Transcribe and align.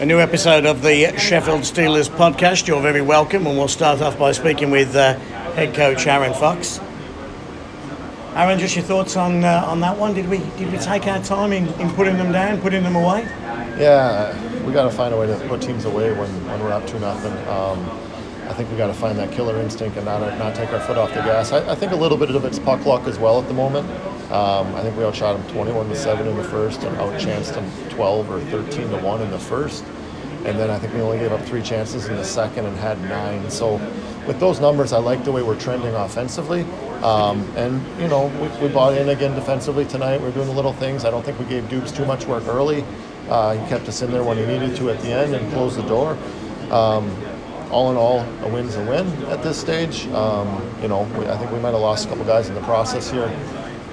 a 0.00 0.06
new 0.06 0.18
episode 0.18 0.66
of 0.66 0.82
the 0.82 1.16
Sheffield 1.18 1.60
Steelers 1.60 2.08
podcast. 2.08 2.66
You're 2.66 2.82
very 2.82 3.00
welcome, 3.00 3.46
and 3.46 3.56
we'll 3.56 3.68
start 3.68 4.00
off 4.00 4.18
by 4.18 4.32
speaking 4.32 4.70
with 4.70 4.94
uh, 4.96 5.14
head 5.54 5.74
coach 5.74 6.06
Aaron 6.06 6.34
Fox. 6.34 6.80
Aaron, 8.34 8.58
just 8.58 8.74
your 8.74 8.84
thoughts 8.84 9.16
on 9.16 9.44
uh, 9.44 9.64
on 9.66 9.80
that 9.80 9.96
one? 9.96 10.12
Did 10.12 10.28
we 10.28 10.38
did 10.58 10.72
we 10.72 10.78
take 10.78 11.06
our 11.06 11.22
time 11.22 11.52
in, 11.52 11.68
in 11.80 11.90
putting 11.90 12.16
them 12.16 12.32
down, 12.32 12.60
putting 12.60 12.82
them 12.82 12.96
away? 12.96 13.22
Yeah, 13.78 14.36
we 14.64 14.72
got 14.72 14.84
to 14.84 14.90
find 14.90 15.14
a 15.14 15.16
way 15.16 15.28
to 15.28 15.36
put 15.48 15.62
teams 15.62 15.84
away 15.84 16.12
when, 16.12 16.28
when 16.46 16.60
we're 16.60 16.72
up 16.72 16.86
two 16.86 16.98
nothing. 16.98 17.32
Um, 17.48 17.88
I 18.48 18.52
think 18.52 18.70
we 18.70 18.76
got 18.76 18.88
to 18.88 18.94
find 18.94 19.18
that 19.18 19.30
killer 19.32 19.60
instinct 19.60 19.96
and 19.96 20.06
not 20.06 20.20
not 20.38 20.56
take 20.56 20.70
our 20.72 20.80
foot 20.80 20.98
off 20.98 21.10
the 21.10 21.22
gas. 21.22 21.52
I, 21.52 21.70
I 21.70 21.74
think 21.76 21.92
a 21.92 21.96
little 21.96 22.18
bit 22.18 22.34
of 22.34 22.44
it's 22.44 22.58
puck 22.58 22.84
luck 22.84 23.06
as 23.06 23.18
well 23.18 23.40
at 23.40 23.46
the 23.46 23.54
moment. 23.54 23.88
Um, 24.30 24.74
I 24.74 24.82
think 24.82 24.96
we 24.96 25.04
outshot 25.04 25.36
them 25.36 25.52
21 25.52 25.88
to 25.90 25.96
seven 25.96 26.26
in 26.26 26.36
the 26.36 26.44
first 26.44 26.82
and 26.82 26.96
outchanced 26.96 27.54
them 27.54 27.70
12 27.90 28.30
or 28.30 28.40
13 28.40 28.88
to 28.90 28.98
one 28.98 29.20
in 29.20 29.30
the 29.30 29.38
first. 29.38 29.84
And 30.44 30.58
then 30.58 30.70
I 30.70 30.78
think 30.78 30.94
we 30.94 31.00
only 31.00 31.18
gave 31.18 31.32
up 31.32 31.42
three 31.42 31.62
chances 31.62 32.06
in 32.06 32.16
the 32.16 32.24
second 32.24 32.66
and 32.66 32.76
had 32.78 33.00
nine. 33.02 33.50
So 33.50 33.76
with 34.26 34.40
those 34.40 34.60
numbers, 34.60 34.92
I 34.92 34.98
like 34.98 35.24
the 35.24 35.32
way 35.32 35.42
we're 35.42 35.58
trending 35.58 35.94
offensively. 35.94 36.62
Um, 37.02 37.46
and, 37.56 37.82
you 38.00 38.08
know, 38.08 38.26
we, 38.40 38.66
we, 38.66 38.72
bought 38.72 38.96
in 38.96 39.10
again 39.10 39.34
defensively 39.34 39.84
tonight. 39.84 40.20
We're 40.20 40.32
doing 40.32 40.46
the 40.46 40.54
little 40.54 40.72
things. 40.72 41.04
I 41.04 41.10
don't 41.10 41.24
think 41.24 41.38
we 41.38 41.44
gave 41.44 41.68
Dukes 41.68 41.92
too 41.92 42.06
much 42.06 42.24
work 42.26 42.46
early. 42.46 42.82
Uh, 43.28 43.54
he 43.58 43.68
kept 43.68 43.86
us 43.88 44.00
in 44.00 44.10
there 44.10 44.24
when 44.24 44.38
he 44.38 44.46
needed 44.46 44.74
to 44.76 44.90
at 44.90 45.00
the 45.00 45.08
end 45.08 45.34
and 45.34 45.52
closed 45.52 45.76
the 45.76 45.86
door. 45.86 46.16
Um, 46.70 47.14
all 47.70 47.90
in 47.90 47.96
all, 47.96 48.20
a 48.42 48.48
win's 48.48 48.76
a 48.76 48.84
win 48.84 49.06
at 49.24 49.42
this 49.42 49.60
stage. 49.60 50.06
Um, 50.08 50.62
you 50.80 50.88
know, 50.88 51.02
we, 51.18 51.26
I 51.26 51.36
think 51.36 51.50
we 51.50 51.58
might 51.58 51.72
have 51.72 51.80
lost 51.80 52.06
a 52.06 52.08
couple 52.08 52.24
guys 52.24 52.48
in 52.48 52.54
the 52.54 52.62
process 52.62 53.10
here 53.10 53.28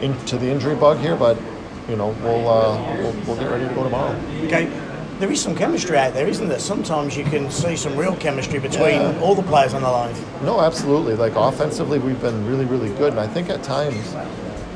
into 0.02 0.38
the 0.38 0.50
injury 0.50 0.76
bug 0.76 1.00
here, 1.00 1.16
but 1.16 1.38
you 1.88 1.96
know, 1.96 2.10
we'll, 2.24 2.48
uh, 2.48 2.98
we'll, 2.98 3.14
we'll 3.26 3.38
get 3.38 3.50
ready 3.50 3.68
to 3.68 3.74
go 3.74 3.84
tomorrow. 3.84 4.16
Okay 4.46 4.70
there 5.22 5.32
is 5.32 5.40
some 5.40 5.56
chemistry 5.56 5.98
out 5.98 6.16
there, 6.16 6.28
isn't 6.28 6.50
there? 6.50 6.58
Sometimes 6.58 7.16
you 7.16 7.24
can 7.24 7.52
see 7.52 7.76
some 7.76 7.96
real 7.96 8.16
chemistry 8.16 8.58
between 8.60 9.02
yeah. 9.02 9.20
all 9.22 9.36
the 9.36 9.44
players 9.44 9.76
on 9.76 9.84
the 9.84 9.90
line. 9.90 10.16
No, 10.44 10.60
absolutely. 10.60 11.14
Like 11.14 11.36
offensively, 11.36 12.00
we've 12.00 12.20
been 12.20 12.44
really, 12.48 12.66
really 12.66 12.90
good, 12.96 13.12
and 13.12 13.20
I 13.20 13.28
think 13.28 13.52
at 13.52 13.62
times, 13.62 14.16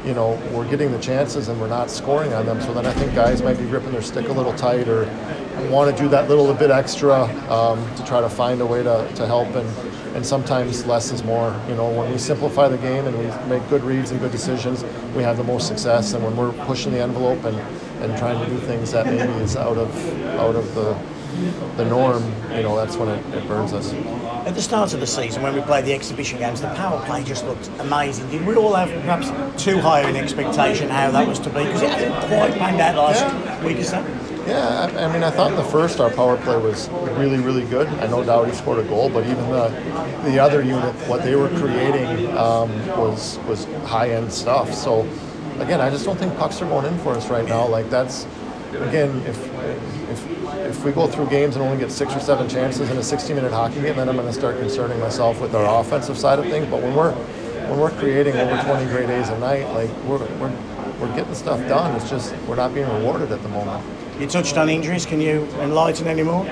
you 0.06 0.14
know, 0.14 0.40
we're 0.54 0.70
getting 0.70 0.92
the 0.92 1.00
chances 1.00 1.48
and 1.48 1.60
we're 1.60 1.68
not 1.68 1.90
scoring 1.90 2.32
on 2.34 2.46
them. 2.46 2.62
So 2.62 2.76
then 2.76 2.86
I 2.86 2.94
think 2.94 3.16
guys 3.16 3.42
might 3.42 3.58
be 3.58 3.66
gripping 3.66 3.92
their 3.92 4.04
stick 4.04 4.30
a 4.30 4.34
little 4.34 4.54
tight 4.54 4.88
or 4.88 5.06
want 5.72 5.96
to 5.96 6.04
do 6.04 6.08
that 6.10 6.30
little 6.30 6.54
bit 6.54 6.70
extra 6.70 7.24
um, 7.52 7.96
to 7.96 8.06
try 8.06 8.22
to 8.22 8.30
find 8.30 8.62
a 8.62 8.66
way 8.68 8.84
to, 8.84 9.12
to 9.16 9.26
help 9.26 9.48
and 9.56 9.68
and 10.16 10.26
sometimes 10.26 10.86
less 10.86 11.12
is 11.12 11.24
more. 11.24 11.54
You 11.68 11.76
know, 11.76 11.90
when 11.90 12.10
we 12.10 12.18
simplify 12.18 12.70
the 12.70 12.78
game 12.78 13.06
and 13.06 13.18
we 13.18 13.26
make 13.50 13.68
good 13.70 13.84
reads 13.84 14.12
and 14.12 14.20
good 14.20 14.32
decisions, 14.32 14.84
we 15.14 15.22
have 15.24 15.36
the 15.36 15.44
most 15.44 15.68
success. 15.68 16.14
And 16.14 16.24
when 16.24 16.38
we're 16.38 16.54
pushing 16.66 16.94
the 16.94 17.02
envelope 17.02 17.44
and, 17.44 17.58
and 18.02 18.18
trying 18.18 18.44
to 18.44 18.50
do 18.50 18.58
things 18.62 18.94
that 18.94 19.06
maybe 19.06 19.34
is 19.44 19.58
out 19.58 19.78
of 19.78 19.94
out 20.40 20.56
of 20.56 20.74
the 20.74 20.98
the 21.76 21.84
norm, 21.84 22.24
you 22.52 22.64
know, 22.64 22.78
that's 22.78 22.96
when 22.96 23.10
it, 23.10 23.36
it 23.36 23.46
burns 23.46 23.74
us. 23.74 23.92
At 24.48 24.56
the 24.56 24.62
start 24.62 24.94
of 24.94 25.02
the 25.02 25.08
season, 25.08 25.44
when 25.44 25.54
we 25.54 25.60
played 25.62 25.84
the 25.84 25.94
exhibition 25.94 26.40
games, 26.40 26.62
the 26.62 26.70
power 26.76 27.04
play 27.06 27.26
just 27.26 27.44
looked 27.46 27.70
amazing. 27.80 28.30
Did 28.30 28.46
we 28.46 28.56
all 28.56 28.74
have 28.74 28.90
perhaps 28.90 29.28
too 29.62 29.80
high 29.80 30.02
an 30.02 30.16
expectation 30.16 30.88
how 30.88 31.12
that 31.12 31.28
was 31.28 31.40
to 31.40 31.50
be? 31.50 31.66
Because 31.66 31.82
it 31.82 31.90
hasn't 31.90 32.16
quite 32.28 32.54
panned 32.54 32.80
out 32.80 32.96
last 32.96 33.20
yeah. 33.20 33.66
week 33.66 33.80
or 33.80 33.84
so. 33.84 34.25
Yeah, 34.46 34.92
I, 34.94 35.06
I, 35.06 35.12
mean, 35.12 35.24
I 35.24 35.32
thought 35.32 35.52
in 35.52 35.58
the 35.58 35.64
first 35.64 36.00
our 36.00 36.12
power 36.12 36.38
play 36.38 36.58
was 36.58 36.88
really, 37.18 37.40
really 37.40 37.66
good. 37.66 37.88
I 37.88 38.06
know 38.06 38.24
Dowdy 38.24 38.52
scored 38.52 38.78
a 38.78 38.88
goal, 38.88 39.10
but 39.10 39.26
even 39.26 39.50
the 39.50 39.70
the 40.24 40.40
other 40.40 40.62
unit, 40.62 40.94
what 41.08 41.24
they 41.24 41.36
were 41.36 41.50
creating 41.50 42.28
um, 42.38 42.70
was 42.90 43.40
was 43.48 43.66
high 43.86 44.12
end 44.12 44.32
stuff. 44.32 44.72
So 44.74 45.02
again, 45.60 45.82
I 45.82 45.90
just 45.90 46.06
don't 46.06 46.18
think 46.18 46.38
pucks 46.38 46.62
are 46.62 46.68
going 46.68 46.86
in 46.86 46.98
for 47.00 47.14
us 47.14 47.28
right 47.30 47.48
now. 47.48 47.68
Like 47.68 47.90
that's 47.90 48.28
again, 48.74 49.20
if 49.26 49.38
if 50.12 50.46
if 50.68 50.86
we 50.86 50.92
go 50.92 51.08
through 51.08 51.28
games 51.30 51.56
and 51.56 51.66
only 51.66 51.78
get 51.78 51.92
six 51.92 52.16
or 52.16 52.20
seven 52.20 52.48
chances 52.48 52.90
in 52.90 52.98
a 52.98 53.02
60-minute 53.02 53.52
hockey 53.52 53.82
game, 53.82 53.96
then 53.96 54.10
I'm 54.10 54.16
going 54.16 54.28
to 54.28 54.34
start 54.34 54.58
concerning 54.60 55.00
myself 55.00 55.40
with 55.42 55.56
our 55.56 55.82
offensive 55.82 56.18
side 56.18 56.38
of 56.40 56.46
things. 56.46 56.68
But 56.68 56.82
when 56.82 56.96
we're 56.96 57.14
when 57.14 57.80
we're 57.80 57.92
creating 57.92 58.36
over 58.36 58.62
20 58.62 58.86
great 58.92 59.10
A's 59.10 59.30
a 59.30 59.40
night, 59.40 59.68
like 59.74 59.90
we're, 60.04 60.20
we're 60.38 60.56
we're 61.00 61.16
getting 61.16 61.34
stuff 61.34 61.60
done. 61.68 61.96
It's 61.96 62.10
just 62.10 62.36
we're 62.48 62.56
not 62.56 62.74
being 62.74 62.88
rewarded 62.88 63.32
at 63.32 63.42
the 63.42 63.50
moment. 63.50 63.84
You 64.20 64.28
touched 64.28 64.58
on 64.58 64.70
injuries. 64.70 65.06
Can 65.06 65.20
you 65.20 65.44
enlighten 65.60 66.08
any 66.08 66.24
more? 66.24 66.46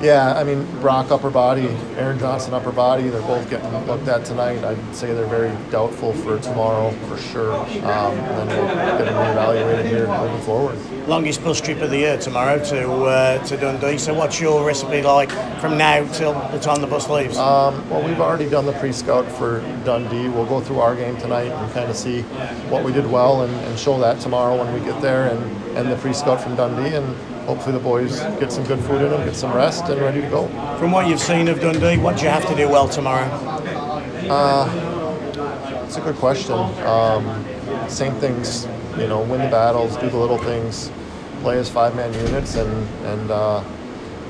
Yeah, 0.00 0.34
I 0.34 0.44
mean, 0.44 0.64
Brock 0.80 1.10
upper 1.10 1.28
body, 1.28 1.66
Aaron 1.96 2.20
Johnson 2.20 2.54
upper 2.54 2.70
body, 2.70 3.08
they're 3.08 3.20
both 3.22 3.50
getting 3.50 3.68
looked 3.86 4.06
at 4.06 4.24
tonight. 4.24 4.62
I'd 4.62 4.94
say 4.94 5.12
they're 5.12 5.26
very 5.26 5.50
doubtful 5.72 6.12
for 6.12 6.38
tomorrow 6.38 6.92
for 7.08 7.16
sure. 7.18 7.52
Um, 7.56 7.66
and 8.16 8.48
then 8.48 8.64
we'll 8.64 8.98
get 8.98 9.06
them 9.06 9.14
reevaluated 9.14 9.88
here 9.88 10.06
moving 10.06 10.40
forward. 10.42 10.78
Longest 11.08 11.42
bus 11.42 11.60
trip 11.60 11.80
of 11.80 11.90
the 11.90 11.98
year 11.98 12.16
tomorrow 12.16 12.62
to 12.66 12.92
uh, 12.92 13.44
to 13.46 13.56
Dundee. 13.56 13.98
So, 13.98 14.14
what's 14.14 14.40
your 14.40 14.64
recipe 14.64 15.02
like 15.02 15.32
from 15.60 15.76
now 15.76 16.06
till 16.12 16.34
the 16.50 16.60
time 16.60 16.80
the 16.80 16.86
bus 16.86 17.08
leaves? 17.08 17.36
Um, 17.36 17.88
well, 17.90 18.06
we've 18.06 18.20
already 18.20 18.48
done 18.48 18.66
the 18.66 18.74
pre 18.74 18.92
scout 18.92 19.26
for 19.32 19.60
Dundee. 19.84 20.28
We'll 20.28 20.46
go 20.46 20.60
through 20.60 20.78
our 20.78 20.94
game 20.94 21.16
tonight 21.16 21.50
and 21.50 21.72
kind 21.72 21.90
of 21.90 21.96
see 21.96 22.22
what 22.70 22.84
we 22.84 22.92
did 22.92 23.10
well 23.10 23.42
and, 23.42 23.52
and 23.52 23.76
show 23.76 23.98
that 23.98 24.20
tomorrow 24.20 24.56
when 24.56 24.72
we 24.72 24.80
get 24.86 25.02
there 25.02 25.26
and, 25.28 25.57
and 25.76 25.90
the 25.90 25.96
free 25.96 26.12
scout 26.12 26.40
from 26.40 26.56
Dundee. 26.56 26.94
and 26.94 27.16
hopefully 27.46 27.72
the 27.72 27.82
boys 27.82 28.20
get 28.38 28.52
some 28.52 28.64
good 28.64 28.78
food 28.80 29.00
in 29.00 29.10
them, 29.10 29.24
get 29.24 29.34
some 29.34 29.54
rest, 29.54 29.84
and 29.84 30.00
ready 30.00 30.20
to 30.20 30.28
go. 30.28 30.46
From 30.78 30.92
what 30.92 31.06
you've 31.08 31.20
seen 31.20 31.48
of 31.48 31.60
Dundee, 31.60 31.96
what 31.96 32.18
do 32.18 32.24
you 32.24 32.28
have 32.28 32.46
to 32.46 32.54
do 32.54 32.68
well 32.68 32.88
tomorrow? 32.88 33.26
Uh, 34.30 35.84
it's 35.86 35.96
a 35.96 36.00
good 36.02 36.16
question. 36.16 36.54
Um, 36.84 37.44
same 37.88 38.14
things, 38.16 38.66
you 38.98 39.06
know, 39.08 39.22
win 39.22 39.40
the 39.40 39.48
battles, 39.48 39.96
do 39.96 40.10
the 40.10 40.18
little 40.18 40.36
things, 40.38 40.90
play 41.40 41.58
as 41.58 41.70
five-man 41.70 42.12
units, 42.26 42.56
and 42.56 42.88
and 43.06 43.30
uh, 43.30 43.64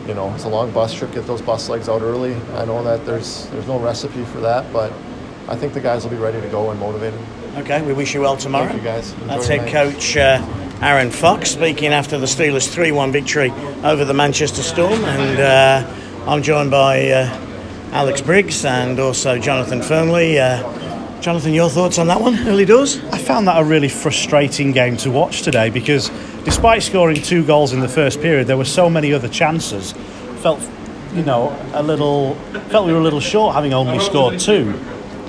you 0.07 0.15
know, 0.15 0.33
it's 0.35 0.45
a 0.45 0.49
long 0.49 0.71
bus 0.71 0.95
trip. 0.95 1.13
Get 1.13 1.27
those 1.27 1.43
bus 1.43 1.69
legs 1.69 1.89
out 1.89 2.03
early. 2.03 2.37
I 2.55 2.65
know 2.65 2.83
that 2.85 3.05
there's 3.05 3.47
there's 3.49 3.67
no 3.67 3.79
recipe 3.81 4.25
for 4.27 4.41
that, 4.41 4.73
but 4.73 4.93
I 5.49 5.57
think 5.57 5.75
the 5.75 5.81
guys 5.81 6.05
will 6.05 6.11
be 6.11 6.17
ready 6.17 6.41
to 6.41 6.49
go 6.49 6.71
and 6.71 6.79
motivated. 6.79 7.19
Okay, 7.57 7.83
we 7.83 7.93
wish 7.93 8.15
you 8.15 8.21
well 8.21 8.37
tomorrow. 8.37 8.69
Thank 8.69 8.79
you 8.79 8.85
guys. 8.85 9.13
Enjoy 9.15 9.27
That's 9.27 9.49
head 9.49 9.69
coach. 9.69 10.17
Uh, 10.17 10.39
Aaron 10.81 11.11
Fox 11.11 11.51
speaking 11.51 11.89
after 11.89 12.19
the 12.19 12.27
Steelers 12.27 12.69
3 12.69 12.93
1 12.93 13.11
victory 13.11 13.51
over 13.83 14.05
the 14.05 14.15
Manchester 14.15 14.63
Storm. 14.63 15.05
And 15.05 15.41
uh, 15.41 16.31
I'm 16.31 16.41
joined 16.41 16.71
by 16.71 17.11
uh, 17.11 17.27
Alex 17.91 18.21
Briggs 18.21 18.65
and 18.65 19.01
also 19.01 19.41
Jonathan 19.41 19.83
Fernley. 19.83 20.39
Uh, 20.39 20.63
Jonathan, 21.21 21.53
your 21.53 21.69
thoughts 21.69 21.99
on 21.99 22.07
that 22.07 22.21
one, 22.21 22.39
early 22.47 22.65
doors? 22.65 23.03
I 23.07 23.19
found 23.19 23.49
that 23.49 23.61
a 23.61 23.65
really 23.65 23.89
frustrating 23.89 24.71
game 24.71 24.97
to 24.99 25.11
watch 25.11 25.43
today 25.43 25.69
because 25.69 26.11
despite 26.45 26.85
scoring 26.85 27.21
two 27.21 27.45
goals 27.45 27.73
in 27.73 27.81
the 27.81 27.89
first 27.89 28.21
period, 28.21 28.47
there 28.47 28.57
were 28.57 28.65
so 28.65 28.89
many 28.89 29.13
other 29.13 29.29
chances. 29.29 29.95
Felt, 30.43 30.61
you 31.13 31.25
know, 31.25 31.61
a 31.73 31.83
little, 31.83 32.37
felt 32.71 32.87
we 32.87 32.93
were 32.93 33.01
a 33.01 33.03
little 33.03 33.19
short 33.19 33.57
having 33.57 33.75
only 33.75 33.99
scored 33.99 34.39
two. 34.39 34.81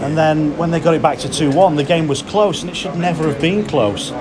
And 0.02 0.16
then 0.16 0.56
when 0.58 0.70
they 0.70 0.80
got 0.80 0.94
it 0.94 1.02
back 1.02 1.18
to 1.20 1.30
2 1.30 1.50
1, 1.52 1.76
the 1.76 1.84
game 1.84 2.08
was 2.08 2.22
close 2.22 2.62
and 2.62 2.70
it 2.70 2.76
should 2.76 2.96
never 2.96 3.24
have 3.24 3.42
been 3.42 3.66
close 3.66 4.14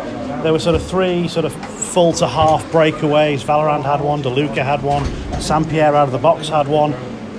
there 0.42 0.52
were 0.52 0.58
sort 0.58 0.76
of 0.76 0.86
three 0.86 1.26
sort 1.28 1.44
of 1.44 1.52
full 1.52 2.12
to 2.14 2.28
half 2.28 2.64
breakaways. 2.66 3.44
Vallerand 3.44 3.84
had 3.84 4.00
one, 4.00 4.22
DeLuca 4.22 4.64
had 4.64 4.82
one, 4.82 5.04
Sam 5.40 5.64
Pierre 5.64 5.94
out 5.94 6.06
of 6.06 6.12
the 6.12 6.18
box 6.18 6.48
had 6.48 6.68
one, 6.68 6.92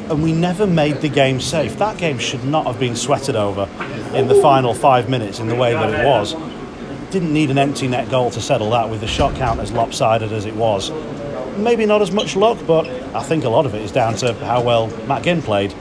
and 0.09 0.21
we 0.21 0.33
never 0.33 0.67
made 0.67 0.97
the 0.97 1.09
game 1.09 1.39
safe. 1.39 1.77
That 1.77 1.97
game 1.97 2.17
should 2.17 2.43
not 2.43 2.65
have 2.65 2.79
been 2.79 2.95
sweated 2.95 3.35
over 3.35 3.69
in 4.13 4.27
the 4.27 4.35
final 4.41 4.73
five 4.73 5.09
minutes 5.09 5.39
in 5.39 5.47
the 5.47 5.55
way 5.55 5.73
that 5.73 5.93
it 5.93 6.05
was. 6.05 6.35
Didn't 7.11 7.33
need 7.33 7.51
an 7.51 7.57
empty 7.57 7.87
net 7.87 8.09
goal 8.09 8.31
to 8.31 8.41
settle 8.41 8.69
that 8.71 8.89
with 8.89 9.01
the 9.01 9.07
shot 9.07 9.35
count 9.35 9.59
as 9.59 9.71
lopsided 9.71 10.31
as 10.31 10.45
it 10.45 10.55
was. 10.55 10.91
Maybe 11.57 11.85
not 11.85 12.01
as 12.01 12.11
much 12.11 12.35
luck, 12.35 12.57
but 12.67 12.87
I 13.15 13.23
think 13.23 13.43
a 13.43 13.49
lot 13.49 13.65
of 13.65 13.73
it 13.75 13.81
is 13.81 13.91
down 13.91 14.15
to 14.15 14.33
how 14.45 14.61
well 14.61 14.87
Matt 15.05 15.23
Ginn 15.23 15.41
played. 15.41 15.73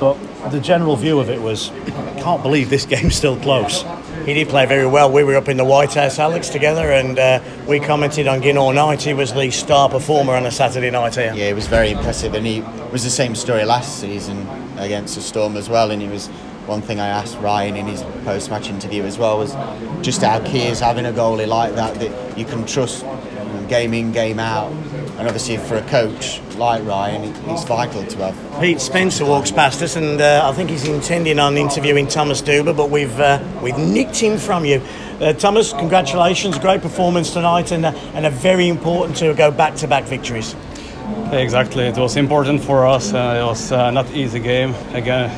But 0.00 0.14
the 0.50 0.60
general 0.60 0.96
view 0.96 1.20
of 1.20 1.30
it 1.30 1.40
was, 1.40 1.70
can't 2.18 2.42
believe 2.42 2.70
this 2.70 2.86
game's 2.94 3.16
still 3.16 3.38
close 3.40 3.84
he 4.24 4.34
did 4.34 4.48
play 4.48 4.66
very 4.66 4.86
well. 4.86 5.10
We 5.10 5.24
were 5.24 5.36
up 5.36 5.48
in 5.48 5.56
the 5.56 5.64
White 5.64 5.94
House, 5.94 6.18
Alex, 6.18 6.48
together, 6.48 6.92
and 6.92 7.18
uh, 7.18 7.40
we 7.66 7.80
commented 7.80 8.26
on 8.26 8.42
Ginn 8.42 8.56
all 8.56 8.72
night. 8.72 9.02
He 9.02 9.14
was 9.14 9.32
the 9.32 9.50
star 9.50 9.88
performer 9.88 10.34
on 10.34 10.46
a 10.46 10.50
Saturday 10.50 10.90
night 10.90 11.14
here. 11.14 11.32
Yeah, 11.34 11.50
it 11.50 11.54
was 11.54 11.66
very 11.66 11.90
impressive, 11.90 12.34
and 12.34 12.46
he 12.46 12.60
was 12.92 13.04
the 13.04 13.10
same 13.10 13.34
story 13.34 13.64
last 13.64 14.00
season 14.00 14.46
against 14.78 15.14
the 15.14 15.20
Storm 15.20 15.56
as 15.56 15.68
well. 15.68 15.90
And 15.90 16.00
he 16.00 16.08
was 16.08 16.28
one 16.66 16.80
thing 16.80 17.00
I 17.00 17.08
asked 17.08 17.38
Ryan 17.38 17.76
in 17.76 17.86
his 17.86 18.02
post-match 18.24 18.68
interview 18.68 19.02
as 19.02 19.18
well 19.18 19.38
was 19.38 19.54
just 20.04 20.22
how 20.22 20.40
key 20.40 20.64
is 20.64 20.80
having 20.80 21.04
a 21.04 21.12
goalie 21.12 21.46
like 21.46 21.74
that 21.74 21.94
that 21.96 22.38
you 22.38 22.44
can 22.44 22.64
trust 22.64 23.04
game 23.68 23.94
in, 23.94 24.12
game 24.12 24.38
out 24.38 24.70
and 25.18 25.26
obviously 25.26 25.56
for 25.56 25.76
a 25.76 25.82
coach 25.88 26.40
like 26.56 26.84
Ryan, 26.84 27.24
it's 27.50 27.64
vital 27.64 28.04
to 28.04 28.16
have. 28.18 28.60
Pete 28.60 28.80
Spencer 28.80 29.24
walks 29.24 29.50
past 29.50 29.82
us, 29.82 29.96
and 29.96 30.20
uh, 30.20 30.48
I 30.48 30.52
think 30.52 30.70
he's 30.70 30.86
intending 30.86 31.38
on 31.38 31.56
interviewing 31.56 32.06
Thomas 32.06 32.42
Duba, 32.42 32.76
but 32.76 32.90
we've 32.90 33.18
uh, 33.18 33.42
we've 33.62 33.78
nicked 33.78 34.16
him 34.16 34.38
from 34.38 34.64
you. 34.64 34.80
Uh, 35.20 35.32
Thomas, 35.32 35.72
congratulations, 35.72 36.58
great 36.58 36.82
performance 36.82 37.32
tonight, 37.32 37.72
and, 37.72 37.86
uh, 37.86 37.92
and 38.14 38.26
a 38.26 38.30
very 38.30 38.68
important 38.68 39.16
to 39.18 39.32
go 39.34 39.50
back-to-back 39.50 40.04
victories. 40.04 40.56
Exactly, 41.32 41.84
it 41.84 41.96
was 41.96 42.16
important 42.16 42.62
for 42.62 42.86
us. 42.86 43.12
Uh, 43.12 43.40
it 43.40 43.44
was 43.44 43.72
uh, 43.72 43.90
not 43.90 44.10
easy 44.12 44.40
game. 44.40 44.74
Again, 44.92 45.30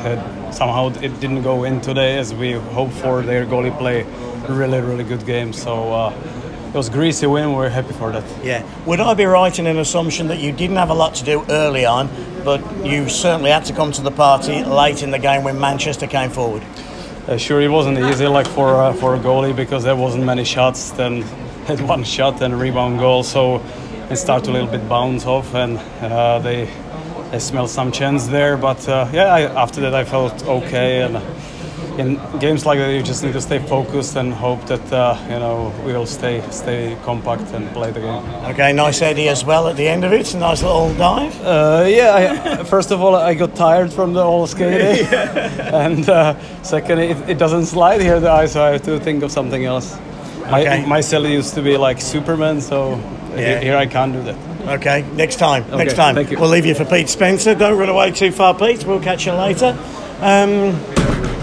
somehow 0.53 0.89
it 0.89 1.21
didn't 1.21 1.43
go 1.43 1.65
in 1.65 1.81
today 1.81 2.19
as 2.19 2.35
we 2.35 2.53
hoped 2.53 2.95
for. 2.95 3.23
Their 3.23 3.45
goalie 3.45 3.77
play 3.79 4.07
really, 4.49 4.81
really 4.81 5.05
good 5.05 5.27
game. 5.27 5.53
So 5.53 6.13
was 6.77 6.91
greasy 6.91 7.27
win. 7.27 7.55
We're 7.55 7.71
happy 7.71 7.95
for 7.95 8.13
that. 8.13 8.45
Yeah. 8.45 8.63
Would 8.85 9.01
I 9.01 9.15
be 9.15 9.25
right 9.25 9.59
in 9.59 9.67
an 9.67 9.79
assumption 9.79 10.27
that 10.29 10.41
you 10.41 10.53
didn't 10.53 10.77
have 10.77 10.91
a 10.91 10.95
lot 10.95 11.15
to 11.15 11.25
do 11.25 11.43
early 11.49 11.87
on, 11.87 12.11
but 12.45 12.61
you 12.85 13.09
certainly 13.09 13.51
had 13.51 13.65
to 13.65 13.73
come 13.73 13.93
to 13.93 14.03
the 14.03 14.11
party 14.11 14.63
late 14.63 15.03
in 15.03 15.11
the 15.11 15.19
game 15.19 15.43
when 15.43 15.59
Manchester 15.59 16.07
came 16.07 16.29
forward? 16.29 16.63
Uh, 17.27 17.39
sure, 17.39 17.63
it 17.63 17.69
wasn't 17.69 17.99
easy 17.99 18.27
like 18.27 18.47
for 18.47 18.77
uh, 18.77 18.93
for 18.93 19.15
a 19.15 19.19
goalie 19.19 19.57
because 19.57 19.85
there 19.85 19.97
wasn't 19.97 20.23
many 20.23 20.45
shots. 20.45 20.91
Then 20.91 21.23
had 21.67 21.81
one 21.81 22.05
shot 22.05 22.43
and 22.43 22.53
a 22.53 22.57
rebound 22.57 22.99
goal, 22.99 23.23
so 23.23 23.65
it 24.11 24.17
started 24.17 24.51
a 24.51 24.53
little 24.53 24.69
bit 24.69 24.87
bounce 24.87 25.25
off, 25.25 25.55
and 25.55 25.79
uh, 26.03 26.39
they 26.41 26.71
they 27.31 27.39
smelled 27.39 27.71
some 27.71 27.91
chance 27.91 28.27
there. 28.27 28.59
But 28.59 28.87
uh, 28.87 29.09
yeah, 29.15 29.33
I, 29.35 29.41
after 29.63 29.81
that 29.81 29.95
I 29.95 30.05
felt 30.05 30.45
okay. 30.47 31.03
And 31.03 31.17
in 31.99 32.21
games 32.39 32.65
like 32.67 32.79
that, 32.79 32.93
you 32.95 33.03
just 33.03 33.23
need 33.25 33.33
to 33.33 33.41
stay 33.41 33.59
focused 33.59 34.17
and 34.17 34.33
hope 34.33 34.65
that 34.67 34.93
uh, 34.93 35.17
you 35.29 35.39
know 35.39 35.73
we'll 35.85 36.07
stay 36.07 36.43
stay 36.51 36.97
compact 37.05 37.53
and 37.55 37.69
play 37.73 37.91
the 37.91 38.01
game. 38.01 38.25
Okay, 38.51 38.73
nice 38.73 39.01
Eddie 39.03 39.29
as 39.29 39.45
well 39.45 39.69
at 39.69 39.77
the 39.77 39.89
end 39.89 40.05
of 40.05 40.13
it. 40.13 40.35
Nice 40.35 40.63
little 40.63 40.93
dive. 40.95 41.35
Uh, 41.43 41.85
yeah, 41.89 42.59
I, 42.61 42.65
first 42.65 42.91
of 42.91 43.01
all, 43.03 43.15
I 43.15 43.35
got 43.35 43.55
tired 43.57 43.93
from 43.93 44.13
the 44.13 44.23
whole 44.23 44.47
skating, 44.47 45.07
and 45.13 46.09
uh, 46.09 46.35
second, 46.63 46.99
it, 46.99 47.17
it 47.31 47.39
doesn't 47.39 47.67
slide 47.67 48.01
here 48.01 48.21
the 48.21 48.31
ice, 48.31 48.53
so 48.53 48.63
I 48.65 48.71
have 48.73 48.83
to 48.83 48.99
think 49.01 49.23
of 49.23 49.31
something 49.33 49.65
else. 49.65 49.97
My, 50.51 50.61
Okay. 50.63 50.87
my 50.87 51.01
celly 51.01 51.33
used 51.33 51.55
to 51.55 51.63
be 51.63 51.77
like 51.77 52.01
Superman, 52.01 52.61
so 52.61 52.99
Yeah. 53.37 53.59
he- 53.59 53.65
here 53.67 53.77
I 53.77 53.87
can't 53.87 54.13
do 54.13 54.23
that. 54.23 54.37
Okay, 54.81 55.05
next 55.15 55.37
time. 55.37 55.65
next 55.71 55.95
time. 55.95 56.15
thank 56.17 56.31
you. 56.31 56.39
We'll 56.39 56.51
leave 56.51 56.67
you 56.67 56.75
for 56.75 56.85
Pete 56.85 57.09
Spencer. 57.09 57.55
Don't 57.55 57.79
run 57.79 57.89
away 57.89 58.11
too 58.11 58.33
far, 58.33 58.53
Pete. 58.55 58.85
We'll 58.85 59.01
catch 59.01 59.25
you 59.27 59.33
later. 59.33 59.77
Um, 60.21 60.75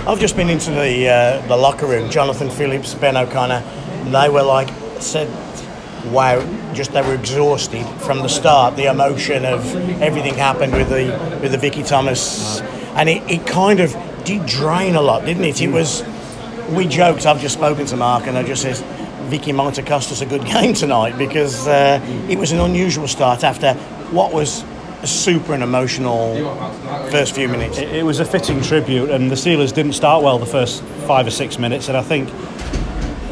I've 0.06 0.20
just 0.20 0.36
been 0.36 0.50
into 0.50 0.70
the 0.72 1.08
uh, 1.08 1.48
the 1.48 1.56
locker 1.56 1.86
room. 1.86 2.10
Jonathan 2.10 2.50
Phillips, 2.50 2.94
Ben 2.94 3.16
O'Connor. 3.16 3.64
They 4.12 4.28
were 4.28 4.42
like 4.42 4.68
said, 5.00 5.30
"Wow!" 6.12 6.42
Just 6.74 6.92
they 6.92 7.02
were 7.02 7.14
exhausted 7.14 7.86
from 8.02 8.20
the 8.20 8.28
start. 8.28 8.76
The 8.76 8.88
emotion 8.92 9.46
of 9.46 9.66
everything 10.02 10.34
happened 10.34 10.74
with 10.74 10.90
the 10.90 11.40
with 11.42 11.54
the 11.54 11.58
Vicky 11.58 11.84
Thomas, 11.84 12.60
and 12.96 13.08
it, 13.08 13.24
it 13.32 13.48
kind 13.48 13.80
of 13.80 13.96
did 14.26 14.46
drain 14.46 14.96
a 14.96 15.02
lot, 15.02 15.24
didn't 15.24 15.46
it? 15.46 15.62
It 15.62 15.70
was. 15.70 16.04
We 16.72 16.86
joked. 16.86 17.26
I've 17.26 17.40
just 17.40 17.54
spoken 17.54 17.86
to 17.86 17.96
Mark, 17.96 18.28
and 18.28 18.38
I 18.38 18.44
just 18.44 18.62
says. 18.62 18.84
Vicky 19.24 19.54
might 19.54 19.78
have 19.78 19.86
cost 19.86 20.12
us 20.12 20.20
a 20.20 20.26
good 20.26 20.46
game 20.46 20.74
tonight 20.74 21.18
because 21.18 21.66
uh, 21.66 22.00
it 22.30 22.38
was 22.38 22.52
an 22.52 22.60
unusual 22.60 23.08
start 23.08 23.46
after 23.46 23.74
what 24.12 24.34
was 24.34 24.64
super 25.08 25.54
and 25.54 25.64
emotional 25.64 26.36
first 27.12 27.36
few 27.36 27.48
minutes. 27.48 27.78
It, 27.78 27.90
it 27.90 28.06
was 28.06 28.20
a 28.20 28.26
fitting 28.26 28.62
tribute, 28.62 29.10
and 29.10 29.30
the 29.30 29.36
Steelers 29.36 29.74
didn't 29.74 29.94
start 29.94 30.24
well 30.24 30.40
the 30.40 30.46
first 30.46 30.84
five 31.08 31.28
or 31.28 31.32
six 31.32 31.60
minutes, 31.60 31.88
and 31.90 31.98
I 31.98 32.02
think 32.02 32.30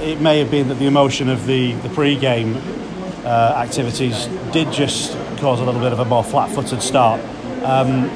it 0.02 0.20
may 0.20 0.40
have 0.40 0.50
been 0.50 0.68
that 0.70 0.80
the 0.80 0.88
emotion 0.88 1.30
of 1.30 1.46
the, 1.46 1.74
the 1.74 1.90
pre-game 1.90 2.56
uh, 3.24 3.54
activities 3.56 4.26
did 4.52 4.72
just 4.72 5.14
cause 5.38 5.60
a 5.60 5.64
little 5.64 5.82
bit 5.82 5.94
of 5.94 6.00
a 6.00 6.06
more 6.06 6.24
flat-footed 6.24 6.82
start. 6.82 7.22
Um, 7.64 8.10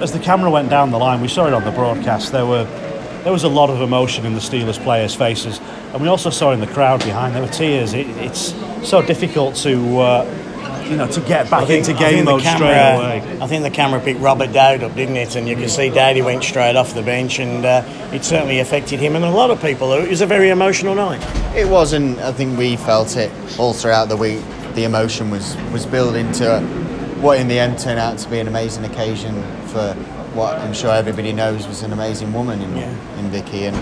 as 0.00 0.12
the 0.12 0.18
camera 0.18 0.50
went 0.50 0.70
down 0.70 0.90
the 0.90 0.98
line, 0.98 1.20
we 1.20 1.28
saw 1.28 1.46
it 1.46 1.52
on 1.52 1.64
the 1.64 1.70
broadcast. 1.70 2.32
There 2.32 2.46
were 2.46 2.64
there 3.22 3.32
was 3.32 3.44
a 3.44 3.48
lot 3.48 3.68
of 3.68 3.82
emotion 3.82 4.24
in 4.24 4.32
the 4.32 4.40
Steelers 4.40 4.82
players' 4.82 5.14
faces, 5.14 5.60
and 5.92 6.00
we 6.00 6.08
also 6.08 6.30
saw 6.30 6.52
in 6.52 6.60
the 6.60 6.66
crowd 6.66 7.04
behind 7.04 7.34
there 7.34 7.42
were 7.42 7.48
tears. 7.48 7.92
It, 7.92 8.06
it's 8.16 8.54
so 8.82 9.02
difficult 9.02 9.56
to 9.56 9.98
uh, 10.00 10.49
you 10.90 10.96
know 10.96 11.06
to 11.06 11.20
get 11.20 11.48
back 11.48 11.70
into 11.70 11.94
I 11.94 11.98
game 11.98 12.12
think 12.12 12.24
the 12.26 12.32
mode 12.32 12.40
straight 12.40 12.58
camera, 12.58 12.96
away. 12.98 13.38
I 13.40 13.46
think 13.46 13.62
the 13.62 13.70
camera 13.70 14.00
picked 14.00 14.20
Robert 14.20 14.52
Dowd 14.52 14.82
up, 14.82 14.94
didn't 14.94 15.16
it? 15.16 15.36
And 15.36 15.48
you 15.48 15.54
can 15.56 15.68
see 15.68 15.88
Dowdy 15.88 16.22
went 16.22 16.42
straight 16.42 16.76
off 16.76 16.94
the 16.94 17.02
bench, 17.02 17.38
and 17.38 17.64
uh, 17.64 17.84
it 18.12 18.24
certainly 18.24 18.58
affected 18.58 18.98
him 18.98 19.16
and 19.16 19.24
a 19.24 19.30
lot 19.30 19.50
of 19.50 19.62
people. 19.62 19.92
It 19.92 20.10
was 20.10 20.20
a 20.20 20.26
very 20.26 20.50
emotional 20.50 20.94
night. 20.94 21.22
It 21.56 21.68
wasn't. 21.68 22.18
I 22.18 22.32
think 22.32 22.58
we 22.58 22.76
felt 22.76 23.16
it 23.16 23.30
all 23.58 23.72
throughout 23.72 24.08
the 24.08 24.16
week. 24.16 24.42
The 24.74 24.84
emotion 24.84 25.30
was 25.30 25.56
was 25.72 25.86
building 25.86 26.30
to 26.32 26.60
what 27.20 27.38
in 27.38 27.48
the 27.48 27.58
end 27.58 27.78
turned 27.78 28.00
out 28.00 28.18
to 28.18 28.28
be 28.28 28.38
an 28.38 28.48
amazing 28.48 28.84
occasion 28.84 29.34
for 29.68 29.94
what 30.34 30.58
I'm 30.58 30.72
sure 30.72 30.92
everybody 30.92 31.32
knows 31.32 31.66
was 31.66 31.82
an 31.82 31.92
amazing 31.92 32.32
woman 32.32 32.60
in, 32.62 32.72
in 33.18 33.30
Vicky, 33.30 33.66
and 33.66 33.76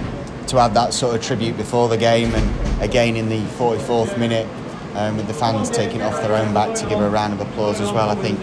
to 0.49 0.59
have 0.59 0.75
that 0.75 0.93
sort 0.95 1.15
of 1.15 1.23
tribute 1.23 1.57
before 1.57 1.89
the 1.89 1.97
game 1.97 2.35
and 2.35 2.83
again 2.83 3.17
in 3.17 3.29
the 3.29 3.41
44th 3.59 4.19
minute. 4.19 4.47
Um, 4.95 5.17
with 5.17 5.29
the 5.29 5.35
fans 5.35 5.71
taking 5.71 6.01
it 6.01 6.05
off 6.05 6.21
their 6.23 6.35
own 6.35 6.53
back 6.53 6.75
to 6.77 6.87
give 6.89 6.99
her 6.99 7.07
a 7.07 7.11
round 7.11 7.33
of 7.33 7.41
applause 7.41 7.81
as 7.81 7.93
well, 7.93 8.09
I 8.09 8.17
think 8.17 8.39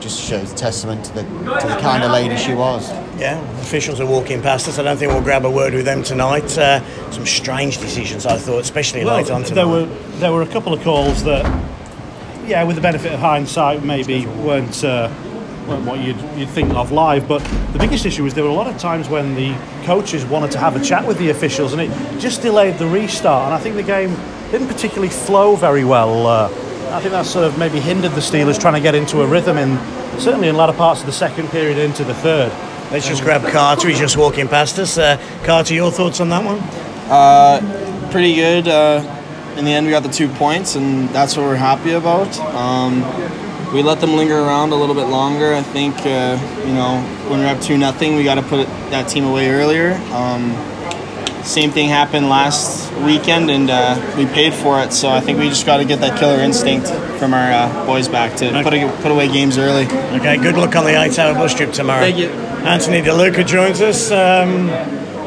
just 0.00 0.20
shows 0.20 0.52
testament 0.54 1.04
to 1.04 1.12
the 1.14 1.22
to 1.22 1.66
the 1.66 1.78
kind 1.80 2.02
of 2.02 2.10
lady 2.10 2.36
she 2.36 2.54
was. 2.54 2.90
Yeah, 3.18 3.40
officials 3.60 4.00
are 4.00 4.06
walking 4.06 4.42
past 4.42 4.66
us. 4.66 4.78
I 4.78 4.82
don't 4.82 4.96
think 4.96 5.12
we'll 5.12 5.22
grab 5.22 5.44
a 5.44 5.50
word 5.50 5.74
with 5.74 5.84
them 5.84 6.02
tonight. 6.02 6.56
Uh, 6.56 6.80
some 7.10 7.26
strange 7.26 7.78
decisions, 7.78 8.26
I 8.26 8.38
thought, 8.38 8.60
especially 8.60 9.04
late 9.04 9.30
on 9.30 9.44
tonight. 9.44 9.54
there 9.54 9.68
were 9.68 9.86
there 10.18 10.32
were 10.32 10.42
a 10.42 10.46
couple 10.46 10.72
of 10.72 10.82
calls 10.82 11.22
that, 11.24 11.44
yeah, 12.46 12.64
with 12.64 12.76
the 12.76 12.82
benefit 12.82 13.12
of 13.12 13.20
hindsight, 13.20 13.84
maybe 13.84 14.26
weren't 14.26 14.82
uh, 14.82 15.12
weren't 15.68 15.84
what 15.86 16.00
you'd 16.00 16.20
you'd 16.36 16.48
think 16.48 16.72
of 16.74 16.92
live. 16.92 17.28
But 17.28 17.40
the 17.72 17.78
biggest 17.78 18.06
issue 18.06 18.24
was 18.24 18.34
there 18.34 18.44
were 18.44 18.50
a 18.50 18.54
lot 18.54 18.66
of 18.66 18.78
times 18.78 19.08
when 19.08 19.34
the 19.34 19.54
coaches 19.84 20.24
wanted 20.24 20.50
to 20.52 20.58
have 20.58 20.76
a 20.76 20.84
chat 20.84 21.06
with 21.06 21.18
the 21.18 21.30
officials, 21.30 21.72
and 21.72 21.82
it 21.82 21.90
just 22.18 22.42
delayed 22.42 22.78
the 22.78 22.86
restart. 22.86 23.46
And 23.46 23.54
I 23.54 23.58
think 23.58 23.76
the 23.76 23.82
game 23.82 24.16
didn't 24.54 24.68
particularly 24.68 25.08
flow 25.08 25.56
very 25.56 25.84
well. 25.84 26.28
Uh, 26.28 26.46
I 26.94 27.00
think 27.00 27.10
that 27.10 27.26
sort 27.26 27.44
of 27.44 27.58
maybe 27.58 27.80
hindered 27.80 28.12
the 28.12 28.20
Steelers 28.20 28.60
trying 28.60 28.74
to 28.74 28.80
get 28.80 28.94
into 28.94 29.22
a 29.22 29.26
rhythm 29.26 29.58
in 29.58 29.76
certainly 30.20 30.46
in 30.46 30.56
latter 30.56 30.72
parts 30.72 31.00
of 31.00 31.06
the 31.06 31.12
second 31.12 31.48
period 31.48 31.76
into 31.76 32.04
the 32.04 32.14
third. 32.14 32.52
Let's 32.92 33.08
just 33.08 33.24
grab 33.24 33.42
Carter. 33.50 33.88
He's 33.88 33.98
just 33.98 34.16
walking 34.16 34.46
past 34.46 34.78
us. 34.78 34.96
Uh, 34.96 35.20
Carter, 35.42 35.74
your 35.74 35.90
thoughts 35.90 36.20
on 36.20 36.28
that 36.28 36.44
one? 36.44 36.60
pretty 38.12 38.36
good. 38.36 38.68
Uh, 38.68 39.02
in 39.56 39.64
the 39.64 39.72
end, 39.72 39.86
we 39.86 39.90
got 39.90 40.04
the 40.04 40.08
two 40.08 40.28
points, 40.28 40.76
and 40.76 41.08
that's 41.08 41.36
what 41.36 41.46
we're 41.46 41.56
happy 41.56 41.90
about. 41.90 42.38
Um, 42.54 43.02
we 43.74 43.82
let 43.82 44.00
them 44.00 44.14
linger 44.14 44.38
around 44.38 44.70
a 44.70 44.76
little 44.76 44.94
bit 44.94 45.06
longer. 45.06 45.52
I 45.52 45.62
think 45.62 45.96
uh, 46.06 46.38
you 46.64 46.74
know 46.74 47.02
when 47.28 47.40
we're 47.40 47.48
up 47.48 47.60
two 47.60 47.76
nothing, 47.76 48.14
we 48.14 48.22
got 48.22 48.36
to 48.36 48.42
put 48.42 48.68
that 48.90 49.08
team 49.08 49.24
away 49.24 49.50
earlier. 49.50 49.94
Um, 50.12 50.54
same 51.44 51.70
thing 51.70 51.88
happened 51.88 52.28
last 52.28 52.92
weekend, 53.04 53.50
and 53.50 53.70
uh, 53.70 54.14
we 54.16 54.26
paid 54.26 54.54
for 54.54 54.80
it. 54.80 54.92
So 54.92 55.08
I 55.08 55.20
think 55.20 55.38
we 55.38 55.48
just 55.48 55.66
got 55.66 55.78
to 55.78 55.84
get 55.84 56.00
that 56.00 56.18
killer 56.18 56.40
instinct 56.40 56.88
from 57.18 57.34
our 57.34 57.52
uh, 57.52 57.86
boys 57.86 58.08
back 58.08 58.36
to 58.38 58.62
put, 58.62 58.72
a, 58.74 58.90
put 59.02 59.12
away 59.12 59.28
games 59.28 59.58
early. 59.58 59.84
Okay, 59.86 60.36
good 60.36 60.56
luck 60.56 60.74
on 60.76 60.84
the 60.84 61.00
eight-hour 61.00 61.34
bus 61.34 61.54
trip 61.54 61.72
tomorrow. 61.72 62.00
Thank 62.00 62.18
you. 62.18 62.28
Anthony 62.28 63.02
DeLuca 63.02 63.46
joins 63.46 63.80
us. 63.80 64.10
Um, 64.10 64.68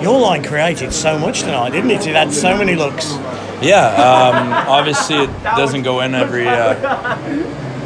your 0.02 0.20
line 0.20 0.44
created 0.44 0.94
so 0.94 1.18
much 1.18 1.42
tonight, 1.42 1.72
didn't 1.72 1.92
it? 1.92 2.06
It 2.06 2.16
had 2.16 2.32
so 2.32 2.58
many 2.58 2.76
looks. 2.76 3.14
Yeah, 3.62 3.88
um, 3.88 4.54
obviously 4.68 5.18
it 5.18 5.44
doesn't 5.44 5.84
go 5.84 6.02
in 6.02 6.14
every. 6.14 6.48
Uh, 6.48 7.18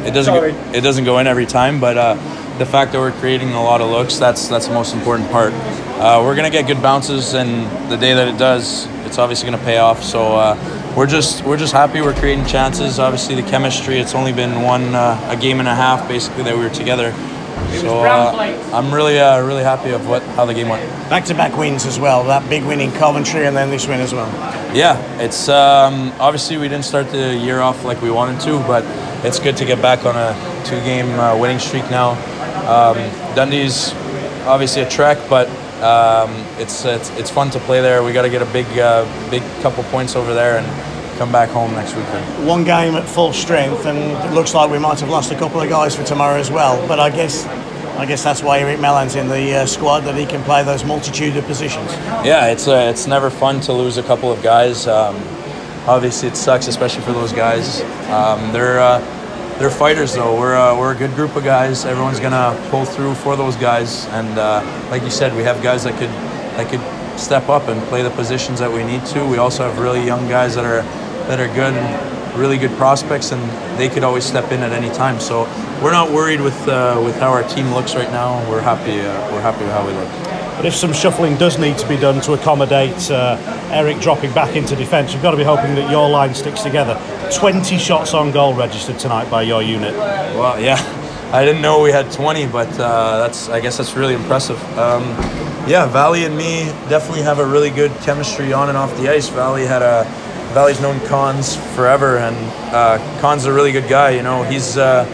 it 0.04 0.12
doesn't. 0.12 0.34
Go, 0.34 0.44
it 0.72 0.80
doesn't 0.82 1.04
go 1.04 1.18
in 1.18 1.26
every 1.26 1.46
time, 1.46 1.80
but 1.80 1.96
uh, 1.96 2.14
the 2.58 2.66
fact 2.66 2.92
that 2.92 2.98
we're 2.98 3.12
creating 3.12 3.52
a 3.52 3.62
lot 3.62 3.80
of 3.80 3.90
looks 3.90 4.18
that's 4.18 4.48
that's 4.48 4.66
the 4.68 4.74
most 4.74 4.94
important 4.94 5.30
part. 5.30 5.52
Uh, 6.00 6.22
we're 6.24 6.34
gonna 6.34 6.50
get 6.50 6.66
good 6.66 6.82
bounces, 6.82 7.34
and 7.34 7.66
the 7.90 7.96
day 7.96 8.12
that 8.14 8.28
it 8.28 8.38
does, 8.38 8.86
it's 9.06 9.18
obviously 9.18 9.50
gonna 9.50 9.62
pay 9.64 9.78
off. 9.78 10.02
So 10.02 10.36
uh, 10.36 10.92
we're 10.96 11.06
just 11.06 11.44
we're 11.44 11.56
just 11.56 11.72
happy 11.72 12.00
we're 12.00 12.14
creating 12.14 12.46
chances. 12.46 12.98
Obviously 12.98 13.34
the 13.34 13.48
chemistry. 13.48 13.98
It's 13.98 14.14
only 14.14 14.32
been 14.32 14.62
one 14.62 14.94
uh, 14.94 15.28
a 15.30 15.36
game 15.36 15.60
and 15.60 15.68
a 15.68 15.74
half 15.74 16.08
basically 16.08 16.44
that 16.44 16.56
we 16.56 16.62
were 16.62 16.70
together. 16.70 17.12
So 17.80 18.00
uh, 18.00 18.70
I'm 18.72 18.92
really 18.92 19.18
uh, 19.18 19.40
really 19.42 19.62
happy 19.62 19.90
of 19.90 20.08
what 20.08 20.22
how 20.34 20.44
the 20.44 20.54
game 20.54 20.68
went. 20.68 20.88
Back-to-back 21.08 21.56
wins 21.56 21.86
as 21.86 21.98
well. 21.98 22.24
That 22.24 22.48
big 22.50 22.64
win 22.64 22.80
in 22.80 22.90
Coventry 22.92 23.46
and 23.46 23.56
then 23.56 23.70
this 23.70 23.86
win 23.86 24.00
as 24.00 24.12
well. 24.12 24.28
Yeah, 24.74 24.98
it's 25.20 25.48
um, 25.48 26.12
obviously 26.18 26.56
we 26.56 26.68
didn't 26.68 26.84
start 26.84 27.10
the 27.10 27.34
year 27.36 27.60
off 27.60 27.84
like 27.84 28.00
we 28.02 28.10
wanted 28.10 28.40
to, 28.42 28.58
but 28.60 28.84
it's 29.24 29.38
good 29.38 29.56
to 29.58 29.64
get 29.64 29.80
back 29.80 30.04
on 30.04 30.16
a 30.16 30.34
two-game 30.64 31.18
uh, 31.18 31.38
winning 31.38 31.58
streak 31.58 31.88
now. 31.90 32.10
Um, 32.66 32.96
Dundee's 33.34 33.92
obviously 34.46 34.82
a 34.82 34.88
trek, 34.88 35.18
but 35.28 35.48
um, 35.82 36.30
it's, 36.58 36.84
it's 36.84 37.10
it's 37.18 37.30
fun 37.30 37.50
to 37.50 37.58
play 37.60 37.80
there. 37.80 38.02
We 38.02 38.12
got 38.12 38.22
to 38.22 38.30
get 38.30 38.42
a 38.42 38.52
big 38.52 38.66
uh, 38.78 39.04
big 39.30 39.42
couple 39.62 39.82
points 39.84 40.16
over 40.16 40.32
there 40.32 40.58
and 40.58 41.18
come 41.18 41.30
back 41.32 41.50
home 41.50 41.72
next 41.72 41.94
weekend. 41.94 42.46
One 42.46 42.64
game 42.64 42.94
at 42.94 43.08
full 43.08 43.32
strength, 43.32 43.86
and 43.86 43.98
it 43.98 44.34
looks 44.34 44.54
like 44.54 44.70
we 44.70 44.78
might 44.78 45.00
have 45.00 45.08
lost 45.08 45.32
a 45.32 45.36
couple 45.36 45.60
of 45.60 45.68
guys 45.68 45.94
for 45.94 46.04
tomorrow 46.04 46.38
as 46.38 46.50
well. 46.50 46.86
But 46.88 46.98
I 47.00 47.10
guess, 47.10 47.46
I 47.98 48.06
guess 48.06 48.24
that's 48.24 48.42
why 48.42 48.60
Eric 48.60 48.80
Mellon's 48.80 49.14
in 49.14 49.28
the 49.28 49.54
uh, 49.54 49.66
squad 49.66 50.00
that 50.00 50.14
he 50.16 50.26
can 50.26 50.42
play 50.44 50.64
those 50.64 50.84
multitude 50.84 51.36
of 51.36 51.44
positions. 51.46 51.92
Yeah, 52.24 52.46
it's 52.48 52.66
uh, 52.68 52.88
it's 52.90 53.06
never 53.06 53.30
fun 53.30 53.60
to 53.62 53.72
lose 53.72 53.98
a 53.98 54.02
couple 54.02 54.32
of 54.32 54.42
guys. 54.42 54.86
Um, 54.86 55.16
obviously, 55.86 56.28
it 56.28 56.36
sucks, 56.36 56.66
especially 56.68 57.02
for 57.02 57.12
those 57.12 57.32
guys. 57.32 57.82
Um, 58.08 58.52
they're 58.52 58.80
uh, 58.80 59.00
they're 59.58 59.70
fighters, 59.70 60.14
though. 60.14 60.38
We're 60.38 60.56
uh, 60.56 60.78
we're 60.78 60.94
a 60.94 60.96
good 60.96 61.14
group 61.14 61.36
of 61.36 61.44
guys. 61.44 61.84
Everyone's 61.84 62.20
gonna 62.20 62.56
pull 62.70 62.84
through 62.84 63.14
for 63.14 63.36
those 63.36 63.56
guys, 63.56 64.06
and 64.08 64.38
uh, 64.38 64.62
like 64.90 65.02
you 65.02 65.10
said, 65.10 65.34
we 65.36 65.42
have 65.42 65.62
guys 65.62 65.84
that 65.84 65.98
could 65.98 66.10
that 66.56 66.70
could 66.70 66.80
step 67.18 67.48
up 67.48 67.68
and 67.68 67.80
play 67.88 68.02
the 68.02 68.10
positions 68.10 68.58
that 68.58 68.70
we 68.70 68.84
need 68.84 69.04
to. 69.06 69.26
We 69.26 69.38
also 69.38 69.68
have 69.68 69.78
really 69.78 70.04
young 70.04 70.28
guys 70.28 70.54
that 70.54 70.64
are 70.64 70.82
that 71.28 71.38
are 71.38 71.52
good 71.54 71.74
really 72.34 72.58
good 72.58 72.72
prospects, 72.72 73.32
and 73.32 73.78
they 73.78 73.88
could 73.88 74.04
always 74.04 74.24
step 74.24 74.50
in 74.52 74.60
at 74.60 74.72
any 74.72 74.88
time. 74.94 75.20
So 75.20 75.44
we're 75.82 75.92
not 75.92 76.10
worried 76.10 76.40
with 76.40 76.56
uh, 76.68 77.00
with 77.04 77.16
how 77.18 77.30
our 77.30 77.42
team 77.42 77.72
looks 77.72 77.94
right 77.94 78.10
now. 78.10 78.48
We're 78.50 78.60
happy. 78.60 79.00
Uh, 79.00 79.32
we're 79.32 79.42
happy 79.42 79.64
with 79.64 79.72
how 79.72 79.86
we 79.86 79.92
look. 79.92 80.41
But 80.56 80.66
if 80.66 80.74
some 80.74 80.92
shuffling 80.92 81.36
does 81.36 81.58
need 81.58 81.78
to 81.78 81.88
be 81.88 81.96
done 81.96 82.20
to 82.22 82.34
accommodate 82.34 83.10
uh, 83.10 83.36
Eric 83.70 84.00
dropping 84.00 84.32
back 84.32 84.54
into 84.54 84.76
defence, 84.76 85.12
you've 85.12 85.22
got 85.22 85.32
to 85.32 85.36
be 85.36 85.44
hoping 85.44 85.74
that 85.74 85.90
your 85.90 86.08
line 86.08 86.34
sticks 86.34 86.62
together. 86.62 87.00
20 87.34 87.78
shots 87.78 88.14
on 88.14 88.30
goal 88.30 88.54
registered 88.54 88.98
tonight 88.98 89.30
by 89.30 89.42
your 89.42 89.62
unit. 89.62 89.94
Well, 89.94 90.60
yeah, 90.60 90.76
I 91.32 91.44
didn't 91.44 91.62
know 91.62 91.80
we 91.80 91.90
had 91.90 92.12
20, 92.12 92.46
but 92.48 92.68
uh, 92.78 93.18
that's 93.18 93.48
I 93.48 93.60
guess 93.60 93.78
that's 93.78 93.96
really 93.96 94.14
impressive. 94.14 94.60
Um, 94.78 95.02
yeah, 95.66 95.86
Valley 95.86 96.24
and 96.24 96.36
me 96.36 96.64
definitely 96.88 97.22
have 97.22 97.38
a 97.38 97.46
really 97.46 97.70
good 97.70 97.92
chemistry 98.02 98.52
on 98.52 98.68
and 98.68 98.76
off 98.76 98.94
the 98.98 99.08
ice. 99.08 99.28
Valley 99.28 99.64
had 99.64 99.80
a 99.80 100.04
Valley's 100.52 100.80
known 100.82 101.00
Cons 101.06 101.56
forever, 101.74 102.18
and 102.18 102.36
uh, 102.74 102.98
Cons 103.20 103.46
a 103.46 103.52
really 103.52 103.72
good 103.72 103.88
guy. 103.88 104.10
You 104.10 104.22
know, 104.22 104.42
he's 104.42 104.76
uh, 104.76 105.04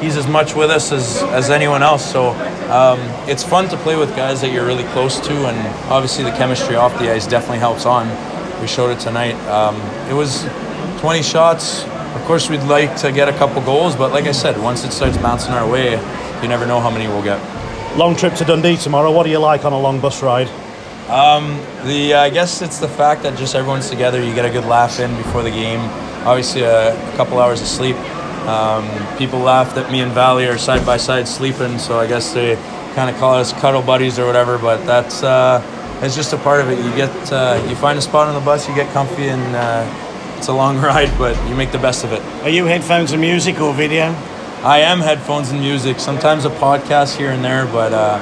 he's 0.00 0.16
as 0.16 0.26
much 0.26 0.54
with 0.54 0.70
us 0.70 0.92
as, 0.92 1.22
as 1.24 1.50
anyone 1.50 1.82
else. 1.82 2.10
So 2.10 2.30
um, 2.70 2.98
it's 3.28 3.42
fun 3.42 3.68
to 3.68 3.76
play 3.78 3.96
with 3.96 4.14
guys 4.16 4.40
that 4.40 4.52
you're 4.52 4.66
really 4.66 4.84
close 4.92 5.20
to, 5.20 5.32
and 5.46 5.90
obviously 5.90 6.24
the 6.24 6.32
chemistry 6.32 6.76
off 6.76 6.98
the 6.98 7.10
ice 7.10 7.26
definitely 7.26 7.58
helps 7.58 7.86
on. 7.86 8.08
We 8.60 8.66
showed 8.66 8.90
it 8.90 9.00
tonight. 9.00 9.34
Um, 9.46 9.76
it 10.10 10.14
was 10.14 10.46
20 11.00 11.22
shots. 11.22 11.84
Of 11.84 12.22
course, 12.24 12.48
we'd 12.48 12.62
like 12.62 12.96
to 12.98 13.12
get 13.12 13.28
a 13.28 13.32
couple 13.32 13.62
goals, 13.62 13.94
but 13.94 14.12
like 14.12 14.24
I 14.24 14.32
said, 14.32 14.60
once 14.60 14.84
it 14.84 14.92
starts 14.92 15.16
bouncing 15.18 15.52
our 15.52 15.70
way, 15.70 15.92
you 16.42 16.48
never 16.48 16.66
know 16.66 16.80
how 16.80 16.90
many 16.90 17.06
we'll 17.06 17.22
get. 17.22 17.38
Long 17.96 18.16
trip 18.16 18.34
to 18.34 18.44
Dundee 18.44 18.76
tomorrow. 18.76 19.12
What 19.12 19.24
do 19.24 19.30
you 19.30 19.38
like 19.38 19.64
on 19.64 19.72
a 19.72 19.78
long 19.78 20.00
bus 20.00 20.22
ride? 20.22 20.48
Um, 21.08 21.58
the 21.84 22.14
I 22.14 22.28
guess 22.28 22.60
it's 22.60 22.78
the 22.78 22.88
fact 22.88 23.22
that 23.22 23.38
just 23.38 23.54
everyone's 23.54 23.88
together. 23.88 24.22
You 24.22 24.34
get 24.34 24.44
a 24.44 24.50
good 24.50 24.66
laugh 24.66 25.00
in 25.00 25.16
before 25.16 25.42
the 25.42 25.50
game. 25.50 25.80
Obviously, 26.26 26.62
a, 26.62 26.92
a 26.92 27.16
couple 27.16 27.38
hours 27.38 27.62
of 27.62 27.66
sleep. 27.66 27.96
Um, 28.46 28.86
people 29.18 29.38
laugh 29.40 29.74
that 29.74 29.90
me 29.90 30.00
and 30.00 30.12
Valley 30.12 30.46
are 30.46 30.58
side 30.58 30.84
by 30.86 30.96
side 30.96 31.26
sleeping, 31.28 31.78
so 31.78 31.98
I 31.98 32.06
guess 32.06 32.32
they 32.32 32.56
kind 32.94 33.10
of 33.10 33.16
call 33.16 33.34
us 33.34 33.52
cuddle 33.52 33.82
buddies 33.82 34.18
or 34.18 34.26
whatever. 34.26 34.58
But 34.58 34.84
that's 34.86 35.22
uh, 35.22 35.62
it's 36.02 36.14
just 36.14 36.32
a 36.32 36.38
part 36.38 36.60
of 36.60 36.70
it. 36.70 36.78
You 36.78 36.94
get 36.96 37.32
uh, 37.32 37.64
you 37.68 37.74
find 37.76 37.98
a 37.98 38.02
spot 38.02 38.28
on 38.28 38.34
the 38.34 38.44
bus, 38.44 38.68
you 38.68 38.74
get 38.74 38.92
comfy, 38.92 39.28
and 39.28 39.56
uh, 39.56 40.34
it's 40.36 40.48
a 40.48 40.52
long 40.54 40.78
ride, 40.90 41.10
but 41.18 41.36
you 41.48 41.54
make 41.54 41.72
the 41.72 41.78
best 41.78 42.04
of 42.04 42.12
it. 42.12 42.22
Are 42.42 42.48
you 42.50 42.64
headphones 42.66 43.12
and 43.12 43.20
music 43.20 43.60
or 43.60 43.74
video? 43.74 44.14
I 44.62 44.78
am 44.80 44.98
headphones 45.00 45.50
and 45.50 45.60
music. 45.60 46.00
Sometimes 46.00 46.44
a 46.44 46.50
podcast 46.50 47.16
here 47.16 47.30
and 47.30 47.44
there, 47.44 47.66
but 47.66 47.92
uh, 47.92 48.18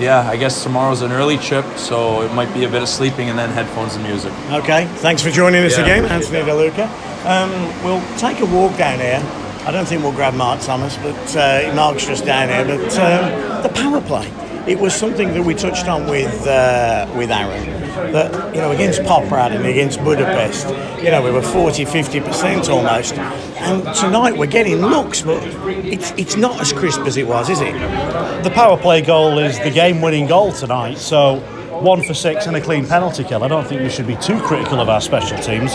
yeah, 0.00 0.28
I 0.28 0.36
guess 0.36 0.62
tomorrow's 0.62 1.02
an 1.02 1.12
early 1.12 1.38
trip, 1.38 1.64
so 1.76 2.22
it 2.22 2.32
might 2.34 2.52
be 2.52 2.64
a 2.64 2.68
bit 2.68 2.82
of 2.82 2.88
sleeping 2.88 3.30
and 3.30 3.38
then 3.38 3.50
headphones 3.50 3.94
and 3.96 4.04
music. 4.04 4.32
Okay, 4.50 4.86
thanks 4.96 5.22
for 5.22 5.30
joining 5.30 5.64
us 5.64 5.76
Yeah, 5.78 5.84
again, 5.84 6.04
Anthony 6.06 6.40
DeLuca. 6.40 6.86
Um, 7.24 7.50
we'll 7.84 8.02
take 8.18 8.40
a 8.40 8.46
walk 8.46 8.76
down 8.76 8.98
here. 8.98 9.20
I 9.66 9.70
don't 9.70 9.86
think 9.86 10.02
we'll 10.02 10.12
grab 10.12 10.34
Mark 10.34 10.60
Thomas, 10.62 10.96
but 10.96 11.36
uh, 11.36 11.72
Mark's 11.74 12.06
just 12.06 12.24
down 12.24 12.48
here. 12.48 12.64
But 12.64 12.98
um, 12.98 13.62
the 13.62 13.68
power 13.68 14.00
play, 14.00 14.26
it 14.66 14.78
was 14.78 14.94
something 14.94 15.34
that 15.34 15.44
we 15.44 15.54
touched 15.54 15.86
on 15.86 16.08
with 16.08 16.46
uh, 16.46 17.06
with 17.14 17.30
Aaron. 17.30 17.78
That 18.12 18.54
you 18.54 18.60
know, 18.62 18.72
against 18.72 19.02
Poprad 19.02 19.54
and 19.54 19.66
against 19.66 20.02
Budapest, 20.02 20.68
you 21.02 21.10
know, 21.10 21.22
we 21.22 21.30
were 21.30 21.42
40, 21.42 21.84
50 21.84 22.20
percent 22.20 22.70
almost. 22.70 23.14
And 23.14 23.82
tonight 23.94 24.36
we're 24.38 24.46
getting 24.46 24.76
looks, 24.76 25.20
but 25.20 25.42
it's 25.68 26.12
it's 26.12 26.36
not 26.36 26.58
as 26.60 26.72
crisp 26.72 27.00
as 27.02 27.18
it 27.18 27.26
was, 27.26 27.50
is 27.50 27.60
it? 27.60 27.74
The 28.42 28.50
power 28.50 28.78
play 28.78 29.02
goal 29.02 29.38
is 29.38 29.58
the 29.60 29.70
game 29.70 30.00
winning 30.00 30.26
goal 30.26 30.52
tonight, 30.52 30.96
so 30.96 31.40
one 31.80 32.02
for 32.02 32.14
six 32.14 32.46
and 32.46 32.56
a 32.56 32.60
clean 32.60 32.86
penalty 32.86 33.24
kill. 33.24 33.44
I 33.44 33.48
don't 33.48 33.66
think 33.66 33.82
we 33.82 33.90
should 33.90 34.06
be 34.06 34.16
too 34.16 34.40
critical 34.40 34.80
of 34.80 34.88
our 34.88 35.00
special 35.00 35.38
teams. 35.38 35.74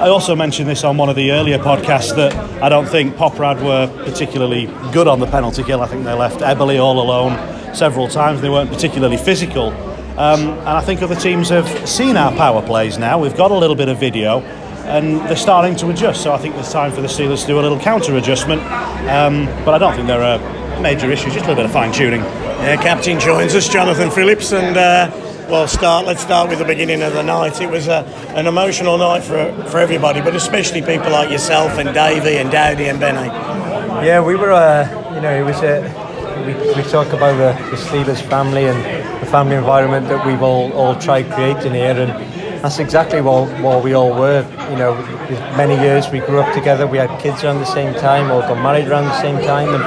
I 0.00 0.08
also 0.08 0.34
mentioned 0.34 0.66
this 0.66 0.82
on 0.82 0.96
one 0.96 1.10
of 1.10 1.16
the 1.16 1.30
earlier 1.30 1.58
podcasts 1.58 2.16
that 2.16 2.32
I 2.62 2.70
don't 2.70 2.88
think 2.88 3.16
Poprad 3.16 3.62
were 3.62 3.86
particularly 4.06 4.64
good 4.92 5.06
on 5.06 5.20
the 5.20 5.26
penalty 5.26 5.62
kill. 5.62 5.82
I 5.82 5.86
think 5.88 6.04
they 6.04 6.14
left 6.14 6.40
Eberle 6.40 6.82
all 6.82 7.02
alone 7.02 7.36
several 7.74 8.08
times. 8.08 8.40
They 8.40 8.48
weren't 8.48 8.70
particularly 8.70 9.18
physical. 9.18 9.72
Um, 10.18 10.48
and 10.48 10.68
I 10.68 10.80
think 10.80 11.02
other 11.02 11.14
teams 11.14 11.50
have 11.50 11.86
seen 11.86 12.16
our 12.16 12.32
power 12.32 12.62
plays 12.62 12.96
now. 12.96 13.18
We've 13.18 13.36
got 13.36 13.50
a 13.50 13.54
little 13.54 13.76
bit 13.76 13.90
of 13.90 14.00
video 14.00 14.40
and 14.86 15.20
they're 15.28 15.36
starting 15.36 15.76
to 15.76 15.90
adjust. 15.90 16.22
So 16.22 16.32
I 16.32 16.38
think 16.38 16.54
it's 16.54 16.72
time 16.72 16.92
for 16.92 17.02
the 17.02 17.06
Steelers 17.06 17.42
to 17.42 17.48
do 17.48 17.60
a 17.60 17.62
little 17.62 17.78
counter 17.78 18.16
adjustment. 18.16 18.62
Um, 18.62 19.44
but 19.66 19.74
I 19.74 19.78
don't 19.78 19.94
think 19.94 20.06
there 20.06 20.22
are 20.22 20.80
major 20.80 21.10
issues, 21.10 21.34
just 21.34 21.44
a 21.44 21.48
little 21.48 21.56
bit 21.56 21.66
of 21.66 21.72
fine 21.72 21.92
tuning. 21.92 22.20
Yeah, 22.20 22.76
captain 22.76 23.20
joins 23.20 23.54
us, 23.54 23.68
Jonathan 23.68 24.10
Phillips, 24.10 24.52
and 24.52 24.78
uh, 24.78 25.29
well, 25.50 25.66
start. 25.66 26.06
Let's 26.06 26.22
start 26.22 26.48
with 26.48 26.60
the 26.60 26.64
beginning 26.64 27.02
of 27.02 27.12
the 27.12 27.22
night. 27.22 27.60
It 27.60 27.68
was 27.68 27.88
a, 27.88 28.04
an 28.36 28.46
emotional 28.46 28.96
night 28.98 29.24
for 29.24 29.52
for 29.64 29.78
everybody, 29.78 30.20
but 30.20 30.34
especially 30.36 30.80
people 30.80 31.10
like 31.10 31.30
yourself 31.30 31.78
and 31.78 31.92
Davey 31.92 32.36
and 32.36 32.50
Dowdy 32.50 32.88
and 32.88 33.00
Benny. 33.00 33.28
Yeah, 34.06 34.22
we 34.22 34.36
were, 34.36 34.52
uh, 34.52 34.88
you 35.14 35.20
know, 35.20 35.34
it 35.34 35.42
was 35.42 35.60
a, 35.62 35.82
we, 36.46 36.54
we 36.80 36.88
talk 36.88 37.08
about 37.08 37.36
the, 37.36 37.52
the 37.70 37.76
Steelers 37.76 38.22
family 38.22 38.66
and 38.66 38.78
the 39.20 39.26
family 39.26 39.56
environment 39.56 40.08
that 40.08 40.24
we've 40.24 40.40
all, 40.40 40.72
all 40.72 40.94
tried 40.94 41.30
creating 41.32 41.74
here, 41.74 41.98
and 41.98 42.10
that's 42.62 42.78
exactly 42.78 43.20
what, 43.20 43.48
what 43.60 43.82
we 43.82 43.94
all 43.94 44.10
were. 44.10 44.42
You 44.70 44.76
know, 44.76 44.94
many 45.56 45.74
years 45.80 46.10
we 46.10 46.20
grew 46.20 46.40
up 46.40 46.54
together, 46.54 46.86
we 46.86 46.98
had 46.98 47.10
kids 47.20 47.42
around 47.42 47.60
the 47.60 47.64
same 47.64 47.94
time, 47.94 48.30
all 48.30 48.40
got 48.40 48.62
married 48.62 48.88
around 48.88 49.04
the 49.04 49.20
same 49.20 49.36
time, 49.44 49.68
and 49.68 49.82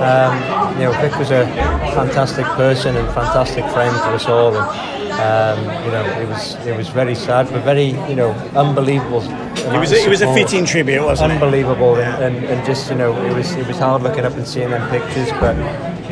um, 0.00 0.78
you 0.78 0.84
know, 0.84 0.92
Vic 1.00 1.18
was 1.18 1.30
a 1.30 1.46
fantastic 1.94 2.46
person 2.46 2.96
and 2.96 3.06
fantastic 3.14 3.64
friend 3.72 3.94
to 3.94 4.10
us 4.10 4.26
all. 4.26 4.54
And, 4.56 4.88
um, 5.18 5.84
you 5.84 5.90
know, 5.90 6.04
it 6.20 6.28
was 6.28 6.54
it 6.66 6.76
was 6.76 6.88
very 6.88 7.14
sad, 7.14 7.50
but 7.50 7.64
very 7.64 7.88
you 8.08 8.14
know 8.14 8.30
unbelievable. 8.54 9.22
It 9.22 9.78
was 9.80 9.92
a, 9.92 10.04
it 10.04 10.08
was 10.08 10.22
a 10.22 10.32
fitting 10.32 10.64
tribute, 10.64 11.02
wasn't 11.02 11.32
it? 11.32 11.34
unbelievable 11.34 11.96
and, 11.96 12.22
and, 12.36 12.44
and 12.46 12.66
just 12.66 12.88
you 12.90 12.96
know 12.96 13.12
it 13.26 13.34
was 13.34 13.52
it 13.56 13.66
was 13.66 13.78
hard 13.78 14.02
looking 14.02 14.24
up 14.24 14.34
and 14.34 14.46
seeing 14.46 14.70
them 14.70 14.88
pictures 14.88 15.30
but 15.40 15.56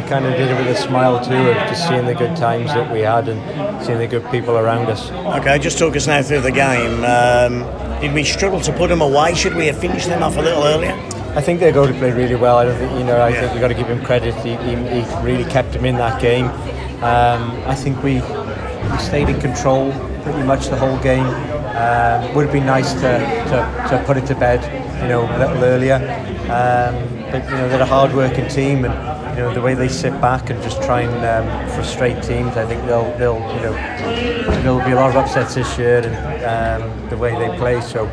kind 0.07 0.25
of 0.25 0.33
did 0.33 0.51
it 0.51 0.57
with 0.57 0.77
a 0.77 0.81
smile 0.81 1.23
too 1.25 1.35
of 1.35 1.57
just 1.69 1.89
seeing 1.89 2.07
the 2.07 2.15
good 2.15 2.37
times 2.37 2.69
that 2.69 2.93
we 2.93 3.01
had 3.01 3.29
and 3.29 3.85
seeing 3.85 3.99
the 3.99 4.07
good 4.07 4.29
people 4.31 4.57
around 4.57 4.89
us. 4.89 5.11
Okay, 5.41 5.59
just 5.59 5.79
talk 5.79 5.97
us 5.97 6.07
now 6.07 6.23
through 6.23 6.41
the 6.41 6.53
game. 6.53 7.05
Um, 7.05 8.01
did 8.01 8.13
we 8.13 8.25
struggle 8.25 8.61
to 8.61 8.73
put 8.73 8.89
them 8.89 9.01
away? 9.01 9.35
Should 9.35 9.55
we 9.55 9.67
have 9.67 9.79
finished 9.79 10.09
them 10.09 10.23
off 10.23 10.37
a 10.37 10.41
little 10.41 10.63
earlier? 10.63 10.93
I 11.35 11.41
think 11.43 11.61
they 11.61 11.71
their 11.71 11.83
goalie 11.83 11.99
played 11.99 12.15
really 12.15 12.35
well. 12.35 12.57
I 12.57 12.65
don't 12.65 12.79
think 12.79 12.93
you 12.99 13.05
know 13.05 13.21
I 13.21 13.33
think 13.33 13.53
we've 13.53 13.61
got 13.61 13.69
to 13.69 13.75
give 13.75 13.89
him 13.89 14.03
credit. 14.05 14.35
He, 14.37 14.57
he, 14.57 14.77
he 14.77 15.23
really 15.23 15.45
kept 15.51 15.75
him 15.75 15.85
in 15.85 15.97
that 15.97 16.21
game. 16.21 16.47
Um, 17.03 17.63
I 17.67 17.75
think 17.75 18.03
we 18.03 18.15
we 18.15 18.99
stayed 18.99 19.29
in 19.29 19.41
control 19.41 19.93
pretty 20.23 20.43
much 20.43 20.69
the 20.69 20.77
whole 20.77 20.99
game. 21.03 21.27
Um, 21.77 22.35
would 22.35 22.47
have 22.47 22.53
been 22.55 22.65
nice 22.65 22.95
to, 22.95 23.01
to, 23.01 23.89
to 23.91 24.03
put 24.07 24.17
it 24.17 24.25
to 24.27 24.35
bed 24.35 24.63
you 25.03 25.09
know 25.09 25.25
a 25.37 25.39
little 25.39 25.63
earlier. 25.63 25.97
Um, 26.47 27.17
but 27.31 27.45
you 27.45 27.57
know 27.57 27.69
they're 27.69 27.83
a 27.83 27.87
hard 27.87 28.15
working 28.15 28.49
team 28.49 28.85
and 28.85 28.95
you 29.37 29.43
know 29.43 29.53
the 29.53 29.61
way 29.61 29.75
they 29.75 29.89
sit 29.89 30.19
back 30.19 30.49
and 30.49 30.63
just 30.63 30.83
try 30.83 31.03
and 31.03 31.15
um, 31.27 31.75
frustrate 31.75 32.23
teams 32.23 32.57
I 32.57 32.65
think 32.65 32.81
they'll 32.87 33.11
they'll 33.19 33.39
you 33.55 33.61
know 33.61 33.73
there'll 34.63 34.83
be 34.83 34.93
a 34.93 34.97
lot 34.97 35.11
of 35.11 35.17
upsets 35.17 35.55
this 35.55 35.77
year 35.77 35.99
and 35.99 36.83
um, 36.83 37.11
the 37.11 37.19
way 37.19 37.33
they 37.33 37.55
play 37.59 37.83
so. 37.83 38.07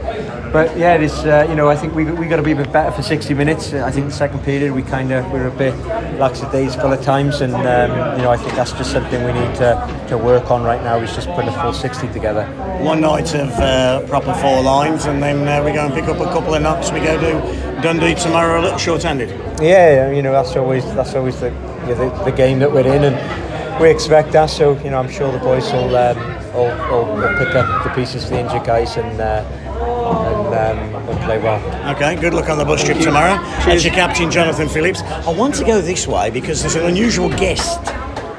But 0.52 0.78
yeah 0.78 0.96
it's 0.96 1.24
uh, 1.24 1.46
you 1.48 1.56
know 1.56 1.70
I 1.70 1.78
think 1.78 1.96
we 1.96 2.04
we 2.04 2.28
got 2.28 2.36
to 2.36 2.44
be 2.44 2.52
a 2.52 2.56
bit 2.58 2.74
better 2.74 2.92
for 2.92 3.02
60 3.02 3.34
minutes. 3.36 3.74
I 3.74 3.90
think 3.90 4.08
the 4.08 4.14
second 4.14 4.42
period 4.44 4.74
we 4.74 4.82
kind 4.84 5.14
of 5.14 5.26
we 5.32 5.40
were 5.40 5.48
a 5.48 5.52
bit 5.52 5.74
lackadaisical 6.20 6.92
at 6.92 7.02
times 7.04 7.40
and 7.40 7.54
um, 7.56 8.18
you 8.18 8.24
know 8.24 8.32
I 8.32 8.36
think 8.36 8.54
that's 8.56 8.74
just 8.74 8.92
something 8.92 9.24
we 9.24 9.32
need 9.32 9.56
to, 9.56 10.06
to 10.10 10.18
work 10.18 10.52
on 10.52 10.64
right 10.64 10.84
now 10.84 10.98
is 10.98 11.16
just 11.16 11.30
putting 11.30 11.50
a 11.50 11.62
full 11.62 11.72
60 11.72 12.12
together. 12.12 12.46
One 12.84 13.00
night 13.00 13.34
of 13.34 13.50
uh, 13.52 14.06
proper 14.08 14.34
four 14.34 14.62
lines, 14.62 15.06
and 15.06 15.24
then 15.24 15.48
uh, 15.48 15.64
we 15.64 15.72
go 15.72 15.86
and 15.86 15.94
pick 15.94 16.06
up 16.06 16.20
a 16.20 16.26
couple 16.26 16.54
of 16.54 16.62
knocks. 16.62 16.92
We 16.92 17.00
go 17.00 17.18
to 17.18 17.73
Dundee 17.84 18.16
tomorrow, 18.16 18.62
a 18.62 18.64
little 18.64 18.78
short-handed. 18.78 19.30
Yeah, 19.62 20.10
you 20.10 20.22
know 20.22 20.32
that's 20.32 20.56
always 20.56 20.86
that's 20.96 21.16
always 21.16 21.38
the, 21.42 21.48
you 21.48 21.94
know, 21.94 21.96
the 21.96 22.24
the 22.24 22.32
game 22.32 22.60
that 22.60 22.72
we're 22.72 22.88
in, 22.88 23.04
and 23.04 23.82
we 23.82 23.90
expect 23.90 24.32
that. 24.32 24.50
So 24.50 24.78
you 24.84 24.90
know, 24.90 25.00
I'm 25.00 25.12
sure 25.12 25.34
the 25.34 25.40
boys 25.40 25.70
will 25.74 25.94
um, 25.94 26.18
will, 26.54 26.72
will, 26.90 27.16
will 27.16 27.38
pick 27.38 27.54
up 27.56 27.84
the 27.84 27.90
pieces 27.90 28.24
for 28.24 28.32
the 28.32 28.40
injured 28.40 28.64
guys 28.64 28.96
and 28.96 29.20
uh, 29.20 29.44
and 30.54 30.96
um, 30.96 31.18
play 31.26 31.40
well. 31.40 31.60
Okay, 31.96 32.16
good 32.16 32.34
luck 32.34 32.50
on 32.50 32.58
the 32.58 32.64
bus 32.64 32.82
trip 32.86 33.00
tomorrow. 33.00 33.38
As 33.70 33.84
your 33.84 33.94
captain, 33.94 34.32
Jonathan 34.32 34.70
Phillips. 34.70 35.02
I 35.02 35.34
want 35.34 35.54
to 35.56 35.66
go 35.66 35.82
this 35.82 36.08
way 36.08 36.30
because 36.30 36.62
there's 36.62 36.76
an 36.76 36.86
unusual 36.86 37.28
guest. 37.32 37.82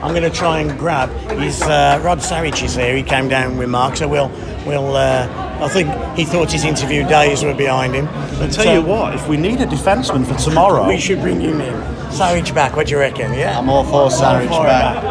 I'm 0.02 0.14
going 0.14 0.22
to 0.22 0.30
try 0.30 0.60
and 0.60 0.78
grab. 0.78 1.10
He's 1.38 1.60
uh, 1.60 2.00
Rod 2.02 2.20
Sarich 2.20 2.62
is 2.62 2.76
here. 2.76 2.96
He 2.96 3.02
came 3.02 3.28
down 3.28 3.58
with 3.58 3.68
Mark, 3.68 3.96
so 3.98 4.08
we'll 4.08 4.30
we'll. 4.64 4.96
Uh, 4.96 5.43
I 5.62 5.68
think 5.68 5.88
he 6.16 6.24
thought 6.24 6.50
his 6.50 6.64
interview 6.64 7.06
days 7.06 7.44
were 7.44 7.54
behind 7.54 7.94
him. 7.94 8.08
I'll 8.40 8.48
tell 8.48 8.74
you 8.74 8.82
what, 8.82 9.14
if 9.14 9.28
we 9.28 9.36
need 9.36 9.60
a 9.60 9.66
defenseman 9.66 10.26
for 10.26 10.34
tomorrow, 10.38 10.86
we 10.86 10.98
should 10.98 11.20
bring 11.20 11.40
him 11.40 11.60
in. 11.60 11.74
Sarich 12.10 12.54
back. 12.54 12.76
What 12.76 12.86
do 12.86 12.92
you 12.92 12.98
reckon? 12.98 13.32
Yeah, 13.32 13.58
I'm 13.58 13.68
all 13.68 13.84
for 13.84 14.08
Sarich 14.08 14.48
for 14.48 14.64
back. 14.64 15.02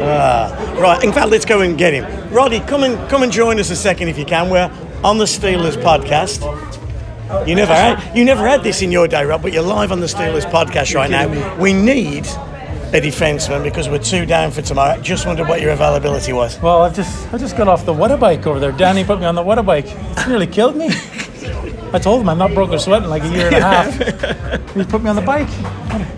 Ah, 0.00 0.76
right. 0.80 1.02
In 1.04 1.12
fact, 1.12 1.28
let's 1.28 1.44
go 1.44 1.60
and 1.60 1.76
get 1.76 1.92
him. 1.92 2.04
Roddy, 2.32 2.60
come 2.60 2.82
and 2.82 2.96
come 3.08 3.22
and 3.22 3.32
join 3.32 3.58
us 3.58 3.70
a 3.70 3.76
second 3.76 4.08
if 4.08 4.18
you 4.18 4.24
can. 4.24 4.50
We're 4.50 4.70
on 5.04 5.18
the 5.18 5.24
Steelers 5.24 5.76
podcast. 5.76 6.42
You 7.46 7.54
never 7.54 7.74
had 7.74 8.16
you 8.16 8.24
never 8.24 8.46
had 8.46 8.62
this 8.62 8.80
in 8.80 8.90
your 8.90 9.06
day, 9.06 9.24
Rob, 9.24 9.42
but 9.42 9.52
you're 9.52 9.62
live 9.62 9.92
on 9.92 10.00
the 10.00 10.06
Steelers 10.06 10.50
podcast 10.50 10.94
right 10.94 11.10
now. 11.10 11.28
We 11.58 11.72
need 11.72 12.26
a 12.88 13.00
defenseman 13.00 13.62
because 13.62 13.88
we're 13.88 13.98
two 13.98 14.24
down 14.24 14.50
for 14.50 14.62
tomorrow. 14.62 15.00
Just 15.00 15.26
wondered 15.26 15.48
what 15.48 15.60
your 15.60 15.70
availability 15.72 16.32
was. 16.32 16.60
Well, 16.60 16.82
I've 16.82 16.94
just 16.94 17.32
I 17.32 17.38
just 17.38 17.56
got 17.56 17.68
off 17.68 17.84
the 17.84 17.92
water 17.92 18.16
bike 18.16 18.46
over 18.46 18.58
there. 18.58 18.72
Danny 18.72 19.04
put 19.04 19.20
me 19.20 19.26
on 19.26 19.34
the 19.34 19.42
water 19.42 19.62
bike. 19.62 19.86
It 19.86 20.28
nearly 20.28 20.46
killed 20.46 20.76
me. 20.76 20.88
I 21.90 21.98
told 21.98 22.20
him 22.20 22.28
I'm 22.28 22.36
not 22.38 22.52
broke 22.52 22.70
or 22.70 22.78
sweating 22.78 23.08
like 23.08 23.22
a 23.22 23.28
year 23.28 23.46
and 23.46 23.56
a 23.56 23.60
half. 23.60 24.70
he 24.74 24.84
put 24.84 25.02
me 25.02 25.08
on 25.08 25.16
the 25.16 25.22
bike. 25.22 25.48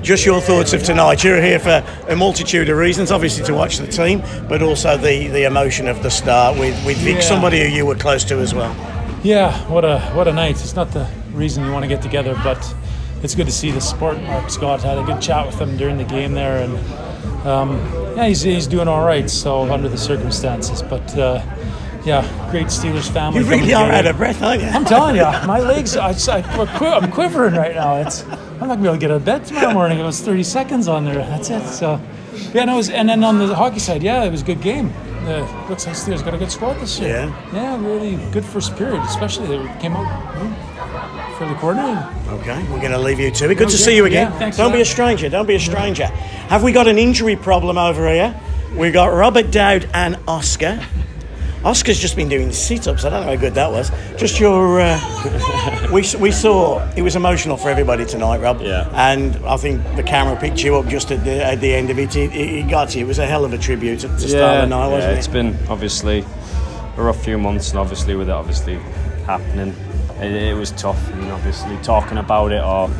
Just 0.03 0.27
your 0.27 0.41
thoughts 0.41 0.73
of 0.73 0.83
tonight. 0.83 1.23
You're 1.23 1.41
here 1.41 1.61
for 1.61 1.85
a 2.09 2.17
multitude 2.17 2.69
of 2.69 2.77
reasons, 2.77 3.13
obviously 3.13 3.45
to 3.45 3.55
watch 3.55 3.79
the 3.79 3.87
team, 3.87 4.21
but 4.49 4.63
also 4.63 4.97
the, 4.97 5.29
the 5.29 5.45
emotion 5.45 5.87
of 5.87 6.03
the 6.03 6.11
start 6.11 6.59
with, 6.59 6.75
with 6.85 6.97
Vic, 6.99 7.17
Yeah. 7.17 7.21
somebody 7.21 7.61
who 7.61 7.69
you 7.75 7.87
were 7.87 7.95
close 7.95 8.25
to 8.25 8.39
as 8.39 8.53
well. 8.53 8.75
Yeah, 9.23 9.53
what 9.69 9.85
a 9.85 10.01
what 10.15 10.27
a 10.27 10.33
night. 10.33 10.53
It's 10.61 10.75
not 10.75 10.91
the 10.93 11.07
reason 11.33 11.65
you 11.65 11.71
want 11.73 11.85
to 11.85 11.89
get 11.89 12.01
together, 12.03 12.35
but 12.43 12.59
it's 13.23 13.35
good 13.35 13.47
to 13.47 13.53
see 13.53 13.71
the 13.71 13.81
support. 13.81 14.21
Mark 14.23 14.51
Scott 14.51 14.83
had 14.83 14.99
a 14.99 15.05
good 15.05 15.21
chat 15.21 15.47
with 15.47 15.61
him 15.61 15.77
during 15.77 15.97
the 15.97 16.05
game 16.05 16.33
there, 16.33 16.63
and 16.63 16.77
um, 17.47 17.77
yeah, 18.17 18.27
he's, 18.29 18.43
he's 18.43 18.67
doing 18.67 18.89
all 18.89 19.05
right. 19.05 19.29
So 19.29 19.71
under 19.73 19.89
the 19.89 19.99
circumstances, 19.99 20.83
but 20.83 21.17
uh, 21.17 21.43
yeah, 22.05 22.51
great 22.51 22.67
Steelers 22.67 23.11
family. 23.11 23.41
You 23.41 23.47
really 23.47 23.75
are 23.75 23.91
out 23.91 24.07
of 24.07 24.17
breath, 24.17 24.43
aren't 24.43 24.63
you? 24.63 24.69
I'm 24.69 24.85
telling 24.85 25.17
you, 25.17 25.23
my 25.23 25.61
legs. 25.61 25.97
I, 25.97 26.13
I'm 26.13 27.13
quivering 27.13 27.55
right 27.55 27.75
now. 27.75 27.97
It's 27.97 28.25
I'm 28.25 28.69
not 28.69 28.77
gonna 28.77 28.83
be 28.83 28.89
able 28.89 28.95
to 28.95 29.01
get 29.01 29.11
out 29.11 29.17
of 29.19 29.25
bed 29.25 29.45
tomorrow 29.45 29.73
morning. 29.73 29.99
It 29.99 30.05
was 30.05 30.21
30 30.21 30.43
seconds 30.43 30.89
on 30.89 31.05
there. 31.05 31.17
That's 31.17 31.51
it. 31.51 31.67
So 31.67 32.01
yeah, 32.55 32.65
no, 32.65 32.75
it 32.75 32.77
was, 32.77 32.91
and 32.91 33.09
then 33.09 33.23
on 33.25 33.39
the 33.39 33.55
hockey 33.55 33.79
side, 33.79 34.03
yeah, 34.03 34.25
it 34.25 34.31
was 34.31 34.43
a 34.43 34.45
good 34.45 34.63
game. 34.63 34.93
Uh, 35.23 35.67
looks 35.69 35.87
like 35.87 35.95
Steelers 35.95 36.25
got 36.25 36.35
a 36.35 36.39
good 36.39 36.51
squad 36.51 36.75
this 36.75 36.99
year. 36.99 37.11
Yeah. 37.11 37.53
Yeah, 37.53 37.87
really 37.87 38.17
good 38.33 38.45
first 38.45 38.77
period, 38.77 39.03
especially 39.03 39.47
they 39.47 39.81
came 39.81 39.93
out 39.93 40.07
fairly 41.41 41.55
coordinated. 41.55 42.05
Okay, 42.29 42.63
we're 42.65 42.81
going 42.81 42.93
to 42.93 42.99
leave 42.99 43.19
you 43.19 43.31
to 43.31 43.45
it. 43.51 43.55
Good 43.55 43.71
to 43.71 43.75
Okay, 43.75 43.77
see 43.77 43.97
you 43.97 44.05
again. 44.05 44.31
yeah, 44.31 44.39
thanks 44.39 44.59
don't 44.59 44.71
for 44.71 44.77
be 44.77 44.83
a 44.83 44.85
stranger. 44.85 45.31
Don't 45.31 45.47
be 45.47 45.55
a 45.55 45.61
stranger. 45.61 46.05
Have 46.05 46.63
we 46.63 46.71
got 46.71 46.87
an 46.87 46.99
injury 46.99 47.35
problem 47.35 47.79
over 47.79 48.07
here? 48.11 48.39
We've 48.77 48.93
got 48.93 49.07
Robert 49.07 49.51
Dowd 49.51 49.89
and 49.95 50.19
Oscar. 50.29 50.79
Oscar's 51.65 51.99
just 51.99 52.15
been 52.15 52.29
doing 52.29 52.53
sit-ups. 52.53 53.07
I 53.07 53.11
don't 53.11 53.23
know 53.25 53.35
how 53.35 53.41
good 53.41 53.55
that 53.55 53.71
was. 53.71 53.91
Just 54.19 54.39
your, 54.39 54.81
uh, 54.83 55.89
we, 55.93 56.05
we 56.21 56.31
saw 56.31 56.87
it 56.95 57.01
was 57.01 57.17
emotional 57.17 57.57
for 57.57 57.71
everybody 57.71 58.05
tonight, 58.05 58.43
Rob. 58.43 58.61
Yeah. 58.61 58.91
And 58.93 59.37
I 59.47 59.57
think 59.57 59.83
the 59.97 60.03
camera 60.03 60.39
picked 60.39 60.63
you 60.63 60.77
up 60.77 60.89
just 60.89 61.11
at 61.11 61.25
the 61.25 61.43
at 61.43 61.61
the 61.61 61.75
end 61.75 61.89
of 61.89 61.99
it. 61.99 62.17
It, 62.17 62.35
it 62.35 62.69
got 62.71 62.95
you. 62.95 63.05
It 63.05 63.09
was 63.09 63.19
a 63.19 63.27
hell 63.27 63.47
of 63.47 63.53
a 63.55 63.59
tribute 63.59 64.05
at 64.05 64.11
the 64.13 64.29
start 64.29 64.61
the 64.63 64.67
night, 64.67 64.89
wasn't 64.89 65.13
yeah, 65.13 65.17
it? 65.17 65.19
it's 65.19 65.27
been 65.29 65.57
obviously 65.69 66.25
a 66.97 67.03
rough 67.03 67.23
few 67.25 67.39
months, 67.39 67.71
and 67.71 67.79
obviously 67.79 68.15
with 68.15 68.29
it 68.29 68.33
obviously 68.33 68.77
happening, 69.27 69.75
it, 70.21 70.33
it 70.33 70.55
was 70.55 70.71
tough. 70.73 71.11
And 71.11 71.31
obviously 71.31 71.77
talking 71.83 72.19
about 72.19 72.53
it 72.53 72.63
or 72.63 72.91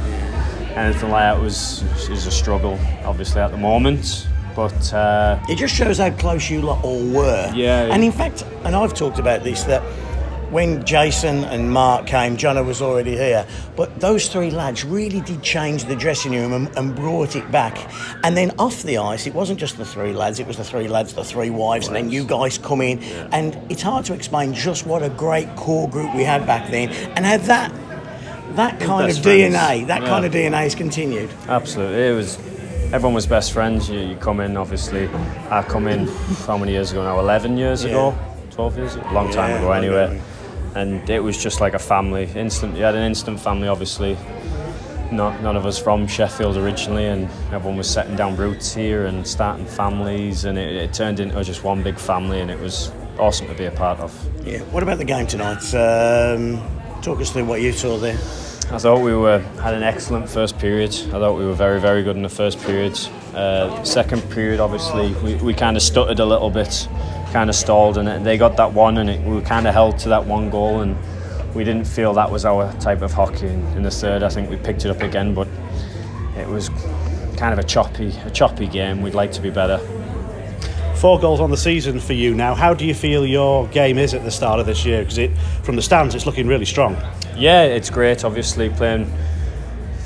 anything 0.77 1.11
like 1.11 1.23
that 1.35 1.41
was 1.41 1.83
is 2.09 2.27
a 2.27 2.31
struggle, 2.31 2.79
obviously 3.05 3.41
at 3.41 3.51
the 3.51 3.59
moment. 3.59 4.27
But 4.57 4.93
uh, 4.93 5.39
It 5.49 5.57
just 5.57 5.75
shows 5.75 5.99
how 5.99 6.11
close 6.11 6.51
you 6.51 6.61
lot 6.61 6.85
all 6.85 7.05
were. 7.07 7.53
Yeah. 7.55 7.93
And 7.93 8.03
in 8.03 8.13
fact, 8.13 8.45
and 8.65 8.75
I've 8.75 8.95
talked 8.95 9.19
about 9.19 9.45
this, 9.45 9.63
that 9.65 9.83
when 10.51 10.85
Jason 10.85 11.45
and 11.45 11.71
Mark 11.71 12.07
came, 12.07 12.37
Jono 12.37 12.65
was 12.65 12.83
already 12.83 13.13
here, 13.13 13.47
but 13.77 14.01
those 14.01 14.29
three 14.29 14.51
lads 14.51 14.85
really 14.85 15.21
did 15.21 15.43
change 15.43 15.85
the 15.85 15.97
dressing 15.97 16.33
room 16.33 16.53
and, 16.53 16.77
and 16.77 16.95
brought 16.95 17.37
it 17.37 17.51
back. 17.53 17.79
And 18.25 18.37
then 18.37 18.51
off 18.59 18.83
the 18.83 18.99
ice, 18.99 19.27
it 19.27 19.35
wasn't 19.35 19.61
just 19.61 19.77
the 19.79 19.85
three 19.85 20.13
lads, 20.13 20.41
it 20.41 20.47
was 20.47 20.57
the 20.57 20.65
three 20.65 20.89
lads, 20.89 21.15
the 21.15 21.25
three 21.25 21.51
wives, 21.51 21.87
and 21.87 21.97
then 21.97 22.11
you 22.11 22.25
guys 22.25 22.59
come 22.59 22.81
in. 22.81 22.99
And 23.33 23.57
it's 23.71 23.83
hard 23.83 24.05
to 24.07 24.15
explain 24.15 24.53
just 24.53 24.87
what 24.87 25.03
a 25.03 25.09
great 25.11 25.55
core 25.57 25.89
group 25.89 26.15
we 26.15 26.25
had 26.25 26.47
back 26.47 26.71
then 26.71 26.91
and 27.17 27.25
how 27.25 27.37
that. 27.39 27.73
That 28.57 28.81
kind 28.81 29.09
of 29.09 29.17
friends. 29.23 29.55
DNA, 29.55 29.87
that 29.87 30.03
kind 30.03 30.25
of 30.25 30.33
DNA 30.33 30.63
has 30.63 30.75
continued. 30.75 31.31
Absolutely, 31.47 32.09
it 32.09 32.13
was. 32.17 32.37
Everyone 32.93 33.15
was 33.15 33.25
best 33.29 33.53
friends. 33.53 33.89
You, 33.89 34.01
you 34.01 34.17
come 34.17 34.41
in, 34.41 34.57
obviously. 34.57 35.09
I 35.51 35.63
come 35.63 35.87
in 35.87 36.09
how 36.49 36.59
many 36.59 36.73
years 36.73 36.91
ago 36.91 37.05
now? 37.05 37.21
Eleven 37.21 37.57
years 37.57 37.85
ago, 37.85 38.13
twelve 38.51 38.77
years, 38.77 38.97
ago? 38.97 39.09
long 39.13 39.31
time 39.31 39.51
Yeah, 39.51 39.59
ago. 39.59 39.71
Anyway. 39.71 40.21
And 40.75 41.09
it 41.11 41.21
was 41.21 41.43
just 41.43 41.61
like 41.61 41.75
a 41.75 41.79
family. 41.79 42.29
Instant. 42.35 42.77
You 42.77 42.85
had 42.85 42.95
an 42.95 43.03
instant 43.03 43.41
family, 43.41 43.69
obviously. 43.69 44.17
Not, 45.13 45.43
none 45.43 45.57
of 45.57 45.67
us 45.67 45.77
from 45.79 46.07
Sheffield 46.07 46.57
originally, 46.57 47.07
and 47.07 47.29
everyone 47.53 47.77
was 47.77 47.91
setting 47.91 48.15
down 48.15 48.37
roots 48.37 48.73
here 48.73 49.07
and 49.07 49.27
starting 49.27 49.67
families, 49.67 50.45
and 50.45 50.57
it, 50.57 50.77
it 50.77 50.95
turned 50.95 51.19
into 51.19 51.43
just 51.43 51.65
one 51.65 51.83
big 51.83 51.99
family, 51.99 52.41
and 52.41 52.51
it 52.51 52.61
was 52.61 52.93
awesome 53.19 53.49
to 53.49 53.55
be 53.55 53.65
a 53.65 53.73
part 53.73 53.99
of. 53.99 54.13
Yeah. 54.47 54.61
What 54.71 54.83
about 54.83 54.99
the 54.99 55.05
game 55.05 55.27
tonight? 55.27 55.63
Um, 55.75 56.63
talk 57.03 57.21
us 57.21 57.31
through 57.31 57.47
what 57.47 57.61
you 57.61 57.73
saw 57.73 57.99
there. 57.99 58.19
I 58.73 58.79
thought 58.79 59.01
we 59.01 59.15
were 59.15 59.41
had 59.61 59.75
an 59.75 59.83
excellent 59.83 60.29
first 60.29 60.57
period. 60.59 60.93
I 60.93 61.19
thought 61.19 61.37
we 61.37 61.45
were 61.45 61.55
very, 61.55 61.81
very 61.81 62.05
good 62.05 62.15
in 62.15 62.23
the 62.23 62.29
first 62.29 62.61
period. 62.61 62.97
Uh, 63.35 63.83
second 63.83 64.23
period, 64.31 64.61
obviously, 64.61 65.13
we, 65.25 65.35
we 65.37 65.55
kind 65.55 65.77
of 65.77 65.83
stuttered 65.83 66.21
a 66.21 66.25
little 66.25 66.51
bit, 66.51 66.89
kind 67.33 67.49
of 67.51 67.57
stalled, 67.57 67.99
and 67.99 68.25
they 68.25 68.37
got 68.37 68.57
that 68.57 68.73
one, 68.73 68.99
and 68.99 69.11
it, 69.11 69.21
we 69.23 69.35
were 69.35 69.41
kind 69.43 69.67
of 69.67 69.75
held 69.75 69.99
to 70.01 70.09
that 70.11 70.27
one 70.27 70.51
goal, 70.51 70.81
and 70.81 70.97
we 71.55 71.65
didn't 71.65 71.85
feel 71.87 72.13
that 72.15 72.31
was 72.31 72.45
our 72.45 72.73
type 72.75 73.03
of 73.03 73.13
hockey. 73.13 73.47
In, 73.47 73.65
in 73.77 73.83
the 73.83 73.91
third, 73.91 74.23
I 74.23 74.29
think 74.29 74.51
we 74.51 74.57
picked 74.57 74.85
it 74.85 74.91
up 74.91 75.03
again, 75.03 75.35
but 75.35 75.49
it 76.37 76.49
was 76.49 76.69
kind 77.37 77.53
of 77.53 77.59
a 77.59 77.65
choppy, 77.65 78.15
a 78.25 78.31
choppy 78.31 78.67
game. 78.67 79.03
We'd 79.03 79.15
like 79.15 79.33
to 79.33 79.41
be 79.41 79.51
better. 79.51 79.79
Four 80.97 81.19
goals 81.19 81.41
on 81.41 81.51
the 81.51 81.57
season 81.57 81.99
for 81.99 82.13
you 82.13 82.35
now. 82.35 82.55
How 82.55 82.75
do 82.75 82.85
you 82.85 82.93
feel 82.93 83.25
your 83.25 83.67
game 83.69 83.97
is 83.97 84.13
at 84.13 84.23
the 84.23 84.31
start 84.31 84.61
of 84.61 84.67
this 84.67 84.85
year? 84.85 85.01
Because 85.01 85.17
it, 85.17 85.31
from 85.63 85.77
the 85.77 85.83
stands, 85.83 86.15
it's 86.15 86.27
looking 86.27 86.47
really 86.47 86.67
strong. 86.67 86.95
Yeah, 87.37 87.65
it's 87.65 87.89
great. 87.89 88.25
Obviously, 88.25 88.69
playing. 88.69 89.11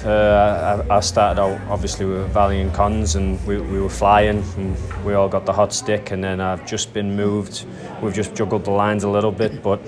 Uh, 0.05 0.85
I, 0.91 0.97
I 0.97 1.01
started 1.01 1.41
out 1.41 1.59
obviously 1.71 2.05
with 2.05 2.29
Valley 2.29 2.61
and 2.61 2.73
Cons, 2.75 3.15
and 3.15 3.45
we, 3.47 3.59
we 3.59 3.81
were 3.81 3.89
flying, 3.89 4.45
and 4.59 4.77
we 5.05 5.15
all 5.15 5.31
got 5.31 5.47
the 5.47 5.53
hot 5.53 5.73
stick. 5.73 6.11
And 6.11 6.23
then 6.23 6.41
I've 6.41 6.67
just 6.67 6.93
been 6.93 7.17
moved. 7.17 7.65
We've 8.03 8.13
just 8.13 8.35
juggled 8.35 8.65
the 8.65 8.71
lines 8.71 9.05
a 9.05 9.09
little 9.09 9.33
bit, 9.33 9.63
but 9.63 9.81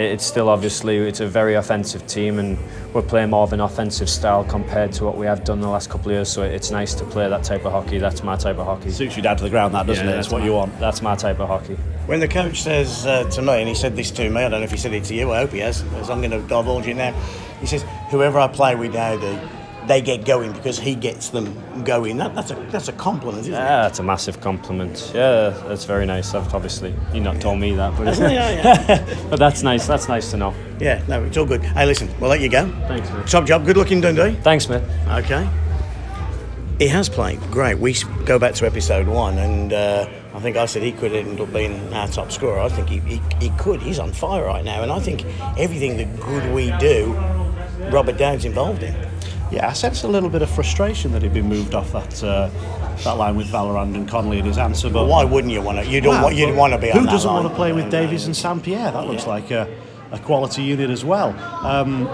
it's 0.00 0.24
still 0.24 0.48
obviously 0.48 0.96
it's 0.98 1.20
a 1.20 1.26
very 1.26 1.54
offensive 1.54 2.06
team, 2.06 2.38
and 2.38 2.58
we're 2.92 3.02
playing 3.02 3.30
more 3.30 3.42
of 3.44 3.52
an 3.52 3.60
offensive 3.60 4.08
style 4.08 4.44
compared 4.44 4.92
to 4.94 5.04
what 5.04 5.16
we 5.16 5.26
have 5.26 5.44
done 5.44 5.60
the 5.60 5.68
last 5.68 5.90
couple 5.90 6.10
of 6.10 6.14
years. 6.16 6.28
So 6.28 6.42
it's 6.42 6.70
nice 6.70 6.94
to 6.94 7.04
play 7.04 7.28
that 7.28 7.44
type 7.44 7.64
of 7.64 7.72
hockey. 7.72 7.98
That's 7.98 8.22
my 8.22 8.36
type 8.36 8.58
of 8.58 8.66
hockey. 8.66 8.90
Suits 8.90 9.16
you 9.16 9.22
down 9.22 9.36
to 9.36 9.44
the 9.44 9.50
ground, 9.50 9.74
that 9.74 9.86
doesn't 9.86 10.04
Yeah, 10.06 10.12
it? 10.12 10.18
It's 10.18 10.26
that's 10.28 10.32
what 10.32 10.40
my- 10.40 10.46
you 10.46 10.52
want. 10.54 10.78
That's 10.80 11.02
my 11.02 11.14
type 11.16 11.38
of 11.40 11.48
hockey. 11.48 11.76
When 12.06 12.20
the 12.20 12.28
coach 12.28 12.62
says 12.62 13.06
uh, 13.06 13.24
to 13.30 13.42
me, 13.42 13.60
and 13.60 13.68
he 13.68 13.74
said 13.74 13.94
this 13.94 14.10
to 14.12 14.28
me, 14.28 14.42
I 14.42 14.48
don't 14.48 14.60
know 14.60 14.64
if 14.64 14.70
he 14.72 14.76
said 14.76 14.92
it 14.92 15.04
to 15.04 15.14
you, 15.14 15.30
I 15.32 15.38
hope 15.38 15.50
he 15.52 15.58
has, 15.60 15.82
as 15.94 16.10
I'm 16.10 16.20
going 16.20 16.32
to 16.32 16.40
divulge 16.48 16.86
it 16.88 16.94
now. 16.94 17.12
He 17.60 17.66
says, 17.66 17.84
whoever 18.10 18.38
I 18.40 18.48
play 18.48 18.74
with 18.74 18.94
now, 18.94 19.16
they, 19.16 19.38
they 19.90 20.00
get 20.00 20.24
going 20.24 20.52
because 20.52 20.78
he 20.78 20.94
gets 20.94 21.30
them 21.30 21.82
going. 21.82 22.16
That, 22.18 22.32
that's, 22.32 22.52
a, 22.52 22.54
that's 22.70 22.86
a 22.86 22.92
compliment, 22.92 23.40
isn't 23.40 23.52
Yeah, 23.52 23.82
that's 23.82 23.98
a 23.98 24.04
massive 24.04 24.40
compliment. 24.40 25.10
Yeah, 25.12 25.50
that's 25.66 25.84
very 25.84 26.06
nice. 26.06 26.32
I've 26.32 26.54
obviously 26.54 26.94
you 27.12 27.20
not 27.20 27.40
told 27.40 27.58
me 27.58 27.74
that, 27.74 27.96
but 27.96 28.06
Hasn't? 28.06 28.32
Yeah, 28.32 29.04
but 29.30 29.40
that's 29.40 29.64
nice. 29.64 29.88
That's 29.88 30.06
nice 30.06 30.30
to 30.30 30.36
know. 30.36 30.54
Yeah, 30.78 31.02
no, 31.08 31.24
it's 31.24 31.36
all 31.36 31.44
good. 31.44 31.64
Hey, 31.64 31.86
listen, 31.86 32.08
we'll 32.20 32.30
let 32.30 32.40
you 32.40 32.48
go. 32.48 32.70
Thanks, 32.86 33.10
mate. 33.10 33.26
Top 33.26 33.46
job, 33.46 33.66
good 33.66 33.76
luck 33.76 33.90
in 33.90 34.00
Dundee. 34.00 34.36
Thanks, 34.42 34.68
mate. 34.68 34.84
Okay. 35.08 35.48
He 36.78 36.86
has 36.86 37.08
played 37.08 37.40
great. 37.50 37.78
We 37.78 37.96
go 38.24 38.38
back 38.38 38.54
to 38.54 38.66
episode 38.66 39.08
one, 39.08 39.38
and 39.38 39.72
uh, 39.72 40.08
I 40.32 40.38
think 40.38 40.56
I 40.56 40.66
said 40.66 40.84
he 40.84 40.92
could 40.92 41.12
end 41.12 41.40
up 41.40 41.52
being 41.52 41.92
our 41.92 42.06
top 42.06 42.30
scorer. 42.30 42.60
I 42.60 42.68
think 42.68 42.88
he, 42.88 43.00
he, 43.00 43.20
he 43.40 43.50
could. 43.58 43.82
He's 43.82 43.98
on 43.98 44.12
fire 44.12 44.44
right 44.44 44.64
now, 44.64 44.84
and 44.84 44.92
I 44.92 45.00
think 45.00 45.24
everything 45.58 45.96
the 45.96 46.04
good 46.22 46.54
we 46.54 46.70
do, 46.78 47.12
Robert 47.90 48.16
Dowd's 48.16 48.44
involved 48.44 48.84
in. 48.84 48.94
Yeah, 49.50 49.68
I 49.68 49.72
sense 49.72 50.04
a 50.04 50.08
little 50.08 50.28
bit 50.28 50.42
of 50.42 50.50
frustration 50.50 51.10
that 51.12 51.22
he'd 51.22 51.34
been 51.34 51.48
moved 51.48 51.74
off 51.74 51.90
that 51.92 52.22
uh, 52.22 52.48
that 53.04 53.16
line 53.16 53.34
with 53.36 53.48
Vallerand 53.48 53.94
and 53.96 54.08
Connolly 54.08 54.38
in 54.38 54.44
his 54.44 54.58
answer. 54.58 54.88
But 54.90 55.06
Why 55.06 55.24
wouldn't 55.24 55.52
you 55.52 55.60
want 55.60 55.78
to? 55.78 55.86
You 55.86 56.00
don't 56.00 56.22
want. 56.22 56.36
You'd 56.36 56.54
want 56.56 56.72
to 56.72 56.78
be 56.78 56.90
Who 56.90 56.98
on 57.00 57.06
that 57.06 57.10
doesn't 57.12 57.32
line. 57.32 57.42
want 57.42 57.52
to 57.52 57.56
play 57.56 57.72
with 57.72 57.90
Davies 57.90 58.26
and 58.26 58.36
Sam 58.36 58.60
Pierre? 58.60 58.92
That 58.92 59.06
looks 59.06 59.26
like 59.26 59.50
a, 59.50 59.68
a 60.12 60.18
quality 60.20 60.62
unit 60.62 60.88
as 60.90 61.04
well. 61.04 61.30
Um, 61.66 62.06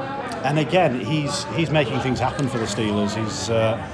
and 0.44 0.58
again, 0.58 1.00
he's 1.04 1.44
he's 1.56 1.70
making 1.70 2.00
things 2.00 2.18
happen 2.18 2.48
for 2.48 2.56
the 2.58 2.64
Steelers. 2.64 3.14
He's 3.22 3.50
uh, 3.50 3.86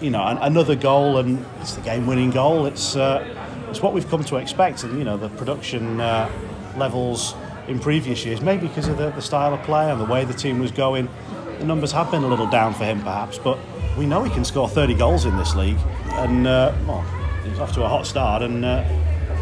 you 0.00 0.08
know 0.10 0.24
an, 0.24 0.38
another 0.38 0.74
goal, 0.74 1.18
and 1.18 1.44
it's 1.60 1.74
the 1.74 1.82
game-winning 1.82 2.30
goal. 2.30 2.64
It's 2.64 2.96
uh, 2.96 3.22
it's 3.68 3.82
what 3.82 3.92
we've 3.92 4.08
come 4.08 4.24
to 4.24 4.36
expect, 4.36 4.82
and 4.84 4.96
you 4.96 5.04
know 5.04 5.18
the 5.18 5.28
production 5.30 6.00
uh, 6.00 6.30
levels 6.78 7.34
in 7.68 7.78
previous 7.78 8.24
years, 8.24 8.40
maybe 8.40 8.66
because 8.66 8.88
of 8.88 8.96
the, 8.98 9.10
the 9.10 9.22
style 9.22 9.54
of 9.54 9.62
play 9.62 9.90
and 9.90 10.00
the 10.00 10.04
way 10.04 10.24
the 10.24 10.34
team 10.34 10.58
was 10.58 10.72
going. 10.72 11.08
The 11.58 11.64
numbers 11.64 11.92
have 11.92 12.10
been 12.10 12.24
a 12.24 12.26
little 12.26 12.46
down 12.48 12.74
for 12.74 12.84
him, 12.84 13.00
perhaps, 13.00 13.38
but 13.38 13.58
we 13.96 14.06
know 14.06 14.22
he 14.22 14.30
can 14.30 14.44
score 14.44 14.68
30 14.68 14.94
goals 14.94 15.26
in 15.26 15.36
this 15.36 15.54
league, 15.54 15.78
and 16.10 16.46
uh, 16.46 16.74
well, 16.86 17.02
he's 17.44 17.58
off 17.58 17.72
to 17.74 17.84
a 17.84 17.88
hot 17.88 18.06
start 18.06 18.42
and 18.42 18.64
uh, 18.64 18.84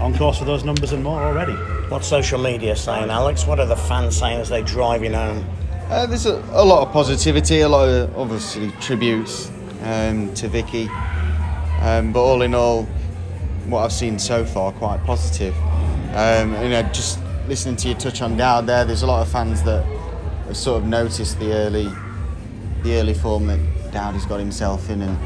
on 0.00 0.16
course 0.16 0.38
for 0.38 0.44
those 0.44 0.64
numbers 0.64 0.92
and 0.92 1.02
more 1.02 1.22
already. 1.22 1.54
What's 1.88 2.06
social 2.06 2.40
media 2.40 2.76
saying, 2.76 3.10
Alex? 3.10 3.46
What 3.46 3.60
are 3.60 3.66
the 3.66 3.76
fans 3.76 4.16
saying 4.16 4.40
as 4.40 4.48
they 4.48 4.62
drive 4.62 5.02
in 5.02 5.14
home? 5.14 5.44
Uh, 5.88 6.06
there's 6.06 6.26
a, 6.26 6.36
a 6.52 6.64
lot 6.64 6.86
of 6.86 6.92
positivity, 6.92 7.60
a 7.60 7.68
lot 7.68 7.88
of 7.88 8.16
obviously 8.16 8.70
tributes 8.80 9.50
um, 9.82 10.32
to 10.34 10.48
Vicky, 10.48 10.88
um, 11.80 12.12
but 12.12 12.22
all 12.22 12.42
in 12.42 12.54
all, 12.54 12.84
what 13.66 13.84
I've 13.84 13.92
seen 13.92 14.18
so 14.18 14.44
far 14.44 14.72
quite 14.72 15.02
positive. 15.04 15.54
Um, 16.14 16.52
you 16.62 16.70
know, 16.70 16.82
just 16.92 17.18
listening 17.48 17.76
to 17.76 17.88
you 17.88 17.94
touch 17.94 18.22
on 18.22 18.36
Dowd 18.36 18.66
there, 18.66 18.84
there's 18.84 19.02
a 19.02 19.06
lot 19.06 19.22
of 19.22 19.32
fans 19.32 19.62
that 19.64 19.84
sort 20.56 20.82
of 20.82 20.88
noticed 20.88 21.38
the 21.38 21.52
early, 21.52 21.88
the 22.82 22.94
early 22.96 23.14
form 23.14 23.46
that 23.46 23.58
Dowdy's 23.92 24.26
got 24.26 24.40
himself 24.40 24.90
in, 24.90 25.02
and 25.02 25.16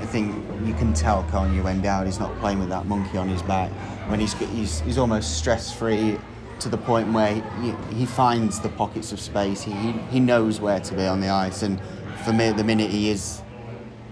I 0.00 0.06
think 0.06 0.34
you 0.64 0.74
can 0.74 0.92
tell, 0.92 1.24
can't 1.30 1.52
you, 1.54 1.62
when 1.62 1.80
Dowdy's 1.80 2.18
not 2.18 2.38
playing 2.40 2.58
with 2.58 2.68
that 2.68 2.86
monkey 2.86 3.18
on 3.18 3.28
his 3.28 3.42
back, 3.42 3.70
when 4.08 4.20
he's 4.20 4.32
he's, 4.34 4.80
he's 4.80 4.98
almost 4.98 5.38
stress 5.38 5.72
free 5.72 6.18
to 6.60 6.68
the 6.68 6.78
point 6.78 7.12
where 7.12 7.34
he, 7.60 7.74
he 7.94 8.06
finds 8.06 8.60
the 8.60 8.68
pockets 8.70 9.12
of 9.12 9.20
space. 9.20 9.62
He, 9.62 9.72
he, 9.72 9.92
he 10.10 10.20
knows 10.20 10.60
where 10.60 10.80
to 10.80 10.94
be 10.94 11.06
on 11.06 11.20
the 11.20 11.28
ice, 11.28 11.62
and 11.62 11.80
for 12.24 12.32
me, 12.32 12.46
at 12.46 12.56
the 12.56 12.64
minute, 12.64 12.90
he 12.90 13.10
is 13.10 13.42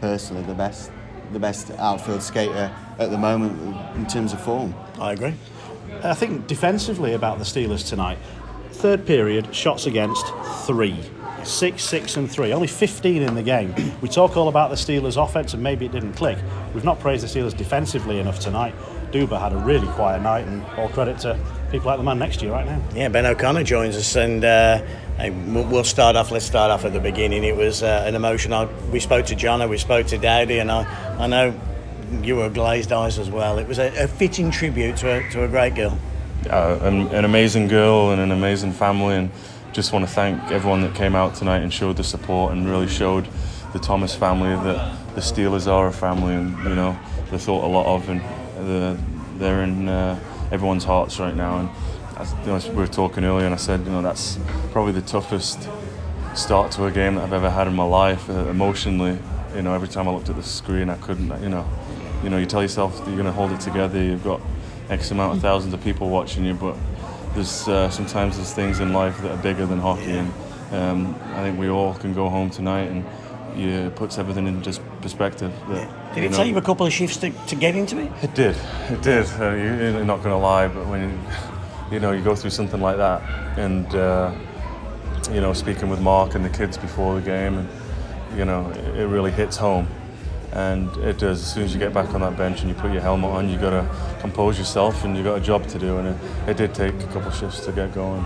personally 0.00 0.42
the 0.42 0.54
best 0.54 0.90
the 1.32 1.38
best 1.38 1.70
outfield 1.78 2.22
skater 2.22 2.70
at 2.98 3.10
the 3.10 3.16
moment 3.16 3.58
in 3.96 4.06
terms 4.06 4.34
of 4.34 4.40
form. 4.42 4.74
I 4.98 5.12
agree. 5.12 5.34
I 6.02 6.14
think 6.14 6.46
defensively 6.46 7.14
about 7.14 7.38
the 7.38 7.44
Steelers 7.44 7.88
tonight. 7.88 8.18
Third 8.72 9.06
period, 9.06 9.54
shots 9.54 9.86
against 9.86 10.26
three. 10.66 10.96
Six, 11.44 11.84
six, 11.84 12.16
and 12.16 12.30
three. 12.30 12.52
Only 12.52 12.68
15 12.68 13.22
in 13.22 13.34
the 13.34 13.42
game. 13.42 13.74
We 14.00 14.08
talk 14.08 14.36
all 14.36 14.48
about 14.48 14.70
the 14.70 14.76
Steelers' 14.76 15.22
offense, 15.22 15.54
and 15.54 15.62
maybe 15.62 15.86
it 15.86 15.92
didn't 15.92 16.12
click. 16.14 16.38
We've 16.72 16.84
not 16.84 17.00
praised 17.00 17.24
the 17.24 17.26
Steelers 17.26 17.56
defensively 17.56 18.18
enough 18.20 18.38
tonight. 18.38 18.74
Duba 19.10 19.40
had 19.40 19.52
a 19.52 19.56
really 19.56 19.86
quiet 19.88 20.22
night, 20.22 20.46
and 20.46 20.64
all 20.78 20.88
credit 20.88 21.18
to 21.20 21.38
people 21.70 21.86
like 21.86 21.98
the 21.98 22.04
man 22.04 22.18
next 22.18 22.38
to 22.38 22.46
you 22.46 22.52
right 22.52 22.66
now. 22.66 22.80
Yeah, 22.94 23.08
Ben 23.08 23.26
O'Connor 23.26 23.64
joins 23.64 23.96
us, 23.96 24.14
and 24.16 24.44
uh, 24.44 24.82
we'll 25.18 25.84
start 25.84 26.16
off. 26.16 26.30
Let's 26.30 26.46
start 26.46 26.70
off 26.70 26.84
at 26.84 26.92
the 26.92 27.00
beginning. 27.00 27.44
It 27.44 27.56
was 27.56 27.82
uh, 27.82 28.04
an 28.06 28.14
emotion. 28.14 28.52
I, 28.52 28.66
we 28.90 29.00
spoke 29.00 29.26
to 29.26 29.34
John, 29.34 29.68
we 29.68 29.78
spoke 29.78 30.06
to 30.08 30.18
Dowdy, 30.18 30.58
and 30.58 30.70
I, 30.70 30.84
I 31.18 31.26
know 31.26 31.54
you 32.22 32.36
were 32.36 32.50
glazed 32.50 32.92
eyes 32.92 33.18
as 33.18 33.30
well. 33.30 33.58
It 33.58 33.66
was 33.66 33.78
a, 33.78 34.04
a 34.04 34.08
fitting 34.08 34.50
tribute 34.50 34.96
to 34.98 35.08
a, 35.08 35.30
to 35.30 35.44
a 35.44 35.48
great 35.48 35.74
girl. 35.74 35.98
Uh, 36.50 36.78
an, 36.82 37.06
an 37.08 37.24
amazing 37.24 37.68
girl 37.68 38.10
and 38.10 38.20
an 38.20 38.32
amazing 38.32 38.72
family, 38.72 39.14
and 39.16 39.30
just 39.72 39.92
want 39.92 40.06
to 40.06 40.12
thank 40.12 40.42
everyone 40.50 40.82
that 40.82 40.94
came 40.94 41.14
out 41.14 41.34
tonight 41.34 41.62
and 41.62 41.72
showed 41.72 41.96
the 41.96 42.04
support 42.04 42.52
and 42.52 42.68
really 42.68 42.88
showed 42.88 43.26
the 43.72 43.78
Thomas 43.78 44.14
family 44.14 44.50
that 44.50 45.14
the 45.14 45.20
Steelers 45.20 45.66
are 45.66 45.86
a 45.86 45.92
family, 45.92 46.34
and 46.34 46.56
you 46.64 46.74
know 46.74 46.98
they're 47.30 47.38
thought 47.38 47.64
a 47.64 47.66
lot 47.66 47.86
of, 47.86 48.08
and 48.08 48.20
the, 48.66 48.98
they're 49.38 49.62
in 49.62 49.88
uh, 49.88 50.18
everyone's 50.50 50.84
hearts 50.84 51.18
right 51.18 51.34
now. 51.34 51.60
And 51.60 51.70
as, 52.18 52.32
you 52.40 52.46
know, 52.46 52.74
we 52.74 52.80
were 52.80 52.86
talking 52.86 53.24
earlier, 53.24 53.46
and 53.46 53.54
I 53.54 53.58
said, 53.58 53.80
you 53.80 53.90
know, 53.90 54.02
that's 54.02 54.38
probably 54.72 54.92
the 54.92 55.02
toughest 55.02 55.68
start 56.34 56.72
to 56.72 56.86
a 56.86 56.90
game 56.90 57.14
that 57.14 57.24
I've 57.24 57.32
ever 57.32 57.50
had 57.50 57.66
in 57.66 57.74
my 57.74 57.84
life, 57.84 58.28
uh, 58.28 58.48
emotionally. 58.48 59.18
You 59.54 59.62
know, 59.62 59.74
every 59.74 59.88
time 59.88 60.08
I 60.08 60.12
looked 60.12 60.28
at 60.28 60.36
the 60.36 60.42
screen, 60.42 60.88
I 60.88 60.96
couldn't. 60.96 61.42
You 61.42 61.48
know, 61.48 61.68
you 62.22 62.30
know, 62.30 62.38
you 62.38 62.46
tell 62.46 62.62
yourself 62.62 62.98
that 62.98 63.06
you're 63.06 63.16
going 63.16 63.26
to 63.26 63.32
hold 63.32 63.52
it 63.52 63.60
together. 63.60 64.02
You've 64.02 64.24
got 64.24 64.40
X 64.92 65.10
amount 65.10 65.36
of 65.36 65.42
thousands 65.42 65.72
of 65.72 65.82
people 65.82 66.10
watching 66.10 66.44
you, 66.44 66.54
but 66.54 66.76
there's 67.34 67.66
uh, 67.66 67.88
sometimes 67.90 68.36
there's 68.36 68.52
things 68.52 68.80
in 68.80 68.92
life 68.92 69.20
that 69.22 69.30
are 69.30 69.42
bigger 69.42 69.64
than 69.66 69.78
hockey, 69.78 70.12
and 70.12 70.32
um, 70.72 71.14
I 71.34 71.42
think 71.42 71.58
we 71.58 71.68
all 71.68 71.94
can 71.94 72.12
go 72.14 72.28
home 72.28 72.50
tonight 72.50 72.90
and 72.90 73.04
yeah, 73.56 73.86
it 73.86 73.96
puts 73.96 74.18
everything 74.18 74.46
in 74.46 74.62
just 74.62 74.80
perspective. 75.00 75.52
That, 75.68 76.14
did 76.14 76.24
it 76.24 76.30
know, 76.30 76.36
take 76.38 76.52
you 76.52 76.56
a 76.56 76.62
couple 76.62 76.86
of 76.86 76.92
shifts 76.92 77.18
to, 77.18 77.30
to 77.30 77.54
get 77.54 77.74
into 77.74 77.98
it? 77.98 78.10
It 78.22 78.34
did. 78.34 78.56
It 78.88 79.02
did. 79.02 79.26
Uh, 79.38 79.50
you, 79.54 79.96
are 79.98 80.04
not 80.04 80.18
going 80.22 80.30
to 80.30 80.36
lie, 80.36 80.68
but 80.68 80.86
when 80.86 81.10
you, 81.10 81.18
you 81.92 82.00
know 82.00 82.12
you 82.12 82.22
go 82.22 82.34
through 82.34 82.50
something 82.50 82.80
like 82.80 82.96
that, 82.96 83.22
and 83.58 83.94
uh, 83.94 84.34
you 85.30 85.40
know 85.40 85.52
speaking 85.52 85.88
with 85.88 86.00
Mark 86.00 86.34
and 86.34 86.44
the 86.44 86.50
kids 86.50 86.76
before 86.78 87.14
the 87.14 87.22
game, 87.22 87.58
and 87.58 87.68
you 88.38 88.44
know 88.44 88.70
it 88.70 89.04
really 89.04 89.30
hits 89.30 89.56
home. 89.56 89.86
And 90.52 90.94
it 90.98 91.18
does. 91.18 91.40
As 91.40 91.52
soon 91.52 91.64
as 91.64 91.72
you 91.72 91.78
get 91.78 91.94
back 91.94 92.12
on 92.14 92.20
that 92.20 92.36
bench 92.36 92.60
and 92.60 92.68
you 92.68 92.74
put 92.74 92.92
your 92.92 93.00
helmet 93.00 93.30
on, 93.30 93.48
you 93.48 93.58
got 93.58 93.70
to 93.70 94.18
compose 94.20 94.58
yourself, 94.58 95.04
and 95.04 95.16
you've 95.16 95.24
got 95.24 95.38
a 95.38 95.40
job 95.40 95.66
to 95.68 95.78
do. 95.78 95.96
And 95.98 96.08
it, 96.08 96.16
it 96.48 96.56
did 96.56 96.74
take 96.74 96.94
a 96.94 97.06
couple 97.06 97.28
of 97.28 97.34
shifts 97.34 97.64
to 97.66 97.72
get 97.72 97.94
going. 97.94 98.24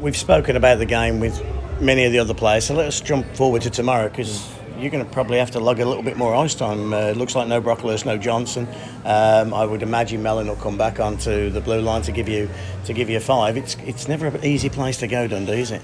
We've 0.00 0.16
spoken 0.16 0.56
about 0.56 0.78
the 0.78 0.86
game 0.86 1.20
with 1.20 1.44
many 1.80 2.04
of 2.04 2.12
the 2.12 2.20
other 2.20 2.34
players, 2.34 2.64
so 2.66 2.74
let 2.74 2.86
us 2.86 3.00
jump 3.00 3.26
forward 3.34 3.62
to 3.62 3.70
tomorrow 3.70 4.08
because 4.08 4.50
you're 4.78 4.90
going 4.90 5.04
to 5.04 5.10
probably 5.10 5.38
have 5.38 5.50
to 5.50 5.60
lug 5.60 5.80
a 5.80 5.84
little 5.84 6.04
bit 6.04 6.16
more 6.16 6.34
ice 6.34 6.54
time. 6.54 6.92
Uh, 6.94 7.10
looks 7.10 7.34
like 7.34 7.48
no 7.48 7.60
Brocklehurst, 7.60 8.06
no 8.06 8.16
Johnson. 8.16 8.68
Um, 9.04 9.52
I 9.52 9.64
would 9.64 9.82
imagine 9.82 10.22
Mellon 10.22 10.46
will 10.46 10.56
come 10.56 10.78
back 10.78 11.00
onto 11.00 11.50
the 11.50 11.60
blue 11.60 11.80
line 11.80 12.02
to 12.02 12.12
give 12.12 12.28
you 12.28 12.48
to 12.84 12.92
give 12.92 13.10
you 13.10 13.16
a 13.16 13.20
five. 13.20 13.56
It's 13.56 13.76
it's 13.84 14.08
never 14.08 14.28
an 14.28 14.44
easy 14.44 14.68
place 14.68 14.96
to 14.98 15.08
go, 15.08 15.26
Dundee, 15.26 15.60
is 15.60 15.72
it? 15.72 15.82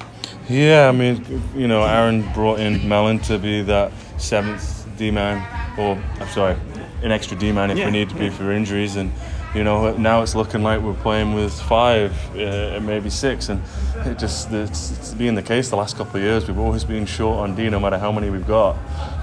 Yeah, 0.49 0.89
I 0.89 0.93
mean, 0.93 1.43
you 1.57 1.67
know, 1.67 1.83
Aaron 1.83 2.23
brought 2.33 2.61
in 2.61 2.89
Mellon 2.89 3.19
to 3.21 3.39
be 3.39 3.63
that 3.63 3.93
seventh 4.17 4.87
D 4.97 5.11
man, 5.11 5.43
or 5.79 5.99
I'm 6.21 6.29
sorry, 6.29 6.57
an 7.03 7.13
extra 7.13 7.37
D 7.37 7.53
man 7.53 7.71
if 7.71 7.79
yeah, 7.79 7.87
we 7.87 7.93
need 7.93 8.09
to 8.09 8.15
be 8.15 8.31
for 8.31 8.53
injuries 8.53 8.97
and 8.97 9.13
you 9.55 9.63
know, 9.63 9.97
now 9.97 10.21
it's 10.23 10.35
looking 10.35 10.65
like 10.65 10.81
we're 10.81 10.95
playing 10.95 11.33
with 11.33 11.59
five, 11.63 12.13
uh, 12.37 12.81
maybe 12.83 13.09
six, 13.09 13.49
and 13.49 13.63
it 14.05 14.19
just 14.19 14.51
it's, 14.51 14.91
it's 14.91 15.15
been 15.15 15.37
the 15.37 15.43
case 15.43 15.71
the 15.71 15.77
last 15.77 15.97
couple 15.97 16.17
of 16.17 16.23
years. 16.23 16.49
We've 16.49 16.59
always 16.59 16.83
been 16.83 17.07
short 17.07 17.39
on 17.39 17.55
D, 17.55 17.71
no 17.71 17.79
matter 17.79 17.97
how 17.97 18.11
many 18.11 18.31
we've 18.31 18.47
got. 18.49 18.77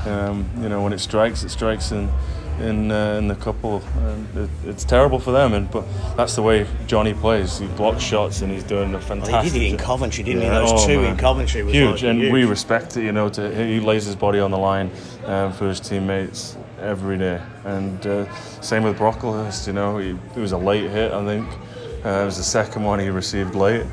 Um, 0.07 0.49
you 0.61 0.69
know, 0.69 0.81
when 0.81 0.93
it 0.93 0.99
strikes, 0.99 1.43
it 1.43 1.49
strikes 1.49 1.91
in 1.91 2.09
in 2.61 2.91
uh, 2.91 3.15
in 3.15 3.27
the 3.27 3.35
couple, 3.35 3.81
and 3.97 4.37
it, 4.37 4.49
it's 4.65 4.83
terrible 4.83 5.19
for 5.19 5.31
them. 5.31 5.53
And 5.53 5.69
but 5.69 5.85
that's 6.15 6.35
the 6.35 6.41
way 6.41 6.67
Johnny 6.87 7.13
plays. 7.13 7.59
He 7.59 7.67
blocks 7.67 8.03
shots, 8.03 8.41
and 8.41 8.51
he's 8.51 8.63
doing 8.63 8.93
a 8.93 9.01
fantastic. 9.01 9.33
Well, 9.33 9.43
he 9.43 9.49
did 9.49 9.61
it 9.61 9.71
in 9.71 9.77
Coventry, 9.77 10.23
didn't 10.23 10.41
yeah. 10.41 10.61
he? 10.61 10.67
Those 10.67 10.83
oh, 10.83 10.87
two 10.87 11.01
man. 11.01 11.11
in 11.11 11.17
Coventry 11.17 11.63
was 11.63 11.73
huge, 11.73 12.03
like 12.03 12.03
and 12.03 12.19
huge. 12.19 12.31
we 12.31 12.45
respect 12.45 12.97
it. 12.97 13.03
You 13.03 13.11
know, 13.11 13.29
to, 13.29 13.55
he 13.55 13.79
lays 13.79 14.05
his 14.05 14.15
body 14.15 14.39
on 14.39 14.51
the 14.51 14.57
line 14.57 14.91
um, 15.25 15.53
for 15.53 15.67
his 15.67 15.79
teammates 15.79 16.57
every 16.79 17.17
day. 17.17 17.41
And 17.63 18.05
uh, 18.05 18.33
same 18.61 18.83
with 18.83 18.97
Brocklehurst, 18.97 19.67
you 19.67 19.73
know, 19.73 19.97
he, 19.97 20.09
it 20.09 20.39
was 20.39 20.51
a 20.51 20.57
late 20.57 20.89
hit, 20.89 21.11
I 21.11 21.23
think. 21.25 21.47
Uh, 22.03 22.21
it 22.21 22.25
was 22.25 22.37
the 22.37 22.43
second 22.43 22.83
one 22.83 22.99
he 22.99 23.09
received 23.09 23.55
late. 23.55 23.85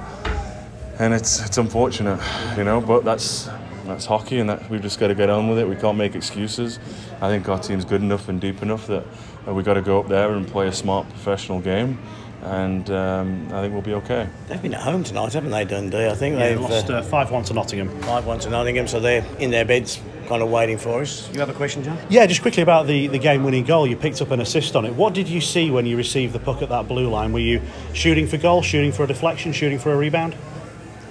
And 0.99 1.15
it's 1.15 1.45
it's 1.45 1.59
unfortunate, 1.59 2.21
you 2.57 2.65
know, 2.65 2.81
but 2.81 3.05
that's 3.05 3.49
that's 3.89 4.07
hockey 4.07 4.39
and 4.39 4.49
that 4.51 4.69
we've 4.71 4.83
just 4.83 4.99
got 4.99 5.09
to 5.09 5.15
get 5.15 5.31
on 5.31 5.49
with 5.49 5.59
it. 5.59 5.69
We 5.69 5.77
can't 5.77 5.99
make 5.99 6.15
excuses. 6.15 6.79
I 7.21 7.29
think 7.29 7.49
our 7.49 7.59
team's 7.59 7.85
good 7.85 8.03
enough 8.03 8.29
and 8.29 8.41
deep 8.41 8.63
enough 8.63 8.87
that 8.87 9.05
uh, 9.47 9.55
we've 9.55 9.65
got 9.65 9.75
to 9.75 9.83
go 9.83 10.01
up 10.01 10.09
there 10.09 10.33
and 10.33 10.47
play 10.47 10.69
a 10.69 10.73
smart 10.73 11.09
professional 11.09 11.61
game 11.61 11.99
and 12.43 12.89
um, 12.91 13.49
I 13.53 13.63
think 13.63 13.73
we'll 13.73 13.83
be 13.83 13.95
okay. 13.95 14.29
They've 14.47 14.63
been 14.63 14.75
at 14.75 14.81
home 14.81 15.03
tonight, 15.03 15.33
haven't 15.33 15.51
they, 15.51 15.65
Dundee? 15.65 16.07
I 16.07 16.15
think 16.15 16.39
yeah, 16.39 16.49
they've 16.49 16.61
lost 16.61 16.89
uh, 16.89 17.03
five 17.03 17.31
one 17.31 17.45
to 17.45 17.55
Nottingham. 17.55 17.89
Five 18.03 18.27
one 18.27 18.39
to 18.41 18.51
Nottingham, 18.51 18.87
so 18.87 19.01
they're 19.01 19.25
in 19.39 19.51
their 19.51 19.65
beds, 19.65 20.01
kind 20.29 20.43
of 20.43 20.51
waiting 20.51 20.79
for 20.79 21.01
us. 21.01 21.29
You 21.33 21.41
have 21.41 21.49
a 21.49 21.55
question, 21.55 21.83
John? 21.83 21.99
Yeah, 22.09 22.27
just 22.27 22.43
quickly 22.43 22.63
about 22.63 22.87
the, 22.87 23.09
the 23.09 23.19
game-winning 23.19 23.65
goal. 23.65 23.87
You 23.87 23.97
picked 23.97 24.23
up 24.23 24.31
an 24.31 24.41
assist 24.41 24.77
on 24.77 24.85
it. 24.85 24.95
What 24.95 25.15
did 25.15 25.29
you 25.29 25.41
see 25.41 25.71
when 25.71 25.85
you 25.85 25.97
received 25.97 26.33
the 26.33 26.39
puck 26.39 26.63
at 26.63 26.69
that 26.69 26.87
blue 26.87 27.09
line? 27.09 27.33
Were 27.33 27.41
you 27.41 27.61
shooting 27.93 28.27
for 28.27 28.37
goal, 28.37 28.63
shooting 28.63 28.93
for 28.93 29.03
a 29.03 29.07
deflection, 29.07 29.53
shooting 29.53 29.79
for 29.79 29.93
a 29.93 29.97
rebound? 29.97 30.37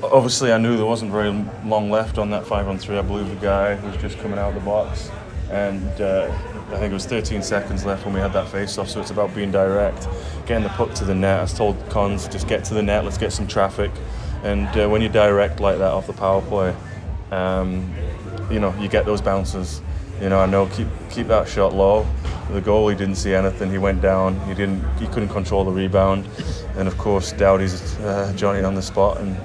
Obviously, 0.03 0.51
I 0.51 0.57
knew 0.57 0.77
there 0.77 0.85
wasn't 0.85 1.11
very 1.11 1.31
long 1.65 1.89
left 1.89 2.17
on 2.17 2.29
that 2.29 2.45
five 2.45 2.67
on 2.67 2.77
three. 2.77 2.97
I 2.97 3.01
believe 3.01 3.29
the 3.29 3.35
guy 3.35 3.75
was 3.85 3.97
just 3.97 4.17
coming 4.19 4.37
out 4.37 4.49
of 4.49 4.55
the 4.55 4.61
box, 4.61 5.09
and. 5.51 6.01
Uh, 6.01 6.31
I 6.67 6.71
think 6.71 6.91
it 6.91 6.93
was 6.93 7.05
13 7.05 7.41
seconds 7.43 7.85
left 7.85 8.03
when 8.03 8.13
we 8.13 8.19
had 8.19 8.33
that 8.33 8.49
face 8.49 8.77
off, 8.77 8.89
so 8.89 8.99
it's 8.99 9.09
about 9.09 9.33
being 9.33 9.51
direct, 9.51 10.05
getting 10.45 10.63
the 10.63 10.69
puck 10.69 10.93
to 10.95 11.05
the 11.05 11.15
net. 11.15 11.39
I 11.39 11.45
told 11.45 11.77
Cons, 11.89 12.27
just 12.27 12.49
get 12.49 12.65
to 12.65 12.73
the 12.73 12.83
net, 12.83 13.05
let's 13.05 13.17
get 13.17 13.31
some 13.31 13.47
traffic. 13.47 13.89
And 14.43 14.67
uh, 14.77 14.89
when 14.89 15.01
you 15.01 15.07
direct 15.07 15.61
like 15.61 15.77
that 15.77 15.91
off 15.91 16.07
the 16.07 16.13
power 16.13 16.41
play, 16.41 16.75
um, 17.31 17.89
you 18.51 18.59
know, 18.59 18.75
you 18.81 18.89
get 18.89 19.05
those 19.05 19.21
bounces. 19.21 19.81
You 20.21 20.27
know, 20.27 20.39
I 20.39 20.45
know 20.45 20.65
keep 20.67 20.87
keep 21.09 21.27
that 21.27 21.47
shot 21.47 21.73
low. 21.73 22.05
The 22.51 22.61
goalie 22.61 22.97
didn't 22.97 23.15
see 23.15 23.33
anything. 23.33 23.71
He 23.71 23.77
went 23.77 24.01
down. 24.01 24.37
He 24.41 24.53
didn't. 24.53 24.83
He 24.97 25.07
couldn't 25.07 25.29
control 25.29 25.63
the 25.63 25.71
rebound. 25.71 26.27
And 26.75 26.87
of 26.87 26.97
course, 26.97 27.31
Dowdy's 27.31 27.97
uh, 27.99 28.33
Johnny 28.35 28.61
on 28.61 28.75
the 28.75 28.81
spot 28.81 29.19
and 29.21 29.37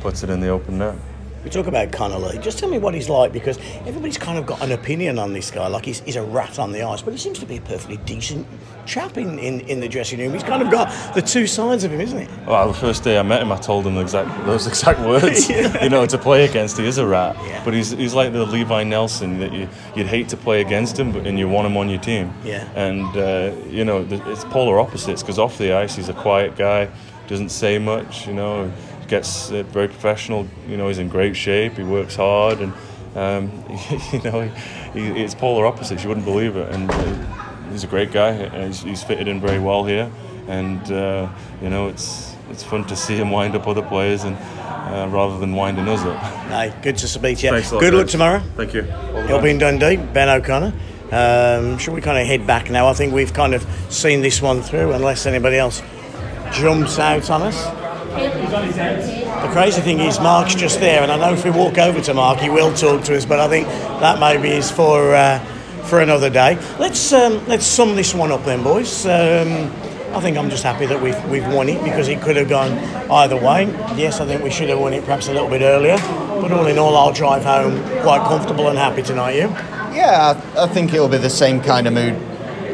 puts 0.00 0.22
it 0.22 0.30
in 0.30 0.40
the 0.40 0.48
open 0.48 0.78
net. 0.78 0.96
We 1.44 1.50
talk 1.50 1.68
about 1.68 1.92
Connolly. 1.92 2.38
Just 2.38 2.58
tell 2.58 2.68
me 2.68 2.78
what 2.78 2.94
he's 2.94 3.08
like 3.08 3.32
because 3.32 3.58
everybody's 3.86 4.18
kind 4.18 4.38
of 4.38 4.44
got 4.44 4.60
an 4.60 4.72
opinion 4.72 5.18
on 5.18 5.32
this 5.32 5.50
guy. 5.52 5.68
Like 5.68 5.84
he's, 5.84 6.00
he's 6.00 6.16
a 6.16 6.22
rat 6.22 6.58
on 6.58 6.72
the 6.72 6.82
ice, 6.82 7.00
but 7.00 7.12
he 7.12 7.18
seems 7.18 7.38
to 7.38 7.46
be 7.46 7.58
a 7.58 7.60
perfectly 7.60 7.96
decent 7.98 8.44
chap 8.86 9.16
in, 9.16 9.38
in, 9.38 9.60
in 9.60 9.78
the 9.78 9.88
dressing 9.88 10.18
room. 10.18 10.32
He's 10.32 10.42
kind 10.42 10.62
of 10.62 10.70
got 10.70 11.14
the 11.14 11.22
two 11.22 11.46
sides 11.46 11.84
of 11.84 11.92
him, 11.92 12.00
isn't 12.00 12.20
he? 12.20 12.44
Well, 12.44 12.68
the 12.68 12.78
first 12.78 13.04
day 13.04 13.18
I 13.18 13.22
met 13.22 13.40
him, 13.40 13.52
I 13.52 13.56
told 13.56 13.86
him 13.86 13.96
exact, 13.98 14.46
those 14.46 14.66
exact 14.66 15.00
words. 15.00 15.48
yeah. 15.50 15.82
You 15.82 15.90
know, 15.90 16.04
to 16.06 16.18
play 16.18 16.44
against, 16.44 16.76
he 16.76 16.86
is 16.86 16.98
a 16.98 17.06
rat. 17.06 17.36
Yeah. 17.36 17.64
But 17.64 17.72
he's, 17.72 17.92
he's 17.92 18.14
like 18.14 18.32
the 18.32 18.44
Levi 18.44 18.82
Nelson 18.82 19.38
that 19.38 19.52
you, 19.52 19.68
you'd 19.94 20.06
hate 20.06 20.28
to 20.30 20.36
play 20.36 20.60
against 20.60 20.98
him, 20.98 21.12
but 21.12 21.26
and 21.26 21.38
you 21.38 21.48
want 21.48 21.66
him 21.66 21.76
on 21.76 21.88
your 21.88 22.00
team. 22.00 22.34
Yeah. 22.44 22.68
And, 22.74 23.16
uh, 23.16 23.54
you 23.68 23.84
know, 23.84 24.04
it's 24.10 24.44
polar 24.44 24.80
opposites 24.80 25.22
because 25.22 25.38
off 25.38 25.56
the 25.56 25.72
ice, 25.72 25.94
he's 25.94 26.08
a 26.08 26.14
quiet 26.14 26.56
guy, 26.56 26.90
doesn't 27.28 27.50
say 27.50 27.78
much, 27.78 28.26
you 28.26 28.34
know 28.34 28.72
gets 29.08 29.50
uh, 29.50 29.64
very 29.64 29.88
professional. 29.88 30.46
You 30.68 30.76
know, 30.76 30.88
he's 30.88 30.98
in 30.98 31.08
great 31.08 31.36
shape. 31.36 31.72
He 31.74 31.82
works 31.82 32.16
hard, 32.16 32.60
and 32.60 32.72
um, 33.16 33.64
you 34.12 34.22
know, 34.22 34.42
he, 34.92 35.00
he, 35.00 35.22
it's 35.22 35.34
polar 35.34 35.66
opposites. 35.66 36.02
You 36.02 36.08
wouldn't 36.08 36.26
believe 36.26 36.56
it. 36.56 36.72
And 36.72 36.90
uh, 36.90 37.70
he's 37.70 37.84
a 37.84 37.88
great 37.88 38.12
guy. 38.12 38.66
He's, 38.66 38.82
he's, 38.82 39.02
fitted 39.02 39.26
in 39.26 39.40
very 39.40 39.58
well 39.58 39.84
here, 39.84 40.10
and 40.46 40.92
uh, 40.92 41.28
you 41.60 41.70
know, 41.70 41.88
it's 41.88 42.36
it's 42.50 42.62
fun 42.62 42.84
to 42.86 42.96
see 42.96 43.16
him 43.16 43.30
wind 43.30 43.56
up 43.56 43.66
other 43.66 43.82
players 43.82 44.24
and. 44.24 44.36
Uh, 44.88 45.06
rather 45.10 45.38
than 45.38 45.52
winding 45.52 45.86
us 45.86 46.00
up. 46.00 46.16
Hey, 46.48 46.72
good 46.80 46.96
to 46.96 47.20
meet 47.20 47.42
you. 47.42 47.50
Thanks 47.50 47.70
good 47.70 47.92
luck 47.92 48.06
tomorrow. 48.06 48.40
Thank 48.56 48.72
you. 48.72 48.84
He'll 49.26 49.42
be 49.42 49.50
in 49.50 49.58
Dundee, 49.58 49.96
Ben 49.96 50.30
O'Connor. 50.30 50.72
Um, 51.12 51.76
should 51.76 51.92
we 51.92 52.00
kind 52.00 52.18
of 52.18 52.26
head 52.26 52.46
back 52.46 52.70
now? 52.70 52.86
I 52.88 52.94
think 52.94 53.12
we've 53.12 53.34
kind 53.34 53.52
of 53.52 53.66
seen 53.90 54.22
this 54.22 54.40
one 54.40 54.62
through, 54.62 54.92
unless 54.92 55.26
anybody 55.26 55.58
else 55.58 55.82
jumps 56.52 56.98
out 56.98 57.28
on 57.28 57.42
us. 57.42 57.87
The 58.08 59.50
crazy 59.52 59.80
thing 59.82 60.00
is, 60.00 60.18
Mark's 60.18 60.54
just 60.54 60.80
there, 60.80 61.02
and 61.02 61.12
I 61.12 61.16
know 61.16 61.32
if 61.32 61.44
we 61.44 61.50
walk 61.50 61.78
over 61.78 62.00
to 62.00 62.14
Mark, 62.14 62.38
he 62.38 62.48
will 62.48 62.72
talk 62.74 63.04
to 63.04 63.16
us. 63.16 63.24
But 63.24 63.38
I 63.38 63.48
think 63.48 63.68
that 64.00 64.18
maybe 64.18 64.48
is 64.50 64.70
for 64.70 65.14
uh, 65.14 65.38
for 65.84 66.00
another 66.00 66.30
day. 66.30 66.58
Let's 66.78 67.12
um, 67.12 67.46
let's 67.46 67.66
sum 67.66 67.96
this 67.96 68.14
one 68.14 68.32
up 68.32 68.44
then, 68.44 68.62
boys. 68.62 69.04
Um, 69.04 69.70
I 70.14 70.20
think 70.20 70.38
I'm 70.38 70.48
just 70.48 70.62
happy 70.62 70.86
that 70.86 71.00
we've, 71.02 71.22
we've 71.26 71.46
won 71.52 71.68
it 71.68 71.84
because 71.84 72.08
it 72.08 72.22
could 72.22 72.36
have 72.36 72.48
gone 72.48 72.72
either 73.10 73.36
way. 73.36 73.66
Yes, 73.94 74.20
I 74.20 74.26
think 74.26 74.42
we 74.42 74.50
should 74.50 74.70
have 74.70 74.80
won 74.80 74.94
it 74.94 75.04
perhaps 75.04 75.28
a 75.28 75.34
little 75.34 75.50
bit 75.50 75.60
earlier, 75.60 75.98
but 76.40 76.50
all 76.50 76.66
in 76.66 76.78
all, 76.78 76.96
I'll 76.96 77.12
drive 77.12 77.44
home 77.44 77.78
quite 78.00 78.26
comfortable 78.26 78.68
and 78.68 78.78
happy 78.78 79.02
tonight. 79.02 79.32
You? 79.32 79.48
Yeah, 79.94 80.42
I, 80.56 80.64
I 80.64 80.66
think 80.66 80.94
it'll 80.94 81.08
be 81.08 81.18
the 81.18 81.28
same 81.28 81.60
kind 81.60 81.86
of 81.86 81.92
mood 81.92 82.14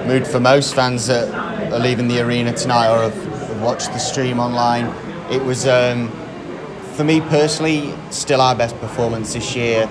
mood 0.07 0.27
for 0.27 0.39
most 0.39 0.75
fans 0.75 1.07
that 1.07 1.29
are 1.73 1.79
leaving 1.79 2.09
the 2.09 2.21
arena 2.21 2.53
tonight 2.53 2.89
or 2.89 3.11
have 3.11 3.63
watched 3.63 3.93
the 3.93 3.99
stream 3.99 4.39
online. 4.39 4.87
It 5.31 5.43
was, 5.43 5.67
um, 5.67 6.11
for 6.95 7.05
me 7.05 7.21
personally, 7.23 7.95
still 8.11 8.41
our 8.41 8.55
best 8.55 8.79
performance 8.79 9.33
this 9.33 9.57
year. 9.57 9.89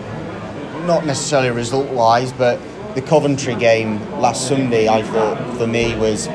Not 0.85 1.05
necessarily 1.05 1.49
result 1.49 1.89
wise, 1.89 2.31
but 2.31 2.59
the 2.93 3.01
Coventry 3.01 3.55
game 3.55 3.99
last 4.21 4.47
Sunday, 4.47 4.87
I 4.87 5.01
thought 5.01 5.57
for 5.57 5.65
me 5.65 5.95
was 5.95 6.27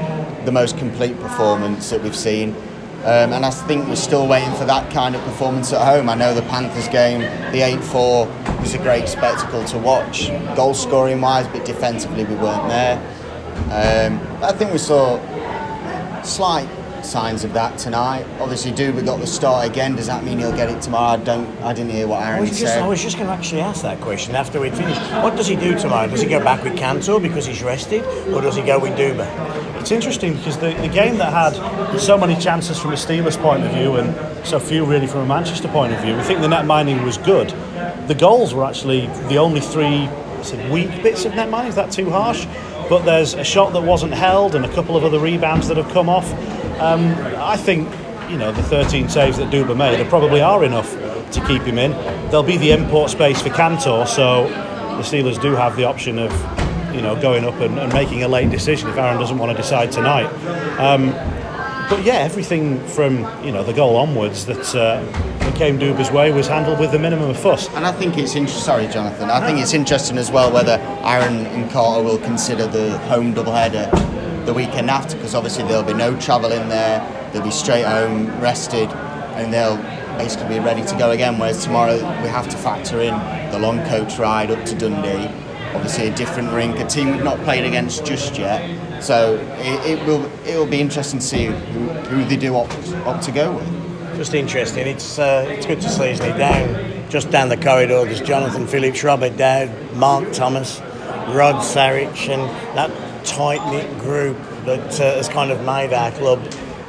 the 0.44 0.50
most 0.50 0.76
complete 0.78 1.18
performance 1.20 1.90
that 1.90 2.02
we've 2.02 2.16
seen. 2.16 2.56
Um, 3.04 3.32
and 3.32 3.46
I 3.46 3.50
think 3.50 3.87
we're 3.87 3.94
still 3.94 4.26
waiting 4.26 4.52
for 4.54 4.64
that 4.64 4.92
kind 4.92 5.14
of 5.14 5.22
performance 5.22 5.72
at 5.72 5.80
home. 5.80 6.08
I 6.08 6.16
know 6.16 6.34
the 6.34 6.42
Panthers 6.42 6.88
game, 6.88 7.20
the 7.52 7.61
8 7.61 7.78
4, 7.80 8.26
was 8.61 8.74
a 8.74 8.78
great 8.78 9.08
spectacle 9.08 9.64
to 9.66 9.78
watch, 9.78 10.28
goal 10.56 10.74
scoring 10.74 11.20
wise, 11.20 11.46
but 11.46 11.64
defensively 11.64 12.24
we 12.24 12.34
weren't 12.34 12.68
there. 12.68 12.98
Um, 13.70 14.20
I 14.42 14.50
think 14.50 14.72
we 14.72 14.78
saw 14.78 15.20
slight 16.24 16.68
signs 17.09 17.42
of 17.42 17.53
that 17.55 17.79
tonight. 17.79 18.27
Obviously, 18.38 18.71
Duba 18.73 19.05
got 19.05 19.18
the 19.21 19.27
start 19.27 19.66
again. 19.66 19.97
Does 19.97 20.07
that 20.07 20.23
mean 20.25 20.38
he'll 20.38 20.55
get 20.55 20.71
it 20.71 20.81
tomorrow? 20.83 21.21
I 21.21 21.25
don't. 21.25 21.49
I 21.62 21.73
didn't 21.73 21.90
hear 21.90 22.07
what 22.07 22.23
I 22.23 22.31
Aaron 22.31 22.40
was, 22.42 22.51
just, 22.51 22.75
said. 22.75 22.83
I 22.83 22.87
was 22.87 23.03
just 23.03 23.16
going 23.16 23.29
to 23.29 23.33
actually 23.33 23.62
ask 23.62 23.83
that 23.83 24.01
question 24.01 24.35
after 24.35 24.61
we'd 24.61 24.75
finished. 24.75 25.01
What 25.23 25.37
does 25.37 25.47
he 25.47 25.57
do 25.57 25.79
tomorrow? 25.79 26.09
Does 26.09 26.21
he 26.21 26.29
go 26.29 26.42
back 26.42 26.62
with 26.62 26.77
Cantor 26.77 27.18
because 27.18 27.47
he's 27.47 27.62
rested, 27.62 28.05
or 28.33 28.40
does 28.40 28.57
he 28.57 28.62
go 28.62 28.79
with 28.79 28.97
Duba? 28.99 29.27
It's 29.81 29.90
interesting 29.90 30.35
because 30.37 30.59
the, 30.59 30.75
the 30.75 30.88
game 30.88 31.16
that 31.18 31.33
had 31.33 31.99
so 31.99 32.18
many 32.18 32.38
chances 32.38 32.79
from 32.79 32.92
a 32.92 32.97
Steelers 32.97 33.40
point 33.40 33.64
of 33.64 33.73
view 33.73 33.97
and 33.97 34.47
so 34.47 34.59
few 34.59 34.85
really 34.85 35.07
from 35.07 35.21
a 35.21 35.27
Manchester 35.27 35.68
point 35.68 35.92
of 35.92 36.01
view, 36.01 36.16
we 36.16 36.23
think 36.23 36.40
the 36.40 36.49
net 36.49 36.66
mining 36.66 37.03
was 37.05 37.16
good. 37.18 37.51
The 38.07 38.16
goals 38.18 38.55
were 38.55 38.64
actually 38.64 39.07
the 39.29 39.38
only 39.38 39.61
three 39.61 40.09
said, 40.42 40.71
weak 40.71 40.90
bits 41.03 41.25
of 41.25 41.35
net 41.35 41.51
mining. 41.51 41.68
Is 41.68 41.75
that 41.77 41.90
too 41.90 42.11
harsh? 42.11 42.47
But 42.88 43.05
there's 43.05 43.35
a 43.35 43.44
shot 43.44 43.73
that 43.73 43.83
wasn't 43.83 44.14
held 44.14 44.55
and 44.55 44.64
a 44.64 44.75
couple 44.75 44.97
of 44.97 45.05
other 45.05 45.18
rebounds 45.18 45.68
that 45.68 45.77
have 45.77 45.90
come 45.92 46.09
off. 46.09 46.31
Um, 46.81 47.09
I 47.37 47.57
think 47.57 47.88
you 48.31 48.37
know 48.37 48.53
the 48.53 48.62
13 48.62 49.09
saves 49.09 49.38
that 49.38 49.53
Duba 49.53 49.77
made 49.77 50.01
are 50.01 50.09
probably 50.09 50.41
are 50.41 50.64
enough 50.64 50.93
to 51.33 51.45
keep 51.47 51.62
him 51.62 51.79
in. 51.79 51.93
There'll 52.31 52.43
be 52.43 52.57
the 52.57 52.71
import 52.71 53.11
space 53.11 53.43
for 53.43 53.51
Cantor, 53.51 54.07
so 54.07 54.49
the 54.49 55.03
Steelers 55.03 55.41
do 55.41 55.55
have 55.55 55.77
the 55.77 55.85
option 55.85 56.19
of 56.19 56.33
you 56.95 57.03
know 57.03 57.21
going 57.21 57.45
up 57.45 57.55
and, 57.55 57.79
and 57.79 57.93
making 57.93 58.23
a 58.23 58.29
late 58.29 58.51
decision 58.51 58.88
if 58.88 58.97
Aaron 58.97 59.19
doesn't 59.19 59.38
want 59.38 59.51
to 59.51 59.57
decide 59.57 59.91
tonight. 59.91 60.27
Um, 60.79 61.11
but 61.88 62.05
yeah, 62.05 62.19
everything 62.19 62.85
from 62.87 63.21
you 63.45 63.51
know 63.51 63.64
the 63.64 63.73
goal 63.73 63.97
onwards 63.97 64.47
that, 64.47 64.75
uh, 64.75 65.03
that 65.38 65.57
came 65.57 65.79
Duba's 65.79 66.11
way 66.11 66.31
was 66.31 66.47
handled 66.47 66.79
with 66.79 66.93
the 66.93 66.99
minimum 66.99 67.31
of 67.31 67.38
fuss. 67.38 67.69
And 67.71 67.87
I 67.87 67.93
think 67.93 68.19
it's 68.19 68.37
interesting. 68.37 68.64
Sorry, 68.64 68.87
Jonathan. 68.88 69.31
I 69.31 69.45
think 69.45 69.59
it's 69.59 69.75
interesting 69.75 70.19
as 70.19 70.31
well 70.31 70.53
whether 70.53 70.79
Aaron 71.03 71.47
and 71.47 71.71
Carter 71.71 72.05
will 72.05 72.19
consider 72.19 72.67
the 72.67 72.99
home 72.99 73.35
doubleheader 73.35 73.91
the 74.48 74.54
weekend 74.54 74.88
after, 74.88 75.14
because 75.14 75.34
obviously 75.34 75.62
there'll 75.64 75.82
be 75.82 75.92
no 75.92 76.18
travel 76.18 76.50
in 76.50 76.70
there. 76.70 77.30
They'll 77.32 77.44
be 77.44 77.50
straight 77.50 77.84
home, 77.84 78.28
rested, 78.40 78.88
and 79.37 79.52
they'll 79.52 79.76
basically 80.16 80.58
be 80.58 80.61
ready 80.61 80.82
to 80.87 80.96
go 80.96 81.11
again. 81.11 81.38
Whereas 81.38 81.62
tomorrow 81.62 81.96
we 82.22 82.28
have 82.28 82.48
to 82.48 82.56
factor 82.56 83.02
in 83.02 83.12
the 83.52 83.58
long 83.58 83.84
coach 83.88 84.18
ride 84.18 84.50
up 84.50 84.64
to 84.64 84.74
Dundee. 84.74 85.28
Obviously, 85.74 86.08
a 86.08 86.14
different 86.16 86.50
rink, 86.54 86.78
a 86.78 86.87
team 86.87 87.11
we've 87.11 87.22
not 87.22 87.38
played 87.40 87.64
against 87.64 88.06
just 88.06 88.38
yet. 88.38 88.62
So 89.02 89.37
it, 89.58 89.98
it 89.98 90.06
will 90.06 90.24
it 90.46 90.56
will 90.56 90.66
be 90.66 90.80
interesting 90.80 91.20
to 91.20 91.26
see 91.26 91.44
who, 91.44 91.88
who 92.08 92.24
they 92.24 92.38
do 92.38 92.56
opt, 92.56 92.94
opt 93.04 93.24
to 93.24 93.32
go 93.32 93.52
with. 93.52 94.16
Just 94.16 94.32
interesting. 94.32 94.87
It's 94.87 95.18
uh, 95.18 95.44
it's 95.46 95.66
good 95.66 95.82
to 95.82 95.90
see, 95.90 96.08
isn't 96.08 96.26
it? 96.26 96.38
Down 96.38 97.11
just 97.11 97.30
down 97.30 97.50
the 97.50 97.56
corridor, 97.58 98.02
there's 98.06 98.22
Jonathan 98.22 98.66
Phillips, 98.66 99.04
Robert 99.04 99.37
Dowd, 99.37 99.70
Mark 99.94 100.32
Thomas, 100.32 100.80
Rod 101.34 101.62
Sarich, 101.62 102.30
and 102.30 102.42
that 102.76 102.90
tight 103.24 103.64
knit 103.70 103.98
group 103.98 104.37
that 104.64 105.00
uh, 105.00 105.14
has 105.14 105.28
kind 105.28 105.50
of 105.50 105.64
made 105.64 105.92
our 105.92 106.11
club 106.12 106.40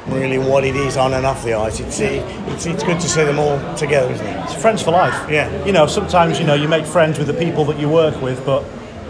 really 0.06 0.38
what 0.38 0.64
it 0.64 0.76
is 0.76 0.96
on 0.96 1.14
and 1.14 1.24
off 1.24 1.44
the 1.44 1.54
ice. 1.54 1.80
It's, 1.80 2.00
it's, 2.00 2.66
it's 2.66 2.82
good 2.82 3.00
to 3.00 3.08
see 3.08 3.24
them 3.24 3.38
all 3.38 3.58
together, 3.76 4.12
isn't 4.12 4.26
it? 4.26 4.44
It's 4.44 4.54
friends 4.54 4.82
for 4.82 4.90
life. 4.90 5.30
Yeah. 5.30 5.64
You 5.64 5.72
know, 5.72 5.86
sometimes 5.86 6.38
you 6.38 6.46
know 6.46 6.54
you 6.54 6.68
make 6.68 6.86
friends 6.86 7.18
with 7.18 7.26
the 7.26 7.34
people 7.34 7.64
that 7.66 7.78
you 7.78 7.88
work 7.88 8.20
with, 8.20 8.44
but 8.44 8.62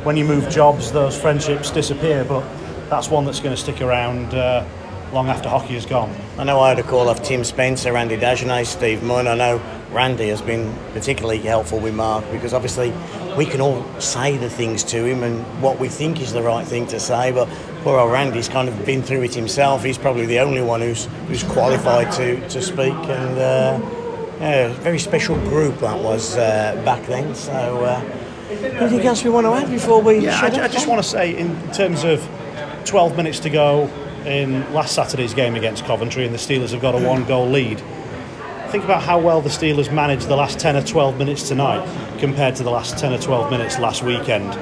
when 0.05 0.17
you 0.17 0.25
move 0.25 0.49
jobs, 0.51 0.93
those 0.93 1.19
friendships 1.19 1.71
disappear. 1.71 2.25
But 2.25 2.45
that's 2.89 3.09
one 3.09 3.25
that's 3.25 3.41
going 3.41 3.55
to 3.55 3.61
stick 3.61 3.81
around 3.81 4.35
uh, 4.35 4.67
long 5.13 5.29
after 5.29 5.49
hockey 5.49 5.77
is 5.77 5.87
gone. 5.87 6.15
I 6.39 6.45
know 6.45 6.61
I 6.61 6.71
had 6.71 6.79
a 6.79 6.83
call 6.83 7.09
off 7.09 7.23
Tim 7.23 7.45
Spencer, 7.45 7.93
Randy 7.93 8.17
Dagenet, 8.17 8.67
Steve 8.67 9.03
Munn. 9.03 9.27
I 9.27 9.35
know 9.35 9.63
Randy 9.93 10.29
has 10.29 10.43
been 10.43 10.75
particularly 10.93 11.39
helpful 11.39 11.79
with 11.79 11.95
Mark 11.95 12.25
because 12.31 12.55
obviously 12.55 12.93
we 13.41 13.47
can 13.47 13.63
all 13.63 13.83
say 13.99 14.37
the 14.37 14.51
things 14.51 14.85
to 14.85 15.03
him 15.03 15.23
and 15.23 15.43
what 15.63 15.81
we 15.81 15.89
think 15.89 16.21
is 16.21 16.31
the 16.31 16.43
right 16.43 16.67
thing 16.67 16.87
to 16.87 17.01
say, 17.01 17.33
but 17.33 17.49
poor 17.83 17.99
old 17.99 18.13
Randy's 18.13 18.51
kind 18.51 18.69
of 18.69 18.85
been 18.85 19.03
through 19.03 19.23
it 19.23 19.35
himself. 19.35 19.83
He's 19.83 19.97
probably 19.97 20.27
the 20.27 20.41
only 20.41 20.61
one 20.61 20.83
who's 20.83 21.07
who's 21.27 21.43
qualified 21.43 22.13
to, 22.13 22.47
to 22.51 22.61
speak, 22.61 22.93
and 22.93 23.39
uh, 23.39 23.81
yeah, 24.41 24.69
very 24.81 24.99
special 24.99 25.37
group 25.37 25.79
that 25.79 25.99
was 25.99 26.37
uh, 26.37 26.83
back 26.85 27.07
then. 27.07 27.35
So, 27.35 27.83
uh, 27.83 28.01
anything 28.51 29.07
else 29.07 29.25
we 29.25 29.31
want 29.31 29.47
to 29.47 29.55
add 29.55 29.71
before 29.71 30.03
we? 30.03 30.19
Yeah, 30.19 30.39
I, 30.39 30.65
I 30.65 30.69
just 30.69 30.87
want 30.87 31.03
to 31.03 31.09
say 31.09 31.35
in 31.35 31.57
terms 31.73 32.05
of 32.05 32.21
12 32.85 33.17
minutes 33.17 33.39
to 33.41 33.49
go 33.49 33.89
in 34.27 34.71
last 34.75 34.95
Saturday's 34.95 35.33
game 35.33 35.55
against 35.55 35.87
Coventry, 35.87 36.27
and 36.27 36.35
the 36.35 36.39
Steelers 36.39 36.73
have 36.73 36.83
got 36.83 36.95
a 36.95 37.03
one-goal 37.03 37.49
lead. 37.49 37.83
Think 38.71 38.85
about 38.85 39.03
how 39.03 39.19
well 39.19 39.41
the 39.41 39.49
Steelers 39.49 39.93
managed 39.93 40.29
the 40.29 40.37
last 40.37 40.61
10 40.61 40.77
or 40.77 40.83
12 40.83 41.19
minutes 41.19 41.49
tonight 41.49 41.85
compared 42.21 42.55
to 42.55 42.63
the 42.63 42.71
last 42.71 42.97
10 42.99 43.13
or 43.13 43.19
12 43.19 43.51
minutes 43.51 43.81
last 43.81 44.05
weekend. 44.05 44.55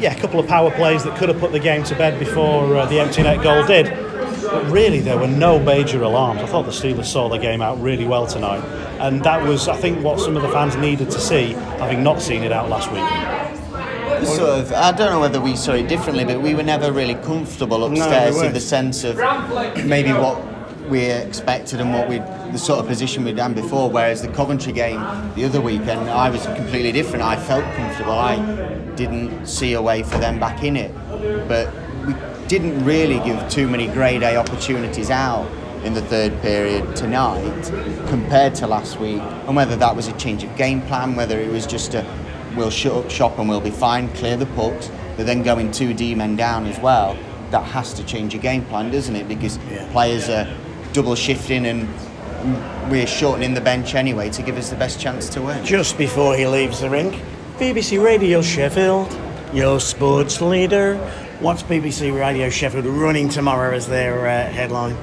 Yeah, 0.00 0.16
a 0.16 0.18
couple 0.18 0.40
of 0.40 0.46
power 0.46 0.70
plays 0.70 1.04
that 1.04 1.18
could 1.18 1.28
have 1.28 1.38
put 1.38 1.52
the 1.52 1.58
game 1.58 1.82
to 1.84 1.94
bed 1.94 2.18
before 2.18 2.74
uh, 2.74 2.86
the 2.86 2.98
empty 2.98 3.22
net 3.22 3.42
goal 3.42 3.66
did. 3.66 3.90
But 4.50 4.70
really, 4.70 5.00
there 5.00 5.18
were 5.18 5.26
no 5.28 5.58
major 5.58 6.02
alarms. 6.02 6.40
I 6.40 6.46
thought 6.46 6.64
the 6.64 6.70
Steelers 6.70 7.04
saw 7.04 7.28
the 7.28 7.36
game 7.36 7.60
out 7.60 7.78
really 7.82 8.06
well 8.06 8.26
tonight. 8.26 8.64
And 8.98 9.22
that 9.22 9.46
was, 9.46 9.68
I 9.68 9.76
think, 9.76 10.02
what 10.02 10.18
some 10.18 10.34
of 10.34 10.42
the 10.42 10.48
fans 10.48 10.76
needed 10.76 11.10
to 11.10 11.20
see, 11.20 11.52
having 11.78 12.02
not 12.02 12.22
seen 12.22 12.42
it 12.42 12.52
out 12.52 12.70
last 12.70 12.90
week. 12.90 14.26
Sort 14.26 14.48
of, 14.48 14.72
I 14.72 14.92
don't 14.92 15.10
know 15.10 15.20
whether 15.20 15.42
we 15.42 15.56
saw 15.56 15.72
it 15.72 15.88
differently, 15.88 16.24
but 16.24 16.40
we 16.40 16.54
were 16.54 16.62
never 16.62 16.90
really 16.90 17.16
comfortable 17.16 17.84
upstairs 17.84 18.36
weren't. 18.36 18.46
in 18.46 18.52
the 18.54 18.60
sense 18.60 19.04
of 19.04 19.16
maybe 19.84 20.10
what 20.12 20.49
we 20.90 21.04
expected 21.04 21.80
and 21.80 21.94
what 21.94 22.08
we 22.08 22.18
the 22.18 22.58
sort 22.58 22.80
of 22.80 22.86
position 22.86 23.24
we'd 23.24 23.36
done 23.36 23.54
before. 23.54 23.88
Whereas 23.88 24.22
the 24.22 24.28
Coventry 24.28 24.72
game 24.72 25.00
the 25.34 25.44
other 25.44 25.60
weekend, 25.60 26.10
I 26.10 26.28
was 26.30 26.44
completely 26.46 26.92
different. 26.92 27.22
I 27.22 27.36
felt 27.36 27.64
comfortable. 27.76 28.12
I 28.12 28.36
didn't 28.96 29.46
see 29.46 29.74
a 29.74 29.82
way 29.82 30.02
for 30.02 30.18
them 30.18 30.40
back 30.40 30.64
in 30.64 30.76
it, 30.76 30.92
but 31.48 31.72
we 32.06 32.14
didn't 32.48 32.84
really 32.84 33.20
give 33.20 33.48
too 33.48 33.68
many 33.68 33.86
grade 33.88 34.22
A 34.22 34.36
opportunities 34.36 35.10
out 35.10 35.48
in 35.84 35.94
the 35.94 36.02
third 36.02 36.38
period 36.42 36.94
tonight 36.96 37.62
compared 38.08 38.54
to 38.56 38.66
last 38.66 38.98
week. 38.98 39.22
And 39.46 39.56
whether 39.56 39.76
that 39.76 39.94
was 39.94 40.08
a 40.08 40.12
change 40.18 40.42
of 40.42 40.54
game 40.56 40.82
plan, 40.82 41.14
whether 41.14 41.40
it 41.40 41.50
was 41.50 41.66
just 41.66 41.94
a 41.94 42.04
we'll 42.56 42.70
shut 42.70 42.92
up 42.92 43.10
shop 43.10 43.38
and 43.38 43.48
we'll 43.48 43.60
be 43.60 43.70
fine, 43.70 44.08
clear 44.14 44.36
the 44.36 44.46
pucks, 44.46 44.90
but 45.16 45.24
then 45.24 45.42
going 45.42 45.70
two 45.70 45.94
D 45.94 46.14
men 46.14 46.36
down 46.36 46.66
as 46.66 46.78
well. 46.80 47.16
That 47.50 47.64
has 47.64 47.94
to 47.94 48.04
change 48.04 48.34
your 48.34 48.42
game 48.42 48.64
plan, 48.64 48.90
doesn't 48.90 49.14
it? 49.14 49.28
Because 49.28 49.58
players 49.92 50.28
are 50.28 50.46
double 50.92 51.14
shifting 51.14 51.66
and 51.66 51.88
we're 52.90 53.06
shortening 53.06 53.54
the 53.54 53.60
bench 53.60 53.94
anyway 53.94 54.30
to 54.30 54.42
give 54.42 54.56
us 54.56 54.70
the 54.70 54.76
best 54.76 55.00
chance 55.00 55.28
to 55.30 55.42
win. 55.42 55.64
Just 55.64 55.98
before 55.98 56.36
he 56.36 56.46
leaves 56.46 56.80
the 56.80 56.90
rink, 56.90 57.14
BBC 57.58 58.02
Radio 58.02 58.40
Sheffield, 58.42 59.14
your 59.52 59.80
sports 59.80 60.40
leader. 60.40 60.96
What's 61.40 61.62
BBC 61.62 62.18
Radio 62.18 62.50
Sheffield 62.50 62.86
running 62.86 63.28
tomorrow 63.28 63.74
as 63.74 63.86
their 63.86 64.26
uh, 64.26 64.52
headline? 64.52 64.96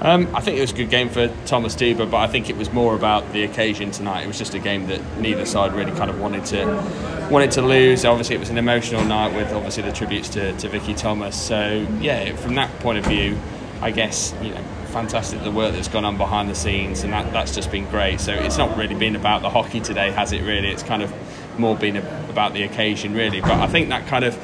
Um, 0.00 0.28
I 0.32 0.40
think 0.40 0.58
it 0.58 0.60
was 0.60 0.70
a 0.70 0.76
good 0.76 0.90
game 0.90 1.08
for 1.08 1.26
Thomas 1.46 1.74
Duba, 1.74 2.08
but 2.08 2.18
I 2.18 2.28
think 2.28 2.48
it 2.48 2.56
was 2.56 2.72
more 2.72 2.94
about 2.94 3.32
the 3.32 3.42
occasion 3.42 3.90
tonight. 3.90 4.22
It 4.22 4.28
was 4.28 4.38
just 4.38 4.54
a 4.54 4.60
game 4.60 4.86
that 4.86 5.00
neither 5.18 5.44
side 5.44 5.72
really 5.74 5.90
kind 5.92 6.08
of 6.08 6.20
wanted 6.20 6.44
to 6.46 7.28
wanted 7.32 7.50
to 7.52 7.62
lose. 7.62 8.04
Obviously, 8.04 8.36
it 8.36 8.38
was 8.38 8.50
an 8.50 8.58
emotional 8.58 9.04
night 9.04 9.34
with 9.34 9.52
obviously 9.52 9.82
the 9.82 9.92
tributes 9.92 10.28
to, 10.30 10.56
to 10.58 10.68
Vicky 10.68 10.94
Thomas. 10.94 11.40
So 11.40 11.84
yeah, 12.00 12.36
from 12.36 12.54
that 12.54 12.70
point 12.78 12.98
of 12.98 13.06
view, 13.06 13.36
I 13.80 13.90
guess 13.90 14.32
you 14.40 14.50
know 14.54 14.64
fantastic 14.88 15.42
the 15.42 15.50
work 15.50 15.72
that's 15.72 15.88
gone 15.88 16.04
on 16.04 16.16
behind 16.16 16.48
the 16.48 16.54
scenes, 16.54 17.02
and 17.02 17.12
that, 17.12 17.32
that's 17.32 17.54
just 17.54 17.70
been 17.70 17.88
great. 17.90 18.20
So 18.20 18.32
it's 18.32 18.58
not 18.58 18.76
really 18.76 18.94
been 18.94 19.16
about 19.16 19.42
the 19.42 19.50
hockey 19.50 19.80
today, 19.80 20.10
has 20.10 20.32
it? 20.32 20.42
Really, 20.42 20.68
it's 20.68 20.82
kind 20.82 21.02
of 21.02 21.12
more 21.58 21.76
been 21.76 21.96
about 21.96 22.54
the 22.54 22.62
occasion, 22.62 23.14
really. 23.14 23.40
But 23.40 23.52
I 23.52 23.66
think 23.66 23.88
that 23.88 24.06
kind 24.06 24.24
of, 24.24 24.38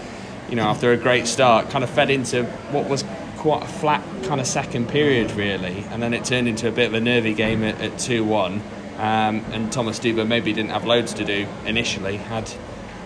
you 0.48 0.57
know, 0.57 0.64
after 0.64 0.92
a 0.92 0.96
great 0.96 1.26
start, 1.26 1.70
kind 1.70 1.85
of 1.85 1.90
fed 1.90 2.11
into 2.11 2.44
what 2.70 2.88
was 2.88 3.04
quite 3.37 3.62
a 3.62 3.66
flat 3.66 4.02
kind 4.24 4.40
of 4.40 4.46
second 4.46 4.88
period, 4.88 5.33
really, 5.33 5.85
and 5.90 6.02
then 6.02 6.14
it 6.14 6.24
turned 6.24 6.48
into 6.48 6.68
a 6.68 6.72
bit 6.72 6.88
of 6.88 6.94
a 6.94 7.00
nervy 7.00 7.35
game 7.35 7.62
at, 7.62 7.98
two 7.98 8.24
one. 8.24 8.62
Um, 8.96 9.44
and 9.50 9.72
Thomas 9.72 9.98
Duba 9.98 10.26
maybe 10.26 10.52
didn't 10.52 10.70
have 10.70 10.85
loads 10.85 11.14
to 11.14 11.24
do 11.24 11.46
initially, 11.66 12.16
had 12.16 12.50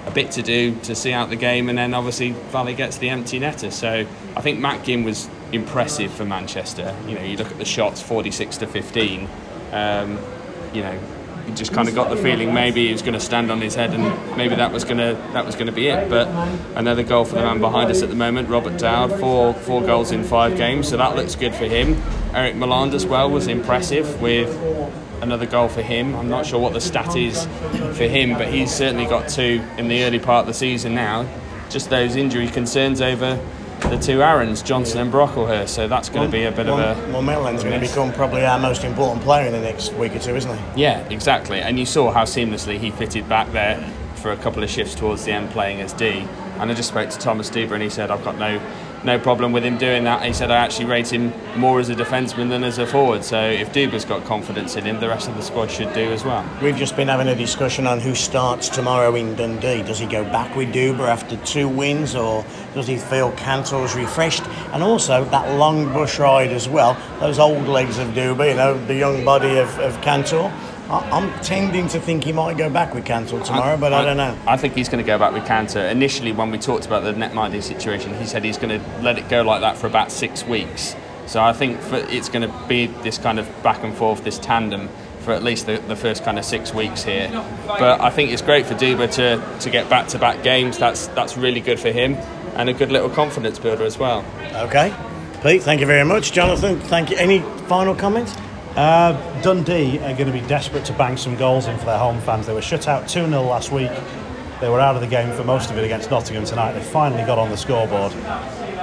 a 0.06 0.10
bit 0.10 0.30
to 0.32 0.42
do 0.42 0.74
to 0.82 0.94
see 0.94 1.12
out 1.12 1.30
the 1.30 1.36
game, 1.36 1.68
and 1.68 1.78
then 1.78 1.94
obviously 1.94 2.32
Valley 2.50 2.74
gets 2.74 2.98
the 2.98 3.08
empty 3.08 3.40
netter. 3.40 3.72
So 3.72 4.06
I 4.36 4.40
think 4.40 4.58
Matt 4.58 4.84
Ginn 4.84 5.04
was 5.04 5.28
impressive 5.52 6.12
for 6.12 6.24
Manchester. 6.24 6.94
You 7.06 7.14
know, 7.14 7.22
you 7.22 7.36
look 7.36 7.50
at 7.50 7.58
the 7.58 7.64
shots, 7.64 8.00
46 8.02 8.58
to 8.58 8.66
15. 8.66 9.28
Um, 9.72 10.18
you 10.72 10.82
know, 10.82 10.98
you 11.48 11.54
just 11.54 11.72
kind 11.72 11.88
of 11.88 11.94
got 11.94 12.10
the 12.10 12.16
feeling 12.16 12.52
maybe 12.52 12.86
he 12.86 12.92
was 12.92 13.00
going 13.00 13.14
to 13.14 13.20
stand 13.20 13.50
on 13.50 13.60
his 13.60 13.74
head 13.74 13.94
and 13.94 14.36
maybe 14.36 14.54
that 14.54 14.70
was 14.70 14.84
going 14.84 14.98
to 14.98 15.14
that 15.32 15.46
was 15.46 15.54
going 15.54 15.66
to 15.66 15.72
be 15.72 15.88
it. 15.88 16.08
But 16.10 16.28
another 16.76 17.02
goal 17.02 17.24
for 17.24 17.36
the 17.36 17.42
man 17.42 17.60
behind 17.60 17.90
us 17.90 18.02
at 18.02 18.10
the 18.10 18.14
moment, 18.14 18.48
Robert 18.48 18.78
Dowd, 18.78 19.18
four 19.18 19.54
four 19.54 19.82
goals 19.82 20.10
in 20.12 20.24
five 20.24 20.56
games, 20.56 20.88
so 20.88 20.98
that 20.98 21.16
looks 21.16 21.34
good 21.34 21.54
for 21.54 21.64
him. 21.64 22.00
Eric 22.34 22.54
Malland 22.54 22.92
as 22.92 23.06
well 23.06 23.30
was 23.30 23.46
impressive 23.46 24.20
with 24.20 24.54
another 25.22 25.46
goal 25.46 25.68
for 25.68 25.82
him. 25.82 26.14
I'm 26.14 26.28
not 26.28 26.46
sure 26.46 26.60
what 26.60 26.74
the 26.74 26.80
stat 26.80 27.16
is 27.16 27.46
for 27.96 28.04
him, 28.04 28.34
but 28.34 28.48
he's 28.48 28.72
certainly 28.72 29.06
got 29.06 29.28
two 29.28 29.64
in 29.78 29.88
the 29.88 30.04
early 30.04 30.18
part 30.18 30.42
of 30.42 30.46
the 30.46 30.54
season 30.54 30.94
now. 30.94 31.26
Just 31.70 31.90
those 31.90 32.14
injury 32.14 32.48
concerns 32.48 33.00
over 33.00 33.40
the 33.90 33.98
two 33.98 34.22
Aarons, 34.22 34.62
Johnson 34.62 35.00
and 35.00 35.12
Brocklehurst. 35.12 35.68
So 35.70 35.88
that's 35.88 36.08
going 36.08 36.26
to 36.26 36.32
be 36.32 36.44
a 36.44 36.52
bit 36.52 36.66
well, 36.66 36.78
of 36.78 37.08
a. 37.08 37.12
Well, 37.12 37.22
Maitland's 37.22 37.64
going 37.64 37.80
to 37.80 37.86
become 37.86 38.12
probably 38.12 38.44
our 38.44 38.58
most 38.58 38.84
important 38.84 39.22
player 39.22 39.46
in 39.46 39.52
the 39.52 39.60
next 39.60 39.92
week 39.94 40.14
or 40.14 40.18
two, 40.18 40.36
isn't 40.36 40.58
he? 40.58 40.82
Yeah, 40.82 41.00
exactly. 41.08 41.60
And 41.60 41.78
you 41.78 41.86
saw 41.86 42.10
how 42.10 42.24
seamlessly 42.24 42.78
he 42.78 42.90
fitted 42.90 43.28
back 43.28 43.50
there 43.52 43.78
for 44.16 44.32
a 44.32 44.36
couple 44.36 44.62
of 44.62 44.70
shifts 44.70 44.94
towards 44.94 45.24
the 45.24 45.32
end, 45.32 45.50
playing 45.50 45.80
as 45.80 45.92
D. 45.92 46.26
And 46.58 46.70
I 46.70 46.74
just 46.74 46.88
spoke 46.88 47.08
to 47.10 47.18
Thomas 47.18 47.50
Duba, 47.50 47.72
and 47.72 47.82
he 47.82 47.88
said, 47.88 48.10
"I've 48.10 48.24
got 48.24 48.38
no." 48.38 48.60
No 49.04 49.16
problem 49.18 49.52
with 49.52 49.64
him 49.64 49.78
doing 49.78 50.04
that. 50.04 50.24
He 50.24 50.32
said, 50.32 50.50
I 50.50 50.56
actually 50.56 50.86
rate 50.86 51.12
him 51.12 51.32
more 51.56 51.78
as 51.78 51.88
a 51.88 51.94
defenseman 51.94 52.48
than 52.48 52.64
as 52.64 52.78
a 52.78 52.86
forward. 52.86 53.22
So 53.24 53.40
if 53.40 53.72
Duba's 53.72 54.04
got 54.04 54.24
confidence 54.24 54.74
in 54.74 54.84
him, 54.84 54.98
the 54.98 55.08
rest 55.08 55.28
of 55.28 55.36
the 55.36 55.42
squad 55.42 55.70
should 55.70 55.92
do 55.92 56.10
as 56.12 56.24
well. 56.24 56.44
We've 56.60 56.76
just 56.76 56.96
been 56.96 57.06
having 57.06 57.28
a 57.28 57.34
discussion 57.34 57.86
on 57.86 58.00
who 58.00 58.14
starts 58.14 58.68
tomorrow 58.68 59.14
in 59.14 59.36
Dundee. 59.36 59.82
Does 59.82 60.00
he 60.00 60.06
go 60.06 60.24
back 60.24 60.54
with 60.56 60.74
Duba 60.74 61.08
after 61.08 61.36
two 61.38 61.68
wins, 61.68 62.16
or 62.16 62.44
does 62.74 62.88
he 62.88 62.96
feel 62.96 63.30
Cantor's 63.32 63.94
refreshed? 63.94 64.42
And 64.72 64.82
also 64.82 65.24
that 65.26 65.56
long 65.56 65.92
bush 65.92 66.18
ride 66.18 66.50
as 66.50 66.68
well. 66.68 66.96
Those 67.20 67.38
old 67.38 67.68
legs 67.68 67.98
of 67.98 68.08
Duba, 68.08 68.50
you 68.50 68.56
know, 68.56 68.84
the 68.86 68.96
young 68.96 69.24
body 69.24 69.58
of, 69.58 69.78
of 69.78 70.00
Cantor. 70.02 70.52
I- 70.90 71.08
I'm 71.10 71.30
tending 71.42 71.88
to 71.88 72.00
think 72.00 72.24
he 72.24 72.32
might 72.32 72.56
go 72.56 72.70
back 72.70 72.94
with 72.94 73.04
Cantor 73.04 73.40
tomorrow, 73.40 73.76
but 73.76 73.92
I, 73.92 74.04
don't 74.04 74.16
know. 74.16 74.36
I 74.46 74.56
think 74.56 74.74
he's 74.74 74.88
going 74.88 75.04
to 75.04 75.06
go 75.06 75.18
back 75.18 75.32
with 75.32 75.44
Cantor. 75.46 75.80
Initially, 75.80 76.32
when 76.32 76.50
we 76.50 76.58
talked 76.58 76.86
about 76.86 77.04
the 77.04 77.12
netminding 77.12 77.62
situation, 77.62 78.14
he 78.14 78.24
said 78.26 78.42
he's 78.44 78.56
going 78.58 78.80
to 78.80 79.02
let 79.02 79.18
it 79.18 79.28
go 79.28 79.42
like 79.42 79.60
that 79.60 79.76
for 79.76 79.86
about 79.86 80.10
six 80.10 80.44
weeks. 80.44 80.96
So 81.26 81.42
I 81.42 81.52
think 81.52 81.78
for, 81.80 81.96
it's 81.96 82.30
going 82.30 82.48
to 82.50 82.66
be 82.68 82.86
this 82.86 83.18
kind 83.18 83.38
of 83.38 83.46
back 83.62 83.82
and 83.84 83.94
forth, 83.94 84.24
this 84.24 84.38
tandem 84.38 84.88
for 85.20 85.32
at 85.34 85.42
least 85.42 85.66
the, 85.66 85.76
the 85.88 85.96
first 85.96 86.24
kind 86.24 86.38
of 86.38 86.44
six 86.46 86.72
weeks 86.72 87.02
here. 87.04 87.28
But 87.66 88.00
I 88.00 88.08
think 88.08 88.30
it's 88.32 88.40
great 88.40 88.64
for 88.64 88.72
Duba 88.74 89.10
to, 89.12 89.60
to 89.60 89.70
get 89.70 89.90
back 89.90 90.08
to 90.08 90.18
back 90.18 90.42
games. 90.42 90.78
That's 90.78 91.08
that's 91.08 91.36
really 91.36 91.60
good 91.60 91.78
for 91.78 91.90
him 91.90 92.14
and 92.54 92.70
a 92.70 92.72
good 92.72 92.90
little 92.90 93.10
confidence 93.10 93.58
builder 93.58 93.84
as 93.84 93.98
well. 93.98 94.24
Okay. 94.54 94.94
Pete, 95.42 95.62
thank 95.62 95.80
you 95.82 95.86
very 95.86 96.04
much. 96.04 96.32
Jonathan, 96.32 96.80
thank 96.80 97.10
you. 97.10 97.16
Any 97.18 97.40
final 97.68 97.94
comments? 97.94 98.34
Uh, 98.78 99.42
Dundee 99.42 99.98
are 99.98 100.14
going 100.14 100.26
to 100.26 100.32
be 100.32 100.40
desperate 100.42 100.84
to 100.84 100.92
bang 100.92 101.16
some 101.16 101.34
goals 101.34 101.66
in 101.66 101.76
for 101.78 101.86
their 101.86 101.98
home 101.98 102.20
fans. 102.20 102.46
They 102.46 102.52
were 102.52 102.62
shut 102.62 102.86
out 102.86 103.08
2 103.08 103.26
0 103.26 103.42
last 103.42 103.72
week. 103.72 103.90
They 104.60 104.68
were 104.68 104.78
out 104.78 104.94
of 104.94 105.00
the 105.00 105.08
game 105.08 105.34
for 105.36 105.42
most 105.42 105.72
of 105.72 105.78
it 105.78 105.82
against 105.82 106.12
Nottingham 106.12 106.44
tonight. 106.44 106.74
They 106.74 106.80
finally 106.80 107.24
got 107.24 107.40
on 107.40 107.50
the 107.50 107.56
scoreboard. 107.56 108.12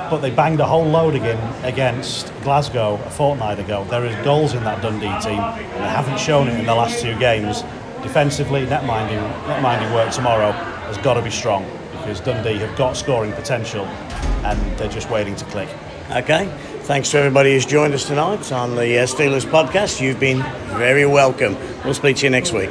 But 0.10 0.18
they 0.18 0.32
banged 0.32 0.60
a 0.60 0.66
whole 0.66 0.84
load 0.84 1.16
again 1.16 1.40
against 1.64 2.34
Glasgow 2.42 2.96
a 3.06 3.10
fortnight 3.10 3.58
ago. 3.60 3.86
There 3.86 4.06
is 4.06 4.14
goals 4.26 4.54
in 4.54 4.66
that 4.66 4.82
Dundee 4.82 5.18
team, 5.22 5.40
and 5.40 5.82
they 5.82 5.88
haven't 5.88 6.20
shown 6.20 6.50
it 6.50 6.60
in 6.60 6.66
the 6.66 6.76
last 6.76 7.02
two 7.02 7.18
games. 7.18 7.62
Defensively, 8.04 8.66
netminding, 8.66 9.26
netminding 9.46 9.96
work 9.96 10.12
tomorrow 10.12 10.52
has 10.52 10.98
got 10.98 11.14
to 11.14 11.22
be 11.22 11.32
strong 11.32 11.66
because 11.94 12.20
Dundee 12.20 12.58
have 12.58 12.78
got 12.78 12.98
scoring 12.98 13.32
potential 13.32 13.86
and 14.44 14.78
they're 14.78 14.90
just 14.90 15.10
waiting 15.10 15.38
to 15.38 15.46
click. 15.46 15.70
Okay. 16.12 16.52
Thanks 16.86 17.10
to 17.12 17.18
everybody 17.18 17.52
who's 17.52 17.66
joined 17.66 17.96
us 17.96 18.06
tonight 18.06 18.52
on 18.52 18.76
the 18.76 19.00
uh, 19.00 19.08
Steelers 19.08 19.44
podcast. 19.44 20.00
You've 20.00 20.20
been 20.20 20.44
very 20.78 21.08
welcome. 21.08 21.58
We'll 21.84 21.96
speak 21.96 22.18
to 22.18 22.28
you 22.28 22.30
next 22.30 22.54
week. 22.54 22.70